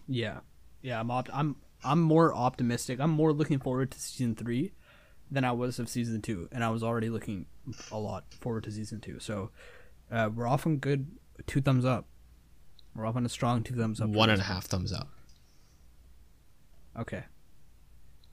[0.08, 0.40] Yeah,
[0.82, 3.00] yeah, I'm op- I'm I'm more optimistic.
[3.00, 4.74] I'm more looking forward to season three
[5.30, 7.48] than I was of season two, and I was already looking
[7.92, 9.20] a lot forward to season two.
[9.20, 9.52] So
[10.12, 11.08] uh, we're off on good
[11.48, 12.06] two thumbs up.
[12.96, 14.10] We're off on a strong two thumbs up.
[14.10, 15.10] One and a half thumbs up.
[16.98, 17.24] Okay.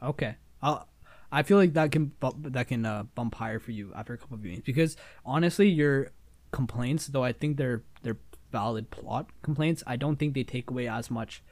[0.03, 0.37] Okay.
[0.61, 0.89] I'll
[1.33, 4.19] I feel like that can bump, that can uh, bump higher for you after a
[4.19, 6.11] couple of viewings because honestly, your
[6.51, 8.19] complaints, though I think they're they're
[8.53, 11.43] valid plot complaints, I don't think they take away as much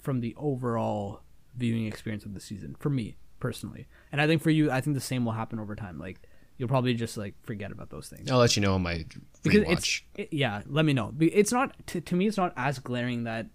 [0.00, 1.22] from the overall
[1.56, 3.88] viewing experience of the season for me personally.
[4.12, 5.98] And I think for you, I think the same will happen over time.
[5.98, 6.20] Like
[6.56, 8.30] you'll probably just like forget about those things.
[8.30, 9.04] I'll let you know on my
[9.42, 10.62] because it's it, yeah.
[10.66, 11.12] Let me know.
[11.18, 12.28] It's not to, to me.
[12.28, 13.46] It's not as glaring that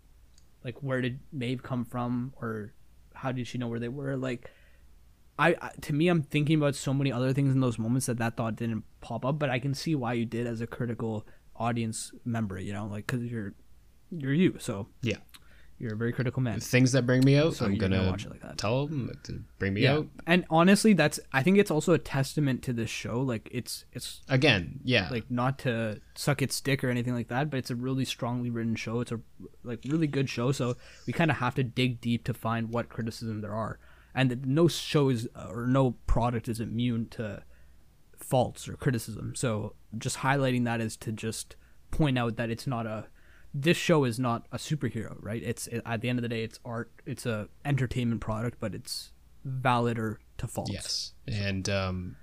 [0.66, 2.74] like where did Maeve come from or
[3.20, 4.18] how did she know where they were?
[4.18, 4.50] Like
[5.38, 8.18] I, I, to me i'm thinking about so many other things in those moments that
[8.18, 11.26] that thought didn't pop up but i can see why you did as a critical
[11.56, 13.54] audience member you know like because you're
[14.12, 14.88] you're you so.
[15.02, 15.18] Yeah
[15.80, 16.60] you're a very critical man.
[16.60, 18.58] Things that bring me out so i'm gonna watch it like that.
[18.58, 19.94] tell them to bring me yeah.
[19.94, 20.08] out.
[20.28, 23.22] And honestly that's i think it's also a testament to this show.
[23.22, 25.08] Like it's it's again yeah.
[25.10, 28.50] like not to suck its stick or anything like that but it's a really strongly
[28.50, 29.00] written show.
[29.00, 29.22] It's a
[29.64, 30.52] like really good show.
[30.52, 30.76] So
[31.08, 33.80] we kind of have to dig deep to find what criticism there are.
[34.14, 37.44] And that no show is uh, or no product is immune to
[38.18, 39.34] faults or criticism.
[39.36, 41.56] So just highlighting that is to just
[41.92, 43.08] point out that it's not a
[43.54, 45.42] this show is not a superhero, right?
[45.44, 46.92] It's it, at the end of the day, it's art.
[47.06, 49.12] It's a entertainment product, but it's
[49.44, 50.72] valid or to faults.
[50.72, 52.16] Yes, and um,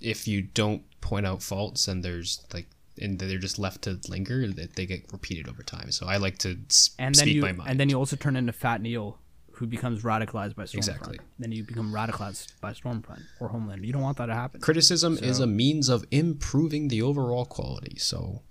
[0.00, 2.68] if you don't point out faults, and there's like,
[3.00, 5.90] and they're just left to linger, that they get repeated over time.
[5.90, 7.70] So I like to and then speak you, my mind.
[7.70, 9.18] And then you also turn into Fat Neil
[9.54, 10.76] who becomes radicalized by Stormfront.
[10.76, 11.18] Exactly.
[11.38, 13.84] Then you become radicalized by Stormfront or Homeland.
[13.84, 14.60] You don't want that to happen.
[14.60, 17.96] Criticism so, is a means of improving the overall quality.
[17.98, 18.42] So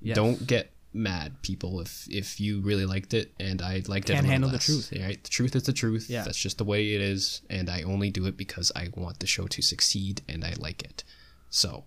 [0.00, 0.16] yes.
[0.16, 4.14] don't get mad, people, if if you really liked it and I liked it.
[4.14, 4.92] Can't handle the truth.
[4.98, 5.22] Right?
[5.22, 6.08] The truth is the truth.
[6.08, 6.22] Yeah.
[6.22, 9.26] That's just the way it is, and I only do it because I want the
[9.26, 11.04] show to succeed and I like it.
[11.50, 11.84] So,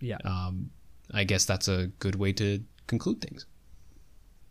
[0.00, 0.18] yeah.
[0.24, 0.70] Um,
[1.12, 3.46] I guess that's a good way to conclude things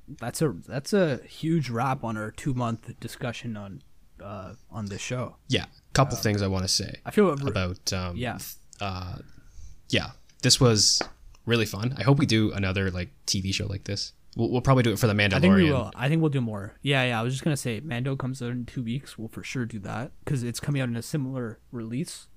[0.07, 3.81] that's a that's a huge wrap on our two month discussion on
[4.23, 5.35] uh, on this show.
[5.47, 6.99] Yeah, a couple uh, things I want to say.
[7.05, 8.37] I feel about um, yeah,
[8.79, 9.17] uh,
[9.89, 10.11] yeah.
[10.41, 11.01] This was
[11.47, 11.95] really fun.
[11.97, 14.13] I hope we do another like TV show like this.
[14.35, 15.33] We'll, we'll probably do it for the Mandalorian.
[15.33, 15.91] I think we will.
[15.95, 16.75] I think we'll do more.
[16.83, 17.19] Yeah, yeah.
[17.19, 19.17] I was just gonna say, Mando comes out in two weeks.
[19.17, 22.27] We'll for sure do that because it's coming out in a similar release,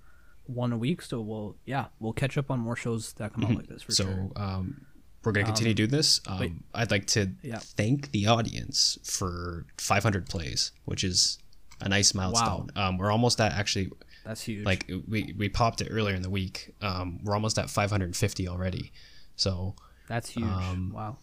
[0.47, 1.03] one a week.
[1.03, 3.53] So we'll yeah, we'll catch up on more shows that come mm-hmm.
[3.53, 4.31] out like this for so, sure.
[4.35, 4.87] So um,
[5.24, 6.20] we're going to continue um, doing this.
[6.27, 7.59] Um, I'd like to yeah.
[7.59, 11.39] thank the audience for 500 plays, which is
[11.81, 12.70] a nice milestone.
[12.74, 12.89] Wow.
[12.89, 13.91] Um, we're almost at actually.
[14.24, 14.64] That's huge.
[14.64, 16.74] Like we, we popped it earlier in the week.
[16.80, 18.92] Um, we're almost at 550 already.
[19.36, 19.74] So
[20.09, 20.44] that's huge.
[20.44, 21.18] Um, wow.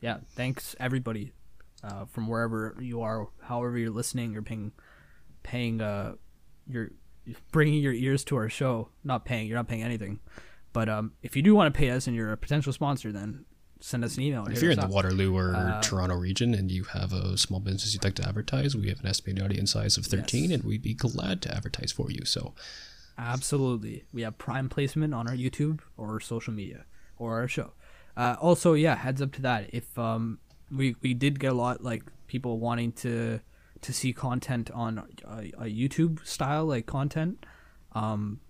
[0.00, 0.18] Yeah.
[0.30, 1.32] Thanks everybody,
[1.82, 4.72] uh, from wherever you are, however you're listening, you're paying,
[5.42, 6.14] paying, uh,
[6.66, 6.90] you're
[7.52, 8.88] bringing your ears to our show.
[9.02, 9.46] Not paying.
[9.46, 10.20] You're not paying anything.
[10.72, 13.44] But um, if you do want to pay us and you're a potential sponsor, then
[13.84, 14.46] send us an email.
[14.46, 17.92] If you're in the Waterloo or uh, Toronto region and you have a small business
[17.92, 20.52] you'd like to advertise, we have an estimated audience size of 13 yes.
[20.52, 22.24] and we'd be glad to advertise for you.
[22.24, 22.54] So,
[23.18, 24.04] absolutely.
[24.10, 26.86] We have prime placement on our YouTube or social media
[27.18, 27.72] or our show.
[28.16, 29.68] Uh, also, yeah, heads up to that.
[29.74, 30.38] If um,
[30.70, 33.40] we, we did get a lot like people wanting to
[33.82, 34.96] to see content on
[35.26, 37.44] a, a YouTube style like content.
[37.92, 38.40] Um,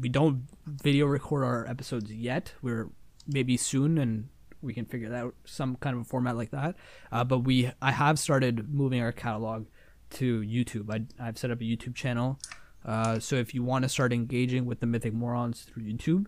[0.00, 2.54] we don't video record our episodes yet.
[2.62, 2.88] We're
[3.26, 4.30] maybe soon, and
[4.62, 6.76] we can figure out some kind of a format like that.
[7.12, 9.66] Uh, but we, I have started moving our catalog
[10.10, 10.90] to YouTube.
[10.90, 12.38] I, I've set up a YouTube channel.
[12.84, 16.26] Uh, so if you want to start engaging with the Mythic Morons through YouTube,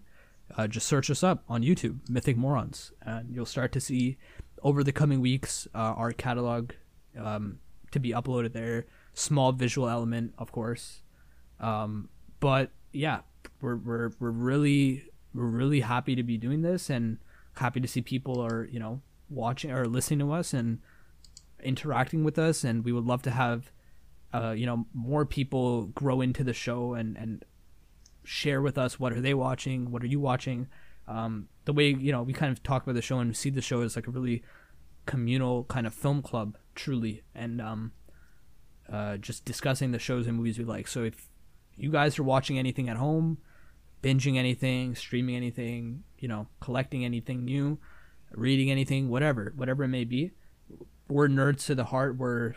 [0.57, 4.19] uh, just search us up on YouTube, Mythic Morons, and you'll start to see
[4.63, 6.73] over the coming weeks uh, our catalog
[7.19, 7.61] um,
[7.93, 8.87] to be uploaded there.
[9.15, 11.03] Small visual element, of course,
[11.61, 12.09] um,
[12.41, 13.21] but yeah,
[13.61, 15.05] we're we're we're really
[15.35, 17.19] we're really happy to be doing this and
[17.55, 20.79] happy to see people are you know watching or listening to us and
[21.63, 23.71] interacting with us and we would love to have
[24.33, 27.45] uh, you know, more people grow into the show and and
[28.23, 30.69] share with us what are they watching, what are you watching.
[31.09, 33.61] Um, the way you know we kind of talk about the show and see the
[33.61, 34.43] show as like a really
[35.07, 37.93] communal kind of film club, truly, and um,
[38.91, 40.87] uh, just discussing the shows and movies we like.
[40.87, 41.29] So if
[41.77, 43.39] you guys are watching anything at home,
[44.03, 47.79] binging anything, streaming anything, you know, collecting anything new,
[48.33, 50.33] reading anything, whatever, whatever it may be,
[51.09, 52.17] we're nerds to the heart.
[52.17, 52.55] We're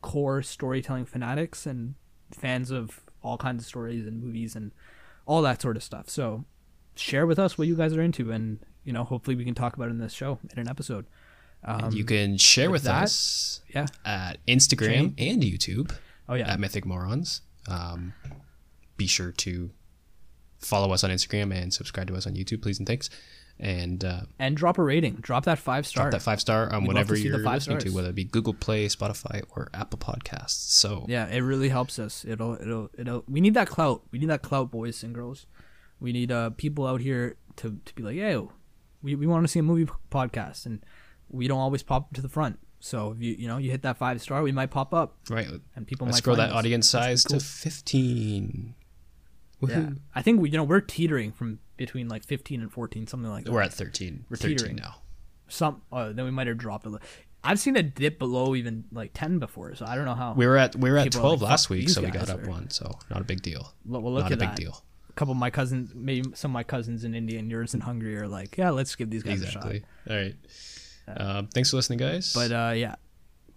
[0.00, 1.94] core storytelling fanatics and
[2.32, 4.72] fans of all kinds of stories and movies and
[5.26, 6.08] all that sort of stuff.
[6.08, 6.44] So
[6.98, 9.76] share with us what you guys are into and you know hopefully we can talk
[9.76, 11.06] about it in this show in an episode
[11.64, 13.86] um, you can share with, with that, us yeah.
[14.04, 15.94] at instagram and youtube
[16.28, 18.12] oh yeah at mythic morons um,
[18.96, 19.70] be sure to
[20.58, 23.10] follow us on instagram and subscribe to us on youtube please and thanks
[23.60, 26.82] and uh, and drop a rating drop that five star drop that five star on
[26.82, 27.84] We'd whatever you're listening stars.
[27.84, 31.98] to whether it be google play spotify or apple podcasts so yeah it really helps
[31.98, 35.46] us it'll it'll it'll we need that clout we need that clout boys and girls
[36.00, 38.40] we need uh, people out here to, to be like, hey,
[39.02, 40.84] we, we want to see a movie podcast, and
[41.28, 42.58] we don't always pop to the front.
[42.80, 45.16] So if you you know you hit that five star, we might pop up.
[45.28, 45.48] Right.
[45.74, 46.54] And people Let's might grow that us.
[46.54, 47.40] audience size cool.
[47.40, 48.74] to fifteen.
[49.60, 49.90] Yeah.
[50.14, 53.44] I think we you know we're teetering from between like fifteen and fourteen, something like
[53.44, 53.52] that.
[53.52, 54.24] We're at thirteen.
[54.28, 54.58] We're teetering.
[54.58, 54.96] thirteen now.
[55.48, 57.06] Some uh, then we might have dropped a little.
[57.42, 60.34] I've seen a dip below even like ten before, so I don't know how.
[60.34, 62.50] We were at we were at twelve like, last week, so we got up are.
[62.50, 62.70] one.
[62.70, 63.72] So not a big deal.
[63.86, 64.56] Well, look not at a big that.
[64.56, 67.74] deal A couple of my cousins, maybe some of my cousins in India and yours
[67.74, 69.84] in Hungary are like, yeah, let's give these guys exactly.
[70.06, 70.10] a shot.
[70.10, 70.36] All right.
[71.08, 72.34] Uh, thanks for listening, guys.
[72.34, 72.96] But uh, yeah,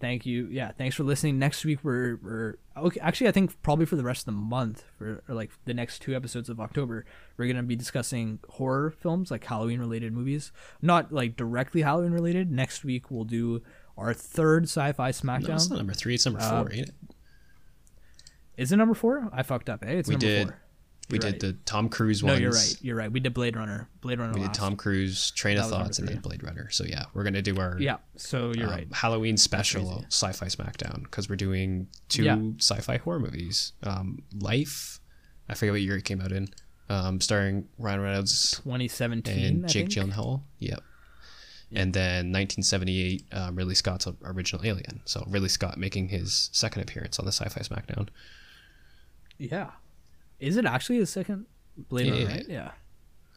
[0.02, 0.48] thank you.
[0.50, 1.38] Yeah, thanks for listening.
[1.38, 3.00] Next week we're we're okay.
[3.00, 6.14] Actually, I think probably for the rest of the month, for like the next two
[6.14, 7.06] episodes of October,
[7.38, 10.52] we're gonna be discussing horror films, like Halloween related movies.
[10.82, 12.50] Not like directly Halloween related.
[12.50, 13.62] Next week we'll do
[13.96, 15.48] our third sci-fi SmackDown.
[15.48, 16.14] No, it's not number three.
[16.14, 16.94] It's number uh, four, ain't it?
[18.56, 19.30] Is it number four?
[19.32, 19.84] I fucked up.
[19.84, 19.98] Hey, eh?
[19.98, 20.48] it's we number did.
[20.48, 20.61] four.
[21.12, 22.34] We did the Tom Cruise one.
[22.34, 22.76] No, you're right.
[22.80, 23.12] You're right.
[23.12, 23.88] We did Blade Runner.
[24.00, 24.32] Blade Runner.
[24.32, 24.54] We last.
[24.54, 26.68] did Tom Cruise, Train of Thoughts, and then Blade Runner.
[26.70, 27.98] So yeah, we're gonna do our yeah.
[28.16, 28.88] So you're um, right.
[28.92, 32.38] Halloween special Sci-Fi Smackdown because we're doing two yeah.
[32.58, 33.72] sci-fi horror movies.
[33.82, 35.00] Um, Life,
[35.48, 36.48] I forget what year it came out in.
[36.88, 40.42] Um, starring Ryan Reynolds, 2017, and Jake Gyllenhaal.
[40.58, 40.82] Yep.
[41.74, 45.00] And then 1978, um, Ridley Scott's original Alien.
[45.06, 48.08] So Ridley Scott making his second appearance on the Sci-Fi Smackdown.
[49.38, 49.70] Yeah.
[50.42, 51.46] Is it actually the second
[51.76, 52.46] Blade yeah, Runner, right?
[52.48, 52.70] Yeah.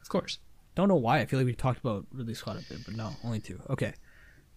[0.02, 0.40] Of course.
[0.74, 1.20] Don't know why.
[1.20, 3.62] I feel like we talked about Ridley Scott a bit, but no, only two.
[3.70, 3.94] Okay.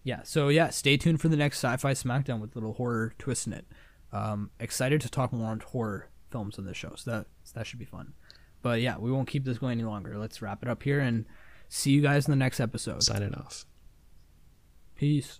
[0.03, 0.23] Yeah.
[0.23, 3.53] So yeah, stay tuned for the next Sci-Fi Smackdown with a little horror twist in
[3.53, 3.65] it.
[4.11, 7.67] Um, excited to talk more on horror films on this show, so that so that
[7.67, 8.13] should be fun.
[8.63, 10.17] But yeah, we won't keep this going any longer.
[10.17, 11.25] Let's wrap it up here and
[11.67, 13.03] see you guys in the next episode.
[13.03, 13.65] Signing off.
[14.95, 15.39] Peace.